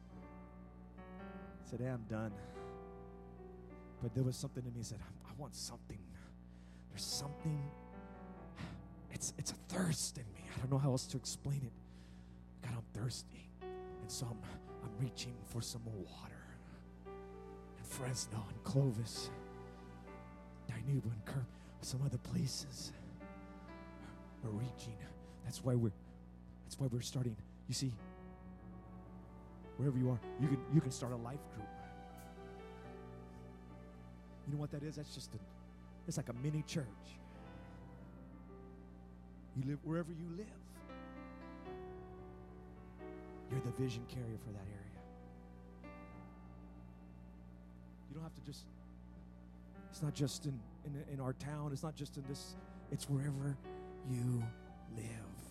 said, 1.64 1.80
hey, 1.80 1.88
I'm 1.88 2.04
done. 2.08 2.32
But 4.02 4.14
there 4.14 4.24
was 4.24 4.36
something 4.36 4.64
in 4.66 4.74
me 4.74 4.82
said, 4.82 4.98
I 5.26 5.32
want 5.38 5.54
something. 5.54 5.98
There's 6.90 7.04
something. 7.04 7.60
It's, 9.12 9.32
it's 9.38 9.52
a 9.52 9.74
thirst 9.74 10.18
in 10.18 10.24
me. 10.34 10.40
I 10.54 10.60
don't 10.60 10.70
know 10.70 10.78
how 10.78 10.90
else 10.90 11.06
to 11.06 11.16
explain 11.16 11.62
it. 11.64 11.72
God, 12.62 12.76
I'm 12.76 13.02
thirsty. 13.02 13.48
And 13.62 14.10
so 14.10 14.26
I'm, 14.26 14.38
I'm 14.82 14.90
reaching 15.00 15.34
for 15.46 15.60
some 15.60 15.82
more 15.84 15.94
water. 15.94 16.44
In 17.06 17.84
Fresno 17.84 18.44
and 18.48 18.64
Clovis, 18.64 19.30
Dinuba 20.68 21.04
and 21.12 21.24
Kirk, 21.24 21.46
some 21.80 22.00
other 22.04 22.18
places. 22.18 22.92
We're 24.42 24.50
reaching. 24.50 24.96
That's 25.44 25.64
why 25.64 25.74
we're 25.74 25.92
that's 26.64 26.78
why 26.78 26.88
we're 26.90 27.00
starting. 27.00 27.36
You 27.68 27.74
see, 27.74 27.92
wherever 29.76 29.98
you 29.98 30.10
are, 30.10 30.20
you 30.40 30.48
can 30.48 30.58
you 30.72 30.80
can 30.80 30.90
start 30.90 31.12
a 31.12 31.16
life 31.16 31.40
group. 31.54 31.68
You 34.46 34.54
know 34.54 34.60
what 34.60 34.70
that 34.72 34.82
is? 34.82 34.96
That's 34.96 35.14
just 35.14 35.34
a 35.34 35.38
it's 36.06 36.16
like 36.16 36.28
a 36.28 36.34
mini 36.34 36.62
church. 36.66 36.86
You 39.56 39.70
live 39.70 39.78
wherever 39.84 40.12
you 40.12 40.36
live. 40.36 40.46
You're 43.50 43.60
the 43.60 43.70
vision 43.82 44.04
carrier 44.08 44.38
for 44.44 44.50
that 44.52 44.66
area. 44.66 44.84
You 48.08 48.14
don't 48.14 48.22
have 48.24 48.34
to 48.34 48.40
just, 48.44 48.64
it's 49.90 50.02
not 50.02 50.14
just 50.14 50.46
in, 50.46 50.58
in, 50.84 51.14
in 51.14 51.20
our 51.20 51.34
town, 51.34 51.70
it's 51.72 51.82
not 51.82 51.94
just 51.94 52.16
in 52.16 52.24
this, 52.28 52.56
it's 52.90 53.08
wherever 53.08 53.56
you 54.10 54.42
live. 54.96 55.43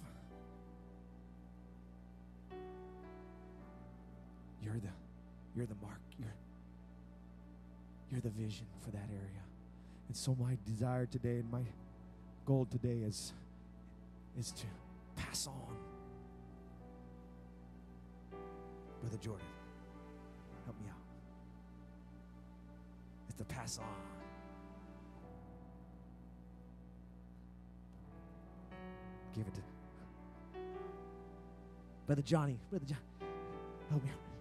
You're 4.64 4.76
the, 4.76 4.93
you're 5.55 5.66
the 5.66 5.76
mark. 5.82 5.99
You're, 6.18 6.36
you're 8.11 8.22
the 8.22 8.30
vision 8.30 8.66
for 8.82 8.91
that 8.91 9.09
area. 9.09 9.43
And 10.07 10.16
so 10.16 10.36
my 10.39 10.57
desire 10.66 11.05
today 11.05 11.39
and 11.39 11.51
my 11.51 11.64
goal 12.45 12.68
today 12.70 12.99
is, 13.05 13.34
is 14.38 14.51
to 14.51 14.66
pass 15.16 15.47
on 15.47 15.78
Brother 19.03 19.18
Jordan, 19.18 19.45
help 20.64 20.80
me 20.80 20.88
out. 20.89 20.95
It's 23.28 23.36
to 23.36 23.43
pass 23.43 23.80
on. 23.80 23.86
Give 29.36 29.45
it 29.45 29.53
to 29.55 29.61
Brother 32.07 32.22
Johnny. 32.22 32.57
Brother 32.70 32.86
John, 32.86 32.97
help 33.89 34.03
me 34.03 34.09
out. 34.09 34.33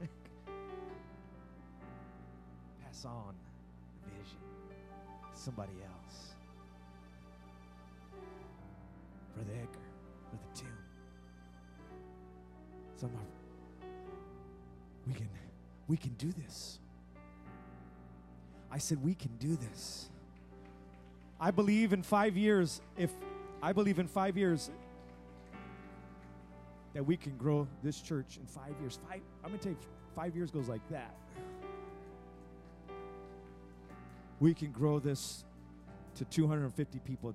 On 3.04 3.34
the 4.04 4.10
vision 4.10 4.38
somebody 5.34 5.72
else. 5.82 6.34
Brother 9.34 9.52
Edgar, 9.54 9.78
Brother 10.30 10.50
Tim. 10.54 10.68
Some 12.96 13.10
of 13.10 13.20
we 15.06 15.14
can 15.14 15.28
we 15.88 15.96
can 15.96 16.12
do 16.14 16.32
this. 16.32 16.78
I 18.70 18.78
said 18.78 19.02
we 19.02 19.14
can 19.14 19.36
do 19.38 19.56
this. 19.56 20.08
I 21.40 21.50
believe 21.50 21.92
in 21.92 22.02
5 22.02 22.36
years 22.36 22.80
if 22.96 23.10
I 23.62 23.72
believe 23.72 23.98
in 23.98 24.06
5 24.06 24.36
years 24.36 24.70
that 26.94 27.04
we 27.04 27.16
can 27.16 27.36
grow 27.36 27.66
this 27.82 28.00
church 28.00 28.38
in 28.38 28.46
5 28.46 28.62
years. 28.80 28.98
5 29.08 29.20
I'm 29.44 29.50
to 29.50 29.58
tell 29.58 29.72
you 29.72 29.78
5 30.14 30.36
years 30.36 30.50
goes 30.50 30.68
like 30.68 30.86
that. 30.90 31.14
We 34.42 34.54
can 34.54 34.72
grow 34.72 34.98
this 34.98 35.44
to 36.16 36.24
250 36.24 36.98
people 36.98 37.32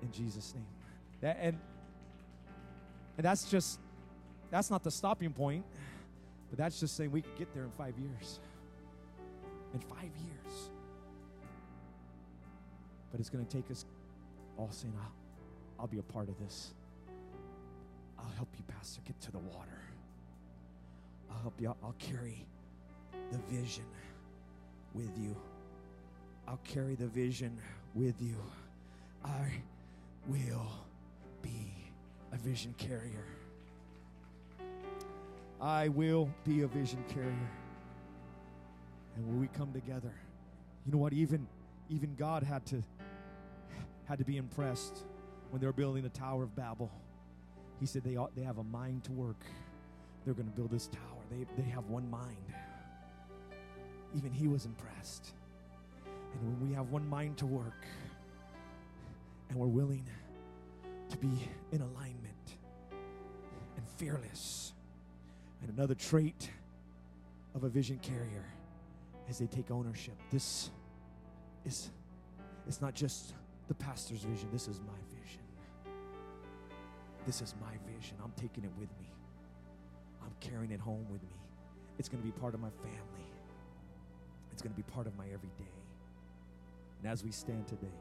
in 0.00 0.12
Jesus 0.12 0.54
name. 0.54 0.64
That, 1.22 1.38
and 1.40 1.58
and 3.16 3.24
that's 3.24 3.50
just 3.50 3.80
that's 4.48 4.70
not 4.70 4.84
the 4.84 4.92
stopping 4.92 5.32
point. 5.32 5.64
But 6.48 6.58
that's 6.58 6.78
just 6.78 6.96
saying 6.96 7.10
we 7.10 7.22
could 7.22 7.36
get 7.36 7.52
there 7.52 7.64
in 7.64 7.70
five 7.72 7.94
years. 7.98 8.38
In 9.74 9.80
five 9.80 10.12
years. 10.24 10.70
But 13.10 13.18
it's 13.18 13.28
going 13.28 13.44
to 13.44 13.56
take 13.56 13.68
us 13.68 13.84
all 14.56 14.68
saying, 14.70 14.94
I'll, 15.00 15.12
I'll 15.80 15.86
be 15.88 15.98
a 15.98 16.02
part 16.02 16.28
of 16.28 16.38
this. 16.38 16.74
I'll 18.16 18.32
help 18.36 18.48
you, 18.56 18.62
Pastor, 18.78 19.00
get 19.04 19.20
to 19.22 19.32
the 19.32 19.38
water. 19.38 19.82
I'll 21.28 21.42
help 21.42 21.60
you. 21.60 21.68
I'll, 21.70 21.76
I'll 21.82 21.96
carry 21.98 22.46
the 23.32 23.38
vision 23.52 23.84
with 24.94 25.10
you. 25.18 25.34
I'll 26.50 26.58
carry 26.64 26.96
the 26.96 27.06
vision 27.06 27.56
with 27.94 28.20
you. 28.20 28.34
I 29.24 29.62
will 30.26 30.66
be 31.42 31.72
a 32.32 32.36
vision 32.38 32.74
carrier. 32.76 33.24
I 35.60 35.86
will 35.86 36.28
be 36.42 36.62
a 36.62 36.66
vision 36.66 37.04
carrier. 37.08 37.50
And 39.14 39.28
when 39.28 39.40
we 39.40 39.46
come 39.46 39.72
together, 39.72 40.12
you 40.84 40.90
know 40.90 40.98
what? 40.98 41.12
Even 41.12 41.46
even 41.88 42.16
God 42.16 42.42
had 42.42 42.66
to 42.66 42.82
had 44.06 44.18
to 44.18 44.24
be 44.24 44.36
impressed 44.36 45.04
when 45.50 45.60
they 45.60 45.68
were 45.68 45.72
building 45.72 46.02
the 46.02 46.08
Tower 46.08 46.42
of 46.42 46.56
Babel. 46.56 46.90
He 47.78 47.86
said 47.86 48.02
they 48.02 48.16
ought, 48.16 48.34
they 48.34 48.42
have 48.42 48.58
a 48.58 48.64
mind 48.64 49.04
to 49.04 49.12
work. 49.12 49.44
They're 50.24 50.34
going 50.34 50.50
to 50.50 50.56
build 50.56 50.72
this 50.72 50.88
tower. 50.88 51.22
They 51.30 51.46
they 51.62 51.68
have 51.70 51.86
one 51.86 52.10
mind. 52.10 52.44
Even 54.16 54.32
he 54.32 54.48
was 54.48 54.66
impressed. 54.66 55.34
And 56.32 56.42
when 56.42 56.68
we 56.68 56.74
have 56.74 56.90
one 56.90 57.08
mind 57.08 57.36
to 57.38 57.46
work 57.46 57.84
and 59.48 59.58
we're 59.58 59.66
willing 59.66 60.04
to 61.08 61.16
be 61.16 61.48
in 61.72 61.80
alignment 61.80 62.56
and 63.76 63.88
fearless 63.96 64.72
and 65.62 65.70
another 65.70 65.94
trait 65.94 66.50
of 67.54 67.64
a 67.64 67.68
vision 67.68 67.98
carrier 68.00 68.44
is 69.28 69.38
they 69.38 69.46
take 69.46 69.70
ownership. 69.70 70.14
This 70.30 70.70
is 71.64 71.90
it's 72.66 72.80
not 72.80 72.94
just 72.94 73.34
the 73.68 73.74
pastor's 73.74 74.22
vision. 74.22 74.48
This 74.52 74.68
is 74.68 74.80
my 74.80 75.18
vision. 75.20 75.40
This 77.26 77.42
is 77.42 77.54
my 77.60 77.72
vision. 77.94 78.16
I'm 78.22 78.32
taking 78.36 78.64
it 78.64 78.70
with 78.78 78.88
me. 78.98 79.12
I'm 80.22 80.32
carrying 80.40 80.72
it 80.72 80.80
home 80.80 81.06
with 81.10 81.22
me. 81.22 81.36
It's 81.98 82.08
going 82.08 82.22
to 82.22 82.26
be 82.26 82.32
part 82.32 82.54
of 82.54 82.60
my 82.60 82.70
family. 82.82 83.26
It's 84.52 84.62
going 84.62 84.72
to 84.72 84.76
be 84.76 84.90
part 84.90 85.06
of 85.06 85.16
my 85.16 85.24
everyday. 85.24 85.79
And 87.02 87.10
as 87.10 87.24
we 87.24 87.30
stand 87.30 87.66
today. 87.66 87.92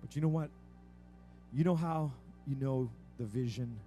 But 0.00 0.14
you 0.14 0.22
know 0.22 0.28
what? 0.28 0.50
You 1.52 1.64
know 1.64 1.74
how 1.74 2.12
you 2.46 2.56
know 2.56 2.90
the 3.18 3.24
vision 3.24 3.78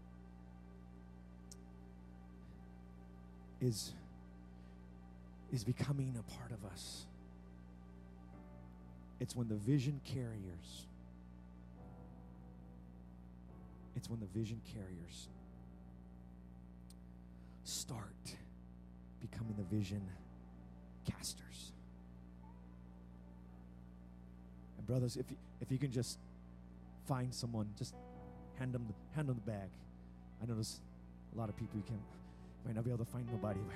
is, 3.62 3.94
is 5.52 5.64
becoming 5.64 6.16
a 6.20 6.38
part 6.38 6.52
of 6.52 6.64
us. 6.72 7.06
It's 9.20 9.36
when 9.36 9.48
the 9.48 9.56
vision 9.56 10.02
carriers, 10.04 10.88
it's 13.96 14.10
when 14.10 14.20
the 14.20 14.26
vision 14.28 14.62
carriers 14.74 15.30
start 17.64 18.36
becoming 19.22 19.56
the 19.58 19.76
vision 19.76 20.02
casters. 21.10 21.72
Brothers, 24.86 25.18
if 25.18 25.30
you, 25.30 25.38
if 25.62 25.72
you 25.72 25.78
can 25.78 25.92
just 25.92 26.20
find 27.08 27.34
someone, 27.34 27.68
just 27.78 27.94
hand 28.60 28.74
them 28.74 28.86
the, 28.88 28.94
hand 29.16 29.30
them 29.30 29.42
the 29.44 29.52
bag. 29.52 29.70
I 30.42 30.46
know 30.46 30.54
there's 30.54 30.82
a 31.34 31.38
lot 31.38 31.50
of 31.50 31.58
people 31.58 31.78
you 31.78 31.84
can 31.84 32.00
might 32.66 32.76
not 32.76 32.84
be 32.84 32.90
able 32.90 33.06
to 33.06 33.12
find 33.12 33.28
nobody, 33.32 33.60
but 33.68 33.76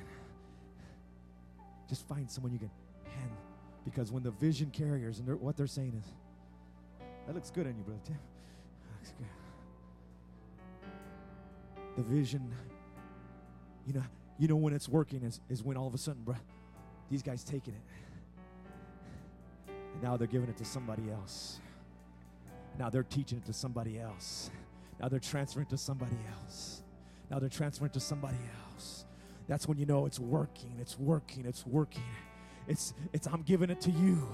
just 1.88 2.08
find 2.08 2.30
someone 2.30 2.52
you 2.52 2.60
can 2.60 2.72
hand. 3.06 3.32
Because 3.86 4.12
when 4.12 4.24
the 4.24 4.32
vision 4.32 4.72
carriers 4.72 5.20
and 5.20 5.28
they're, 5.28 5.36
what 5.36 5.56
they're 5.56 5.68
saying 5.68 5.94
is, 5.98 6.06
that 7.28 7.36
looks 7.36 7.52
good 7.52 7.68
on 7.68 7.76
you, 7.78 7.84
brother 7.84 8.00
Tim. 8.06 8.18
Looks 9.00 9.14
good. 9.18 9.28
the 11.98 12.04
vision, 12.04 12.52
you 13.86 13.94
know, 13.94 14.04
you 14.40 14.48
know 14.48 14.56
when 14.56 14.74
it's 14.74 14.90
working 14.90 15.24
is, 15.24 15.40
is 15.50 15.64
when 15.64 15.78
all 15.78 15.88
of 15.88 15.94
a 15.94 15.98
sudden, 15.98 16.24
bruh, 16.26 16.38
these 17.12 17.22
guys 17.22 17.44
taking 17.44 17.74
it. 17.74 17.82
Now 20.02 20.18
they're 20.18 20.28
giving 20.28 20.50
it 20.50 20.58
to 20.58 20.66
somebody 20.66 21.12
else. 21.12 21.60
Now 22.78 22.90
they're 22.90 23.04
teaching 23.04 23.40
it 23.40 23.46
to 23.46 23.54
somebody 23.54 24.00
else. 24.00 24.50
Now 25.00 25.10
they're 25.10 25.20
transferring 25.20 25.68
to 25.68 25.78
somebody 25.78 26.18
else. 26.42 26.84
Now 27.30 27.40
they're 27.40 27.50
transferring 27.50 27.92
to 27.92 28.00
somebody 28.00 28.38
else. 28.72 29.06
That's 29.48 29.68
when 29.68 29.78
you 29.78 29.86
know 29.86 30.06
it's 30.06 30.20
working, 30.20 30.76
it's 30.80 30.98
working, 30.98 31.46
it's 31.46 31.66
working. 31.66 32.04
It's 32.68 32.94
it's 33.14 33.28
I'm 33.28 33.42
giving 33.42 33.70
it 33.70 33.82
to 33.82 33.92
you. 33.92 34.28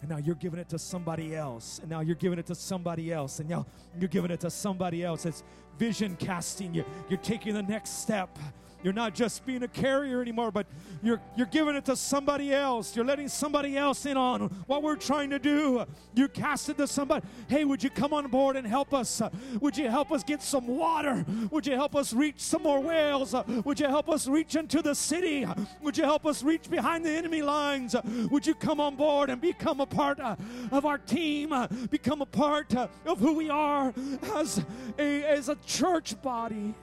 And 0.00 0.10
now 0.10 0.18
you're 0.18 0.34
giving 0.34 0.60
it 0.60 0.68
to 0.68 0.78
somebody 0.78 1.34
else. 1.34 1.78
And 1.78 1.90
now 1.90 2.00
you're 2.00 2.14
giving 2.14 2.38
it 2.38 2.46
to 2.46 2.54
somebody 2.54 3.10
else. 3.10 3.40
And 3.40 3.48
now 3.48 3.66
you're 3.98 4.08
giving 4.08 4.30
it 4.30 4.40
to 4.40 4.50
somebody 4.50 5.02
else. 5.02 5.24
It's 5.24 5.42
vision 5.78 6.14
casting. 6.16 6.74
You're, 6.74 6.84
you're 7.08 7.18
taking 7.18 7.54
the 7.54 7.62
next 7.62 8.02
step. 8.02 8.38
You're 8.84 8.92
not 8.92 9.14
just 9.14 9.46
being 9.46 9.62
a 9.62 9.68
carrier 9.68 10.20
anymore, 10.20 10.50
but 10.50 10.66
you're, 11.02 11.18
you're 11.38 11.46
giving 11.46 11.74
it 11.74 11.86
to 11.86 11.96
somebody 11.96 12.52
else. 12.52 12.94
You're 12.94 13.06
letting 13.06 13.28
somebody 13.28 13.78
else 13.78 14.04
in 14.04 14.18
on 14.18 14.42
what 14.66 14.82
we're 14.82 14.96
trying 14.96 15.30
to 15.30 15.38
do. 15.38 15.86
You 16.14 16.28
cast 16.28 16.68
it 16.68 16.76
to 16.76 16.86
somebody. 16.86 17.26
Hey, 17.48 17.64
would 17.64 17.82
you 17.82 17.88
come 17.88 18.12
on 18.12 18.26
board 18.28 18.56
and 18.56 18.66
help 18.66 18.92
us? 18.92 19.22
Would 19.62 19.78
you 19.78 19.88
help 19.88 20.12
us 20.12 20.22
get 20.22 20.42
some 20.42 20.66
water? 20.66 21.24
Would 21.50 21.66
you 21.66 21.74
help 21.76 21.96
us 21.96 22.12
reach 22.12 22.40
some 22.40 22.62
more 22.62 22.78
whales? 22.78 23.34
Would 23.64 23.80
you 23.80 23.86
help 23.86 24.10
us 24.10 24.26
reach 24.26 24.54
into 24.54 24.82
the 24.82 24.94
city? 24.94 25.46
Would 25.80 25.96
you 25.96 26.04
help 26.04 26.26
us 26.26 26.42
reach 26.42 26.68
behind 26.68 27.06
the 27.06 27.10
enemy 27.10 27.40
lines? 27.40 27.96
Would 28.30 28.46
you 28.46 28.54
come 28.54 28.80
on 28.80 28.96
board 28.96 29.30
and 29.30 29.40
become 29.40 29.80
a 29.80 29.86
part 29.86 30.20
of 30.20 30.84
our 30.84 30.98
team? 30.98 31.54
Become 31.90 32.20
a 32.20 32.26
part 32.26 32.74
of 32.74 33.18
who 33.18 33.32
we 33.32 33.48
are 33.48 33.94
as 34.34 34.62
a, 34.98 35.24
as 35.24 35.48
a 35.48 35.56
church 35.64 36.20
body. 36.20 36.74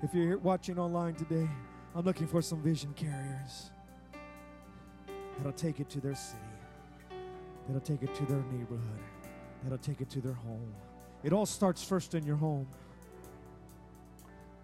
If 0.00 0.14
you're 0.14 0.38
watching 0.38 0.78
online 0.78 1.14
today, 1.14 1.48
I'm 1.92 2.04
looking 2.04 2.28
for 2.28 2.40
some 2.40 2.62
vision 2.62 2.94
carriers 2.94 3.70
that'll 5.36 5.50
take 5.52 5.80
it 5.80 5.90
to 5.90 6.00
their 6.00 6.14
city, 6.14 6.38
that'll 7.66 7.80
take 7.80 8.04
it 8.04 8.14
to 8.14 8.24
their 8.26 8.42
neighborhood, 8.52 9.00
that'll 9.64 9.78
take 9.78 10.00
it 10.00 10.08
to 10.10 10.20
their 10.20 10.34
home. 10.34 10.72
It 11.24 11.32
all 11.32 11.46
starts 11.46 11.82
first 11.82 12.14
in 12.14 12.24
your 12.24 12.36
home. 12.36 12.68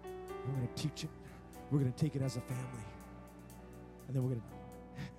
We're 0.05 0.55
going 0.55 0.69
to 0.73 0.81
teach 0.81 1.03
it. 1.03 1.09
We're 1.69 1.79
going 1.79 1.91
to 1.91 1.99
take 1.99 2.15
it 2.15 2.21
as 2.21 2.37
a 2.37 2.41
family. 2.41 2.85
And 4.07 4.15
then 4.15 4.23
we're 4.23 4.29
going 4.29 4.41
to 4.41 4.47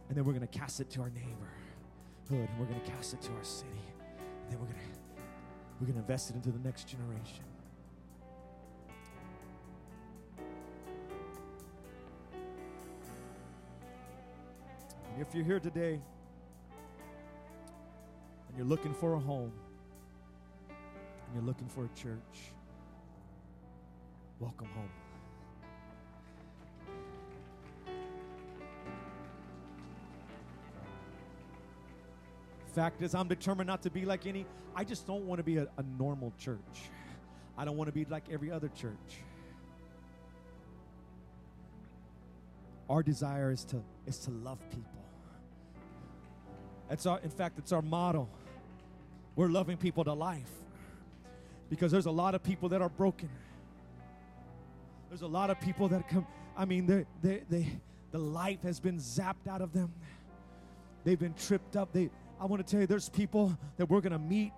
and 0.09 0.17
then 0.17 0.25
we're 0.25 0.33
going 0.33 0.47
to 0.47 0.59
cast 0.59 0.81
it 0.81 0.89
to 0.91 1.03
our 1.03 1.11
neighborhood. 1.11 2.49
And 2.49 2.59
we're 2.59 2.67
going 2.67 2.81
to 2.81 2.91
cast 2.91 3.13
it 3.13 3.21
to 3.23 3.33
our 3.33 3.45
city. 3.45 3.69
And 4.09 4.53
then 4.53 4.61
we're 4.61 4.67
going 4.67 4.79
to 4.79 5.23
we're 5.79 5.87
going 5.89 5.97
to 5.97 6.01
invest 6.01 6.31
it 6.31 6.37
into 6.37 6.53
the 6.53 6.61
next 6.61 6.89
generation. 6.89 7.45
If 15.19 15.35
you're 15.35 15.45
here 15.45 15.61
today 15.61 15.99
and 18.49 18.57
you're 18.57 18.67
looking 18.67 18.93
for 18.93 19.15
a 19.15 19.19
home 19.19 19.51
and 20.69 21.35
you're 21.35 21.43
looking 21.43 21.69
for 21.69 21.87
a 21.87 21.89
church, 21.99 22.53
welcome 24.39 24.69
home. 24.75 24.91
Fact 32.75 33.01
is, 33.01 33.15
I'm 33.15 33.27
determined 33.27 33.69
not 33.69 33.81
to 33.85 33.91
be 33.91 34.05
like 34.05 34.27
any. 34.27 34.45
I 34.75 34.85
just 34.85 35.07
don't 35.07 35.25
want 35.25 35.39
to 35.39 35.43
be 35.43 35.57
a, 35.57 35.67
a 35.79 35.83
normal 35.99 36.31
church. 36.39 36.91
I 37.57 37.65
don't 37.65 37.79
want 37.79 37.89
to 37.89 37.95
be 37.95 38.05
like 38.05 38.25
every 38.31 38.51
other 38.51 38.69
church. 38.69 39.23
Our 42.91 43.03
desire 43.03 43.51
is 43.51 43.65
to 43.65 43.83
is 44.07 44.19
to 44.19 44.31
love 44.31 44.59
people. 44.69 45.06
That's 46.89 47.07
our, 47.07 47.21
in 47.21 47.31
fact, 47.31 47.59
it's 47.59 47.73
our 47.73 47.83
motto. 47.83 48.29
We're 49.35 49.49
loving 49.49 49.77
people 49.77 50.05
to 50.05 50.13
life 50.13 50.51
because 51.69 51.93
there's 51.93 52.07
a 52.07 52.11
lot 52.11 52.35
of 52.35 52.43
people 52.43 52.69
that 52.71 52.81
are 52.81 52.89
broken. 52.89 53.29
There's 55.09 55.23
a 55.23 55.27
lot 55.27 55.51
of 55.51 55.61
people 55.61 55.89
that 55.89 56.09
come. 56.09 56.27
I 56.57 56.65
mean, 56.65 56.87
they, 56.87 57.05
they, 57.23 57.43
they, 57.51 57.69
the 58.13 58.19
life 58.19 58.63
has 58.63 58.81
been 58.81 58.99
zapped 58.99 59.49
out 59.49 59.61
of 59.61 59.73
them. 59.73 59.93
They've 61.05 61.19
been 61.19 61.35
tripped 61.35 61.77
up. 61.77 61.93
They, 61.93 62.11
I 62.41 62.47
want 62.47 62.67
to 62.67 62.71
tell 62.71 62.81
you, 62.81 62.87
there's 62.87 63.09
people 63.09 63.57
that 63.77 63.87
we're 63.87 64.01
going 64.01 64.13
to 64.13 64.19
meet. 64.19 64.53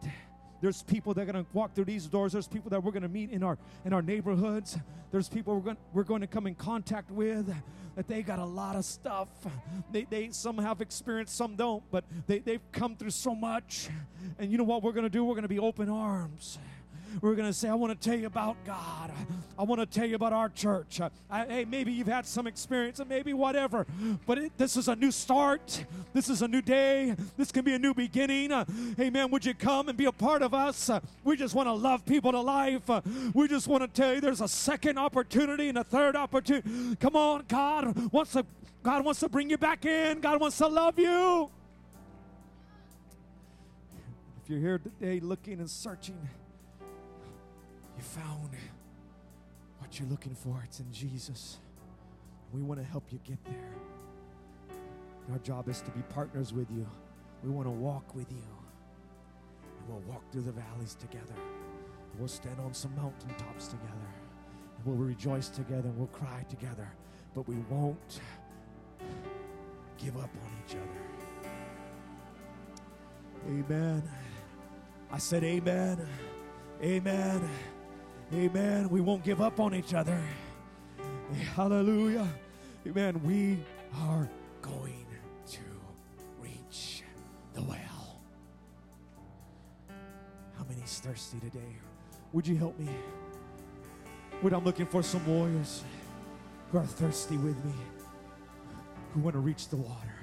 There's 0.60 0.82
people 0.82 1.14
that 1.14 1.22
are 1.22 1.32
going 1.32 1.44
to 1.44 1.50
walk 1.52 1.74
through 1.74 1.84
these 1.84 2.06
doors. 2.06 2.32
There's 2.32 2.48
people 2.48 2.70
that 2.70 2.82
we're 2.82 2.92
going 2.92 3.02
to 3.02 3.08
meet 3.08 3.30
in 3.30 3.42
our 3.42 3.58
in 3.84 3.92
our 3.92 4.02
neighborhoods. 4.02 4.76
There's 5.10 5.28
people 5.28 5.54
we're 5.54 5.60
going 5.60 5.76
we're 5.92 6.02
going 6.04 6.20
to 6.20 6.26
come 6.26 6.46
in 6.46 6.54
contact 6.54 7.10
with 7.10 7.54
that 7.98 8.06
they 8.06 8.22
got 8.22 8.38
a 8.38 8.44
lot 8.44 8.76
of 8.76 8.84
stuff. 8.84 9.28
They, 9.90 10.04
they 10.04 10.30
some 10.30 10.58
have 10.58 10.80
experience, 10.80 11.32
some 11.32 11.56
don't, 11.56 11.82
but 11.90 12.04
they, 12.28 12.38
they've 12.38 12.60
come 12.70 12.94
through 12.94 13.10
so 13.10 13.34
much. 13.34 13.88
And 14.38 14.52
you 14.52 14.58
know 14.58 14.64
what 14.64 14.84
we're 14.84 14.92
going 14.92 15.04
to 15.04 15.10
do? 15.10 15.24
We're 15.24 15.34
going 15.34 15.42
to 15.42 15.48
be 15.48 15.58
open 15.58 15.88
arms. 15.88 16.58
We're 17.20 17.34
going 17.34 17.48
to 17.48 17.52
say, 17.52 17.68
I 17.68 17.74
want 17.74 18.00
to 18.00 18.08
tell 18.08 18.18
you 18.18 18.26
about 18.26 18.56
God. 18.64 19.12
I 19.58 19.62
want 19.62 19.80
to 19.80 19.86
tell 19.86 20.08
you 20.08 20.14
about 20.14 20.32
our 20.32 20.48
church. 20.48 21.00
I, 21.30 21.44
hey, 21.46 21.64
maybe 21.64 21.92
you've 21.92 22.06
had 22.06 22.26
some 22.26 22.46
experience, 22.46 23.00
and 23.00 23.08
maybe 23.08 23.32
whatever, 23.32 23.86
but 24.26 24.38
it, 24.38 24.52
this 24.56 24.76
is 24.76 24.88
a 24.88 24.96
new 24.96 25.10
start. 25.10 25.84
This 26.12 26.28
is 26.28 26.42
a 26.42 26.48
new 26.48 26.62
day. 26.62 27.16
This 27.36 27.50
can 27.50 27.64
be 27.64 27.74
a 27.74 27.78
new 27.78 27.94
beginning. 27.94 28.52
Uh, 28.52 28.64
amen. 29.00 29.30
Would 29.30 29.44
you 29.44 29.54
come 29.54 29.88
and 29.88 29.98
be 29.98 30.04
a 30.04 30.12
part 30.12 30.42
of 30.42 30.54
us? 30.54 30.90
Uh, 30.90 31.00
we 31.24 31.36
just 31.36 31.54
want 31.54 31.66
to 31.66 31.72
love 31.72 32.04
people 32.06 32.32
to 32.32 32.40
life. 32.40 32.88
Uh, 32.88 33.00
we 33.34 33.48
just 33.48 33.66
want 33.66 33.82
to 33.82 33.88
tell 33.88 34.14
you 34.14 34.20
there's 34.20 34.40
a 34.40 34.48
second 34.48 34.98
opportunity 34.98 35.68
and 35.68 35.78
a 35.78 35.84
third 35.84 36.16
opportunity. 36.16 36.96
Come 37.00 37.16
on, 37.16 37.44
God 37.48 38.12
wants 38.12 38.32
to. 38.32 38.44
God 38.80 39.04
wants 39.04 39.20
to 39.20 39.28
bring 39.28 39.50
you 39.50 39.58
back 39.58 39.84
in. 39.84 40.20
God 40.20 40.40
wants 40.40 40.56
to 40.58 40.68
love 40.68 40.98
you. 40.98 41.50
If 44.44 44.50
you're 44.50 44.60
here 44.60 44.78
today 44.78 45.20
looking 45.20 45.58
and 45.58 45.68
searching, 45.68 46.16
you 47.98 48.04
found 48.04 48.50
what 49.78 49.98
you're 49.98 50.08
looking 50.08 50.34
for. 50.34 50.62
It's 50.64 50.80
in 50.80 50.92
Jesus. 50.92 51.58
We 52.52 52.62
want 52.62 52.80
to 52.80 52.86
help 52.86 53.04
you 53.10 53.18
get 53.24 53.44
there. 53.44 53.74
Our 55.32 55.38
job 55.38 55.68
is 55.68 55.80
to 55.82 55.90
be 55.90 56.00
partners 56.14 56.52
with 56.52 56.70
you. 56.70 56.86
We 57.42 57.50
want 57.50 57.66
to 57.66 57.72
walk 57.72 58.14
with 58.14 58.30
you. 58.30 58.38
And 58.38 59.88
we'll 59.88 60.02
walk 60.12 60.22
through 60.32 60.42
the 60.42 60.52
valleys 60.52 60.94
together. 60.94 61.34
We'll 62.18 62.28
stand 62.28 62.58
on 62.60 62.72
some 62.72 62.94
mountaintops 62.96 63.66
together. 63.66 64.12
And 64.76 64.86
we'll 64.86 64.96
rejoice 64.96 65.48
together 65.48 65.88
and 65.88 65.98
we'll 65.98 66.06
cry 66.08 66.44
together. 66.48 66.88
But 67.34 67.48
we 67.48 67.56
won't 67.68 68.20
give 69.98 70.16
up 70.16 70.30
on 70.44 70.52
each 70.66 70.76
other. 70.76 71.50
Amen. 73.48 74.02
I 75.10 75.18
said, 75.18 75.42
Amen. 75.44 76.06
Amen. 76.82 77.48
Amen. 78.32 78.90
We 78.90 79.00
won't 79.00 79.24
give 79.24 79.40
up 79.40 79.58
on 79.58 79.74
each 79.74 79.94
other. 79.94 80.20
Hallelujah. 81.54 82.28
Amen. 82.86 83.20
We 83.24 83.58
are 83.96 84.28
going 84.60 85.06
to 85.46 85.60
reach 86.40 87.02
the 87.54 87.62
well. 87.62 88.20
How 90.56 90.64
many's 90.68 91.00
thirsty 91.00 91.40
today? 91.40 91.76
Would 92.32 92.46
you 92.46 92.56
help 92.56 92.78
me? 92.78 92.88
Would 94.42 94.52
I'm 94.52 94.64
looking 94.64 94.86
for 94.86 95.02
some 95.02 95.26
warriors 95.26 95.82
who 96.70 96.78
are 96.78 96.86
thirsty 96.86 97.38
with 97.38 97.64
me, 97.64 97.72
who 99.14 99.20
want 99.20 99.34
to 99.34 99.40
reach 99.40 99.68
the 99.68 99.76
water. 99.76 100.14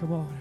Come 0.00 0.12
on. 0.12 0.36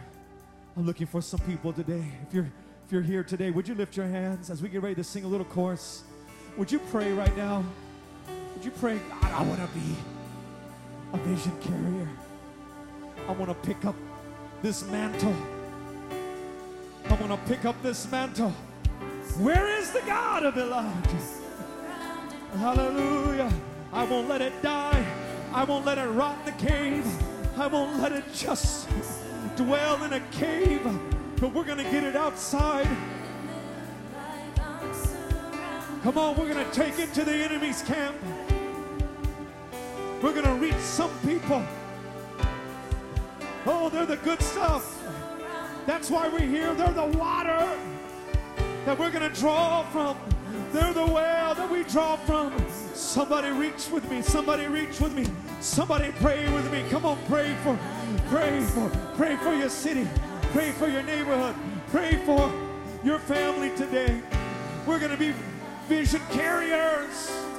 I'm 0.75 0.85
looking 0.85 1.05
for 1.05 1.21
some 1.21 1.39
people 1.41 1.71
today. 1.71 2.03
If 2.27 2.33
you're 2.33 2.51
if 2.85 2.91
you're 2.91 3.01
here 3.01 3.23
today, 3.23 3.51
would 3.51 3.67
you 3.67 3.75
lift 3.75 3.95
your 3.95 4.07
hands 4.07 4.49
as 4.49 4.61
we 4.61 4.69
get 4.69 4.81
ready 4.81 4.95
to 4.95 5.03
sing 5.03 5.23
a 5.23 5.27
little 5.27 5.45
chorus? 5.45 6.03
Would 6.57 6.71
you 6.71 6.79
pray 6.91 7.11
right 7.11 7.35
now? 7.35 7.63
Would 8.53 8.63
you 8.63 8.71
pray, 8.71 8.99
God, 9.09 9.31
I 9.31 9.41
want 9.41 9.59
to 9.59 9.67
be 9.73 9.95
a 11.13 11.17
vision 11.17 11.51
carrier. 11.61 12.07
I 13.27 13.31
want 13.31 13.49
to 13.49 13.67
pick 13.67 13.85
up 13.85 13.95
this 14.61 14.85
mantle. 14.89 15.35
I 17.05 17.13
want 17.15 17.31
to 17.31 17.37
pick 17.51 17.65
up 17.65 17.81
this 17.81 18.09
mantle. 18.11 18.51
Where 19.39 19.67
is 19.79 19.91
the 19.91 20.01
God 20.01 20.43
of 20.45 20.55
Elijah? 20.55 21.17
Hallelujah. 22.57 23.51
I 23.91 24.03
won't 24.05 24.29
let 24.29 24.41
it 24.41 24.61
die. 24.61 25.05
I 25.53 25.63
won't 25.63 25.85
let 25.85 25.97
it 25.97 26.07
rot 26.07 26.37
in 26.39 26.45
the 26.45 26.65
cave. 26.65 27.05
I 27.57 27.65
won't 27.65 27.99
let 27.99 28.11
it 28.11 28.25
just 28.31 28.87
dwell 29.55 30.03
in 30.03 30.13
a 30.13 30.21
cave. 30.31 30.87
But 31.37 31.51
we're 31.51 31.63
going 31.63 31.83
to 31.83 31.91
get 31.91 32.03
it 32.03 32.15
outside. 32.15 32.87
Come 36.03 36.17
on, 36.17 36.35
we're 36.35 36.53
going 36.53 36.65
to 36.65 36.71
take 36.73 36.99
it 36.99 37.13
to 37.13 37.23
the 37.23 37.31
enemy's 37.31 37.81
camp. 37.81 38.17
We're 40.21 40.33
going 40.33 40.43
to 40.43 40.55
reach 40.55 40.75
some 40.75 41.09
people. 41.19 41.63
Oh, 43.65 43.87
they're 43.87 44.05
the 44.05 44.17
good 44.17 44.41
stuff. 44.41 45.01
That's 45.85 46.09
why 46.09 46.27
we're 46.27 46.39
here. 46.39 46.73
They're 46.73 46.91
the 46.91 47.17
water 47.17 47.69
that 48.83 48.99
we're 48.99 49.11
going 49.11 49.31
to 49.31 49.39
draw 49.39 49.83
from. 49.91 50.17
They're 50.73 50.91
the 50.91 51.05
well 51.05 51.55
that 51.55 51.71
we 51.71 51.83
draw 51.83 52.17
from? 52.17 52.53
Somebody 52.93 53.51
reach 53.51 53.89
with 53.89 54.09
me. 54.11 54.21
Somebody 54.21 54.67
reach 54.67 54.99
with 54.99 55.13
me. 55.13 55.25
Somebody 55.61 56.11
pray 56.19 56.51
with 56.53 56.69
me. 56.69 56.83
Come 56.89 57.05
on, 57.05 57.17
pray 57.29 57.55
for, 57.63 57.79
pray 58.27 58.59
for, 58.59 58.89
pray 59.15 59.37
for 59.37 59.53
your 59.53 59.69
city. 59.69 60.05
Pray 60.51 60.71
for 60.71 60.89
your 60.89 61.03
neighborhood. 61.03 61.55
Pray 61.91 62.17
for 62.25 62.51
your 63.05 63.19
family 63.19 63.73
today. 63.77 64.21
We're 64.85 64.99
going 64.99 65.11
to 65.11 65.17
be 65.17 65.33
vision 65.87 66.21
carriers. 66.31 67.52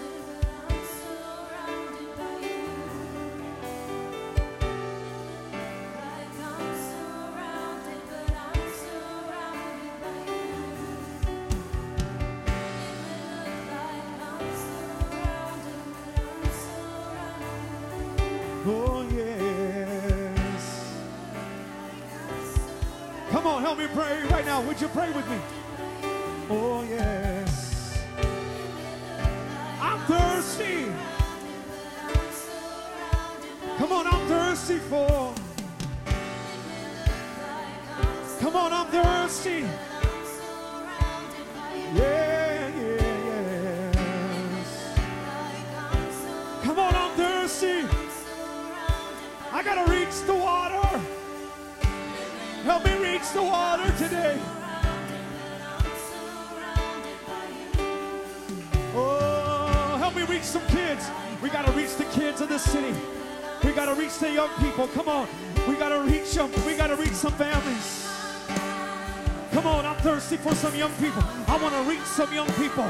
For 70.45 70.55
some 70.55 70.77
young 70.77 70.93
people. 70.97 71.23
I 71.49 71.57
want 71.57 71.75
to 71.75 71.91
reach 71.91 72.05
some 72.05 72.31
young 72.35 72.47
people. 72.61 72.85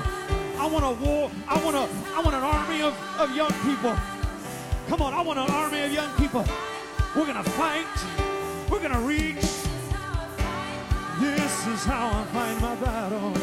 I 0.59 0.67
want 0.67 0.85
a 0.85 0.91
war. 1.05 1.31
I 1.47 1.65
want 1.65 1.77
a. 1.77 1.87
I 2.13 2.21
want 2.21 2.35
an 2.35 2.43
army 2.43 2.83
of, 2.83 2.93
of 3.17 3.31
young 3.37 3.53
people. 3.63 3.95
Come 4.89 5.01
on, 5.01 5.15
I 5.15 5.21
want 5.21 5.39
an 5.39 5.49
army 5.49 5.83
of 5.83 5.93
young 5.93 6.11
people. 6.17 6.45
We're 7.15 7.27
gonna 7.27 7.45
fight. 7.45 7.87
We're 8.69 8.83
gonna 8.83 9.07
reach. 9.07 9.47
This 11.21 11.67
is 11.69 11.85
how 11.85 12.09
I 12.09 12.25
find 12.35 12.61
my 12.61 12.75
battles. 12.75 13.39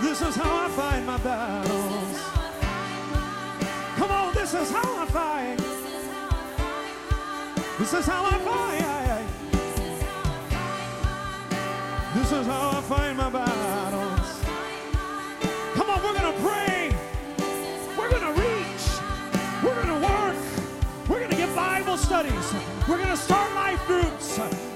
This 0.00 0.22
is 0.22 0.34
how 0.34 0.64
I 0.64 0.68
find 0.70 1.04
my 1.04 1.18
battles. 1.18 2.20
Come 3.96 4.10
on, 4.10 4.32
this 4.32 4.54
is 4.54 4.70
how 4.70 4.96
I 4.96 5.06
fight. 5.06 5.58
This 7.78 7.92
is 7.92 8.06
how 8.06 8.24
I 8.24 8.38
fight. 8.38 9.51
Is 12.32 12.46
how 12.46 12.70
I 12.70 12.80
find 12.80 13.18
my 13.18 13.28
battles. 13.28 14.44
Come 15.74 15.90
on, 15.90 16.02
we're 16.02 16.14
gonna 16.14 16.38
pray. 16.40 16.90
We're 17.96 18.10
gonna 18.10 18.32
reach. 18.32 18.84
We're 19.62 19.74
gonna 19.74 20.00
work. 20.00 20.36
We're 21.10 21.20
gonna 21.20 21.36
get 21.36 21.54
Bible 21.54 21.98
studies. 21.98 22.54
We're 22.88 22.98
gonna 22.98 23.18
start 23.18 23.54
life 23.54 23.86
groups. 23.86 24.71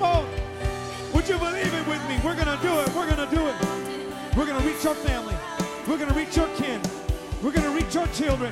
Come 0.00 0.16
on. 0.16 0.28
Would 1.12 1.28
you 1.28 1.36
believe 1.36 1.74
it 1.74 1.86
with 1.86 2.02
me? 2.08 2.18
We're 2.24 2.34
going 2.34 2.46
to 2.46 2.58
do 2.62 2.80
it. 2.80 2.88
We're 2.94 3.14
going 3.14 3.28
to 3.28 3.36
do 3.36 3.46
it. 3.48 4.34
We're 4.34 4.46
going 4.46 4.58
to 4.58 4.66
reach 4.66 4.86
our 4.86 4.94
family. 4.94 5.36
We're 5.86 5.98
going 5.98 6.08
to 6.08 6.14
reach 6.14 6.38
our 6.38 6.48
kin. 6.56 6.80
We're 7.42 7.52
going 7.52 7.64
to 7.64 7.84
reach 7.84 7.94
our 7.96 8.06
children. 8.06 8.50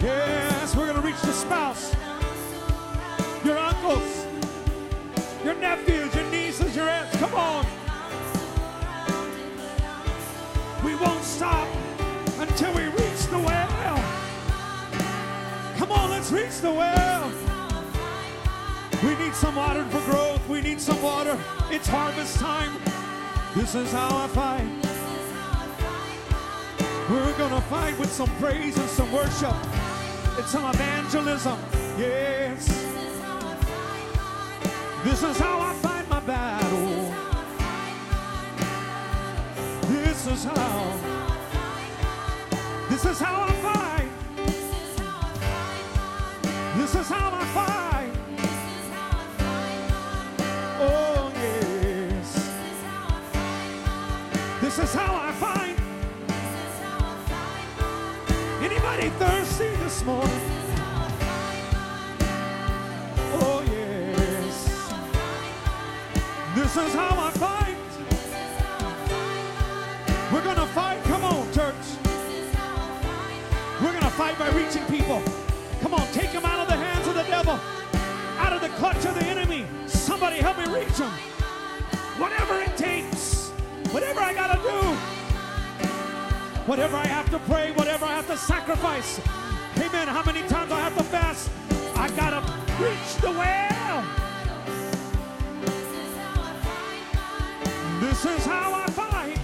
Yes, 0.00 0.76
we're 0.76 0.86
going 0.86 1.00
to 1.00 1.04
reach 1.04 1.20
the 1.22 1.32
spouse, 1.32 1.92
your 3.44 3.58
uncles, 3.58 4.26
your 5.42 5.54
nephews, 5.54 6.14
your 6.14 6.30
nieces, 6.30 6.76
your 6.76 6.88
aunts. 6.88 7.16
Come 7.16 7.34
on. 7.34 7.66
We 10.84 10.94
won't 10.94 11.24
stop 11.24 11.66
until 12.38 12.72
we 12.74 12.84
reach 12.84 13.26
the 13.26 13.40
well. 13.40 14.04
Come 15.78 15.90
on, 15.90 16.10
let's 16.10 16.30
reach 16.30 16.60
the 16.60 16.70
well. 16.70 17.53
We 19.04 19.14
need 19.16 19.34
some 19.34 19.54
water 19.54 19.84
for 19.90 20.00
growth. 20.10 20.48
We 20.48 20.62
need 20.62 20.80
some 20.80 21.02
water. 21.02 21.38
It's 21.70 21.86
harvest 21.86 22.38
time. 22.38 22.72
This 23.54 23.74
is 23.74 23.92
how 23.92 24.08
I 24.16 24.26
fight. 24.28 24.66
We're 27.10 27.36
gonna 27.36 27.60
fight 27.62 27.98
with 27.98 28.10
some 28.10 28.30
praise 28.36 28.78
and 28.78 28.88
some 28.88 29.12
worship 29.12 29.54
and 30.38 30.46
some 30.46 30.64
evangelism. 30.70 31.58
Yes. 31.98 32.66
This 35.04 35.22
is 35.22 35.38
how 35.38 35.60
I 35.60 35.74
fight 35.74 36.08
my 36.08 36.20
battle. 36.20 37.12
This 39.88 40.26
is 40.28 40.44
how. 40.44 40.98
This 42.88 43.04
is 43.04 43.20
how 43.20 43.42
I 43.42 43.52
fight. 43.68 44.10
This 46.78 46.94
is 46.94 47.08
how 47.08 47.30
I 47.34 47.44
fight. 47.52 47.73
Is 54.84 54.92
how 54.92 55.14
I 55.16 55.32
fight. 55.32 55.76
Anybody 58.62 59.08
thirsty 59.18 59.68
this 59.82 60.04
morning? 60.04 60.40
Oh, 63.40 63.64
yes. 63.66 64.92
This 66.54 66.76
is 66.76 66.92
how 66.92 67.14
I 67.18 67.30
fight. 67.30 67.76
We're 70.30 70.44
going 70.44 70.56
to 70.56 70.66
fight. 70.66 71.02
Come 71.04 71.24
on, 71.24 71.50
church. 71.54 71.84
We're 73.80 73.92
going 73.92 74.02
to 74.02 74.16
fight 74.20 74.38
by 74.38 74.50
reaching 74.50 74.84
people. 74.84 75.22
Come 75.80 75.94
on, 75.94 76.06
take 76.12 76.32
them 76.32 76.44
out 76.44 76.60
of 76.60 76.68
the 76.68 76.76
hands 76.76 77.06
of 77.08 77.14
the 77.14 77.22
devil, 77.22 77.58
out 78.38 78.52
of 78.52 78.60
the 78.60 78.68
clutch 78.80 79.02
of 79.06 79.14
the 79.14 79.24
enemy. 79.24 79.64
Somebody 79.86 80.36
help 80.36 80.58
me 80.58 80.66
reach 80.66 80.98
them. 80.98 81.12
Whatever 82.18 82.60
it 82.60 82.76
takes, 82.76 83.13
whatever 83.94 84.20
I 84.20 84.34
got 84.34 84.48
to 84.48 84.60
do, 84.60 84.80
whatever 86.66 86.96
I 86.96 87.06
have 87.06 87.30
to 87.30 87.38
pray, 87.50 87.70
whatever 87.70 88.04
I 88.06 88.14
have 88.14 88.26
to 88.26 88.36
sacrifice. 88.36 89.20
Amen. 89.76 90.08
How 90.08 90.24
many 90.24 90.42
times 90.48 90.72
I 90.72 90.80
have 90.80 90.96
to 90.96 91.04
fast? 91.04 91.48
I 91.94 92.08
got 92.16 92.30
to 92.30 92.40
reach 92.82 93.14
the 93.22 93.30
well. 93.30 94.04
This 98.00 98.24
is 98.24 98.44
how 98.44 98.74
I 98.74 98.86
fight. 98.90 99.38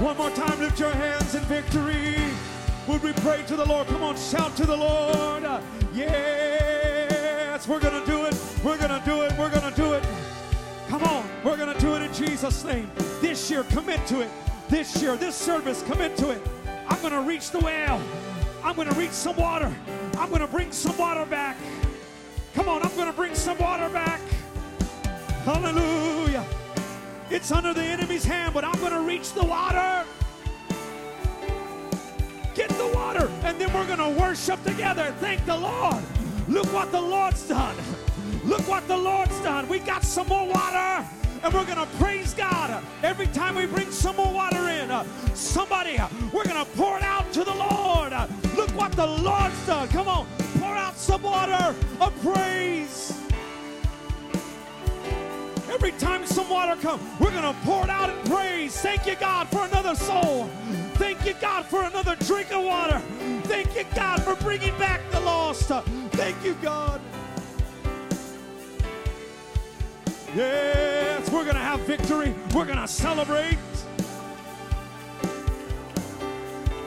One 0.00 0.16
more 0.16 0.30
time, 0.30 0.58
lift 0.58 0.80
your 0.80 0.92
hands 0.92 1.34
in 1.34 1.42
victory. 1.42 2.16
Would 2.86 3.02
we 3.02 3.12
pray 3.12 3.42
to 3.46 3.56
the 3.56 3.66
Lord? 3.66 3.86
Come 3.88 4.02
on, 4.02 4.16
shout 4.16 4.56
to 4.56 4.64
the 4.64 4.76
Lord. 4.76 5.42
Yes, 5.92 6.47
we're 7.68 7.80
going 7.80 8.00
to 8.00 8.06
do 8.06 8.24
it. 8.24 8.34
We're 8.64 8.78
going 8.78 8.98
to 8.98 9.02
do 9.04 9.22
it. 9.22 9.32
We're 9.38 9.50
going 9.50 9.70
to 9.70 9.76
do 9.76 9.92
it. 9.92 10.02
Come 10.88 11.02
on. 11.02 11.28
We're 11.44 11.58
going 11.58 11.72
to 11.72 11.78
do 11.78 11.94
it 11.96 12.02
in 12.02 12.12
Jesus' 12.14 12.64
name. 12.64 12.90
This 13.20 13.50
year, 13.50 13.62
commit 13.64 14.06
to 14.06 14.22
it. 14.22 14.30
This 14.70 15.02
year, 15.02 15.16
this 15.16 15.36
service, 15.36 15.82
commit 15.82 16.16
to 16.16 16.30
it. 16.30 16.40
I'm 16.88 16.98
going 17.02 17.12
to 17.12 17.20
reach 17.20 17.50
the 17.50 17.58
well. 17.58 18.00
I'm 18.64 18.74
going 18.74 18.88
to 18.88 18.94
reach 18.94 19.10
some 19.10 19.36
water. 19.36 19.70
I'm 20.16 20.30
going 20.30 20.40
to 20.40 20.46
bring 20.46 20.72
some 20.72 20.96
water 20.96 21.26
back. 21.26 21.58
Come 22.54 22.70
on, 22.70 22.82
I'm 22.82 22.94
going 22.96 23.06
to 23.06 23.12
bring 23.12 23.34
some 23.34 23.58
water 23.58 23.90
back. 23.90 24.22
Hallelujah. 25.44 26.46
It's 27.28 27.52
under 27.52 27.74
the 27.74 27.82
enemy's 27.82 28.24
hand, 28.24 28.54
but 28.54 28.64
I'm 28.64 28.80
going 28.80 28.92
to 28.92 29.02
reach 29.02 29.34
the 29.34 29.44
water. 29.44 30.06
Get 32.54 32.70
the 32.70 32.90
water, 32.94 33.30
and 33.42 33.60
then 33.60 33.70
we're 33.74 33.86
going 33.86 33.98
to 33.98 34.20
worship 34.20 34.64
together. 34.64 35.14
Thank 35.20 35.44
the 35.44 35.56
Lord. 35.56 36.02
Look 36.48 36.72
what 36.72 36.90
the 36.90 37.00
Lord's 37.00 37.46
done. 37.46 37.76
Look 38.44 38.66
what 38.66 38.88
the 38.88 38.96
Lord's 38.96 39.38
done. 39.40 39.68
We 39.68 39.80
got 39.80 40.02
some 40.02 40.26
more 40.28 40.46
water 40.46 41.06
and 41.42 41.54
we're 41.54 41.66
going 41.66 41.78
to 41.78 41.86
praise 41.98 42.34
God 42.34 42.82
every 43.02 43.26
time 43.28 43.54
we 43.54 43.66
bring 43.66 43.90
some 43.90 44.16
more 44.16 44.32
water 44.32 44.68
in. 44.68 44.90
Somebody, 45.34 45.98
we're 46.32 46.44
going 46.44 46.64
to 46.64 46.70
pour 46.72 46.96
it 46.96 47.02
out 47.02 47.30
to 47.32 47.44
the 47.44 47.54
Lord. 47.54 48.12
Look 48.56 48.70
what 48.70 48.92
the 48.92 49.06
Lord's 49.06 49.66
done. 49.66 49.88
Come 49.88 50.08
on, 50.08 50.26
pour 50.58 50.74
out 50.74 50.96
some 50.96 51.22
water 51.22 51.74
of 52.00 52.22
praise. 52.22 53.12
Every 55.70 55.92
time 55.92 56.26
some 56.26 56.48
water 56.48 56.80
comes, 56.80 57.02
we're 57.20 57.30
going 57.30 57.42
to 57.42 57.60
pour 57.62 57.84
it 57.84 57.90
out 57.90 58.08
in 58.08 58.30
praise. 58.30 58.74
Thank 58.80 59.06
you, 59.06 59.16
God, 59.16 59.48
for 59.48 59.66
another 59.66 59.94
soul. 59.94 60.50
Thank 60.98 61.24
you, 61.24 61.34
God, 61.40 61.64
for 61.64 61.84
another 61.84 62.16
drink 62.16 62.52
of 62.52 62.64
water. 62.64 62.98
Thank 63.44 63.76
you, 63.76 63.84
God, 63.94 64.20
for 64.24 64.34
bringing 64.34 64.76
back 64.78 65.00
the 65.12 65.20
lost. 65.20 65.68
Thank 65.68 66.44
you, 66.44 66.54
God. 66.60 67.00
Yes, 70.34 71.30
we're 71.30 71.44
going 71.44 71.54
to 71.54 71.60
have 71.60 71.78
victory. 71.80 72.34
We're 72.52 72.64
going 72.64 72.78
to 72.78 72.88
celebrate. 72.88 73.58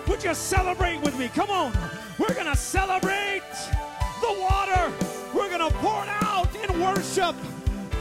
Would 0.07 0.23
you 0.25 0.33
celebrate 0.33 0.99
with 1.01 1.17
me? 1.17 1.29
Come 1.29 1.49
on. 1.49 1.71
We're 2.19 2.33
going 2.33 2.47
to 2.47 2.55
celebrate 2.57 3.41
the 4.19 4.35
water. 4.41 4.91
We're 5.33 5.49
going 5.49 5.71
to 5.71 5.77
pour 5.77 6.03
it 6.03 6.09
out 6.21 6.53
in 6.55 6.81
worship. 6.81 7.35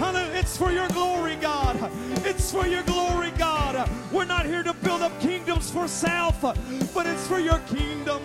It's 0.03 0.57
for 0.57 0.73
your 0.73 0.89
glory, 0.89 1.37
God. 1.37 1.77
It's 2.25 2.51
for 2.51 2.67
your 2.67 2.83
glory, 2.85 3.31
God. 3.33 3.89
We're 4.11 4.25
not 4.25 4.47
here 4.47 4.63
to 4.63 4.73
build 4.73 5.03
up 5.03 5.19
kingdoms 5.21 5.71
for 5.71 5.87
self, 5.87 6.41
but 6.41 7.07
it's 7.07 7.27
for 7.27 7.39
your 7.39 7.59
kingdom. 7.69 8.23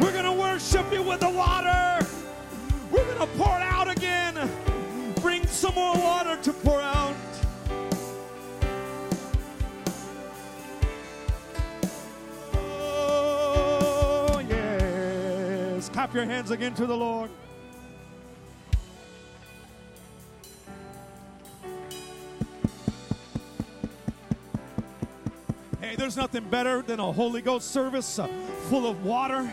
We're 0.00 0.12
going 0.12 0.24
to 0.24 0.32
worship 0.32 0.92
you 0.92 1.02
with 1.02 1.20
the 1.20 1.30
water. 1.30 2.04
We're 2.90 3.04
going 3.04 3.18
to 3.18 3.38
pour 3.38 3.56
it 3.56 3.62
out 3.62 3.88
again. 3.88 4.50
Bring 5.20 5.46
some 5.46 5.74
more 5.74 5.94
water 5.94 6.36
to 6.42 6.52
pour 6.52 6.80
out. 6.80 6.99
Clap 16.00 16.14
your 16.14 16.24
hands 16.24 16.50
again 16.50 16.72
to 16.76 16.86
the 16.86 16.96
Lord. 16.96 17.30
Hey, 25.82 25.96
there's 25.96 26.16
nothing 26.16 26.48
better 26.48 26.80
than 26.80 27.00
a 27.00 27.12
Holy 27.12 27.42
Ghost 27.42 27.70
service 27.70 28.18
uh, 28.18 28.28
full 28.70 28.88
of 28.88 29.04
water 29.04 29.52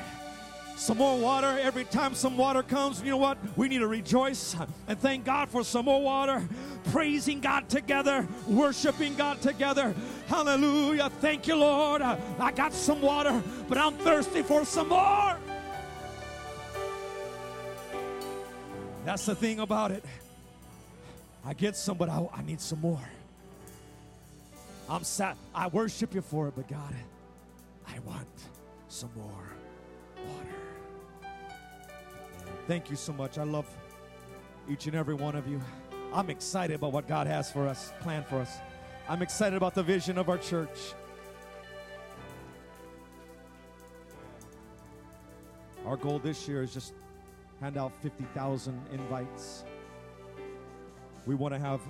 some 0.77 0.99
more 0.99 1.17
water. 1.17 1.57
Every 1.59 1.83
time 1.83 2.13
some 2.13 2.37
water 2.37 2.61
comes, 2.63 3.01
you 3.01 3.09
know 3.09 3.17
what? 3.17 3.37
We 3.57 3.67
need 3.67 3.79
to 3.79 3.87
rejoice 3.87 4.55
and 4.87 4.97
thank 4.99 5.25
God 5.25 5.49
for 5.49 5.65
some 5.65 5.85
more 5.85 6.01
water. 6.01 6.47
Praising 6.91 7.41
God 7.41 7.67
together, 7.67 8.25
worshiping 8.47 9.15
God 9.15 9.41
together. 9.41 9.93
Hallelujah. 10.27 11.09
Thank 11.19 11.47
you, 11.47 11.55
Lord. 11.55 12.01
I 12.03 12.51
got 12.55 12.73
some 12.73 13.01
water, 13.01 13.43
but 13.67 13.77
I'm 13.77 13.95
thirsty 13.95 14.43
for 14.43 14.63
some 14.63 14.89
more. 14.89 15.37
That's 19.07 19.25
the 19.25 19.35
thing 19.35 19.61
about 19.61 19.91
it. 19.91 20.03
I 21.45 21.53
get 21.53 21.77
some, 21.77 21.95
but 21.95 22.09
I, 22.09 22.27
I 22.33 22.41
need 22.41 22.59
some 22.59 22.81
more. 22.81 22.99
I'm 24.89 25.05
sad. 25.05 25.37
I 25.55 25.67
worship 25.67 26.13
you 26.13 26.19
for 26.19 26.49
it, 26.49 26.55
but 26.57 26.67
God, 26.67 26.93
I 27.87 27.99
want 27.99 28.27
some 28.89 29.09
more 29.15 29.53
water. 30.25 31.29
Thank 32.67 32.89
you 32.89 32.97
so 32.97 33.13
much. 33.13 33.37
I 33.37 33.43
love 33.43 33.65
each 34.69 34.87
and 34.87 34.95
every 34.97 35.15
one 35.15 35.37
of 35.37 35.47
you. 35.47 35.61
I'm 36.13 36.29
excited 36.29 36.75
about 36.75 36.91
what 36.91 37.07
God 37.07 37.27
has 37.27 37.49
for 37.49 37.65
us, 37.65 37.93
planned 38.01 38.25
for 38.25 38.41
us. 38.41 38.57
I'm 39.07 39.21
excited 39.21 39.55
about 39.55 39.73
the 39.73 39.83
vision 39.83 40.17
of 40.17 40.27
our 40.27 40.37
church. 40.37 40.77
Our 45.85 45.95
goal 45.95 46.19
this 46.19 46.45
year 46.45 46.61
is 46.61 46.73
just 46.73 46.91
hand 47.61 47.77
out 47.77 47.91
50,000 48.01 48.79
invites. 48.91 49.63
We 51.25 51.35
want 51.35 51.53
to 51.53 51.59
have, 51.59 51.81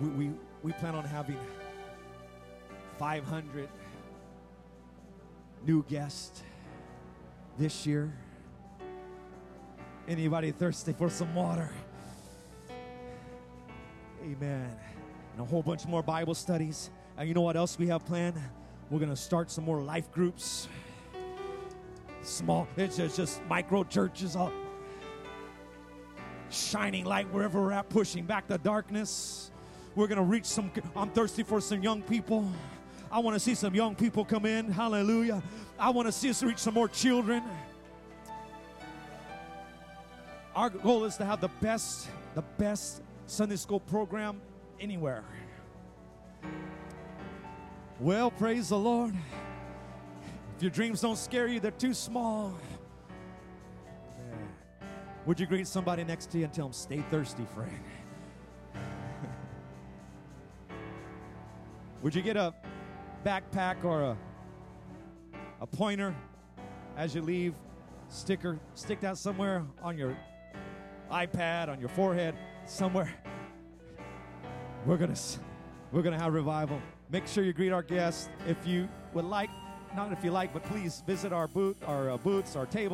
we, 0.00 0.08
we, 0.08 0.30
we 0.62 0.72
plan 0.72 0.94
on 0.94 1.04
having 1.04 1.38
500 2.98 3.68
new 5.66 5.84
guests 5.88 6.42
this 7.58 7.86
year. 7.86 8.12
Anybody 10.08 10.50
thirsty 10.50 10.92
for 10.92 11.08
some 11.08 11.34
water? 11.34 11.70
Amen. 14.22 14.76
And 15.32 15.40
a 15.40 15.44
whole 15.44 15.62
bunch 15.62 15.86
more 15.86 16.02
Bible 16.02 16.34
studies. 16.34 16.90
And 17.16 17.28
you 17.28 17.34
know 17.34 17.42
what 17.42 17.56
else 17.56 17.78
we 17.78 17.86
have 17.88 18.04
planned? 18.06 18.40
We're 18.90 18.98
going 18.98 19.10
to 19.10 19.16
start 19.16 19.50
some 19.50 19.64
more 19.64 19.82
life 19.82 20.10
groups. 20.12 20.68
Small, 22.24 22.66
it's 22.78 22.96
just, 22.96 23.16
just 23.16 23.44
micro 23.44 23.84
churches 23.84 24.34
up. 24.34 24.52
Shining 26.48 27.04
light 27.04 27.30
wherever 27.32 27.60
we're 27.60 27.72
at, 27.72 27.90
pushing 27.90 28.24
back 28.24 28.48
the 28.48 28.56
darkness. 28.56 29.50
We're 29.94 30.06
going 30.06 30.18
to 30.18 30.24
reach 30.24 30.46
some, 30.46 30.70
I'm 30.96 31.10
thirsty 31.10 31.42
for 31.42 31.60
some 31.60 31.82
young 31.82 32.00
people. 32.02 32.50
I 33.12 33.18
want 33.18 33.34
to 33.34 33.40
see 33.40 33.54
some 33.54 33.74
young 33.74 33.94
people 33.94 34.24
come 34.24 34.46
in. 34.46 34.70
Hallelujah. 34.70 35.42
I 35.78 35.90
want 35.90 36.08
to 36.08 36.12
see 36.12 36.30
us 36.30 36.42
reach 36.42 36.58
some 36.58 36.74
more 36.74 36.88
children. 36.88 37.42
Our 40.56 40.70
goal 40.70 41.04
is 41.04 41.16
to 41.18 41.24
have 41.24 41.40
the 41.42 41.50
best, 41.60 42.08
the 42.34 42.42
best 42.42 43.02
Sunday 43.26 43.56
school 43.56 43.80
program 43.80 44.40
anywhere. 44.80 45.24
Well, 48.00 48.30
praise 48.30 48.70
the 48.70 48.78
Lord. 48.78 49.14
If 50.56 50.62
your 50.62 50.70
dreams 50.70 51.00
don't 51.00 51.18
scare 51.18 51.46
you, 51.48 51.58
they're 51.58 51.70
too 51.72 51.94
small. 51.94 52.56
Would 55.26 55.40
you 55.40 55.46
greet 55.46 55.66
somebody 55.66 56.04
next 56.04 56.30
to 56.32 56.38
you 56.38 56.44
and 56.44 56.52
tell 56.52 56.66
them, 56.66 56.72
stay 56.72 57.02
thirsty, 57.10 57.46
friend? 57.54 57.80
Would 62.02 62.14
you 62.14 62.22
get 62.22 62.36
a 62.36 62.54
backpack 63.24 63.84
or 63.84 64.02
a, 64.02 64.16
a 65.60 65.66
pointer 65.66 66.14
as 66.96 67.14
you 67.14 67.22
leave? 67.22 67.54
Sticker, 68.08 68.60
stick 68.74 69.00
that 69.00 69.16
somewhere 69.16 69.64
on 69.82 69.96
your 69.96 70.16
iPad, 71.10 71.68
on 71.68 71.80
your 71.80 71.88
forehead, 71.88 72.34
somewhere. 72.66 73.12
We're 74.86 74.98
gonna 74.98 75.14
we're 75.90 76.02
gonna 76.02 76.18
have 76.18 76.34
revival. 76.34 76.80
Make 77.10 77.26
sure 77.26 77.42
you 77.42 77.54
greet 77.54 77.72
our 77.72 77.82
guests. 77.82 78.28
If 78.46 78.66
you 78.66 78.88
would 79.14 79.24
like, 79.24 79.48
not 79.94 80.12
if 80.12 80.24
you 80.24 80.30
like, 80.30 80.52
but 80.52 80.62
please 80.64 81.02
visit 81.06 81.32
our 81.32 81.46
booth, 81.46 81.76
our 81.86 82.10
uh, 82.10 82.16
booths, 82.16 82.56
our 82.56 82.66
table. 82.66 82.92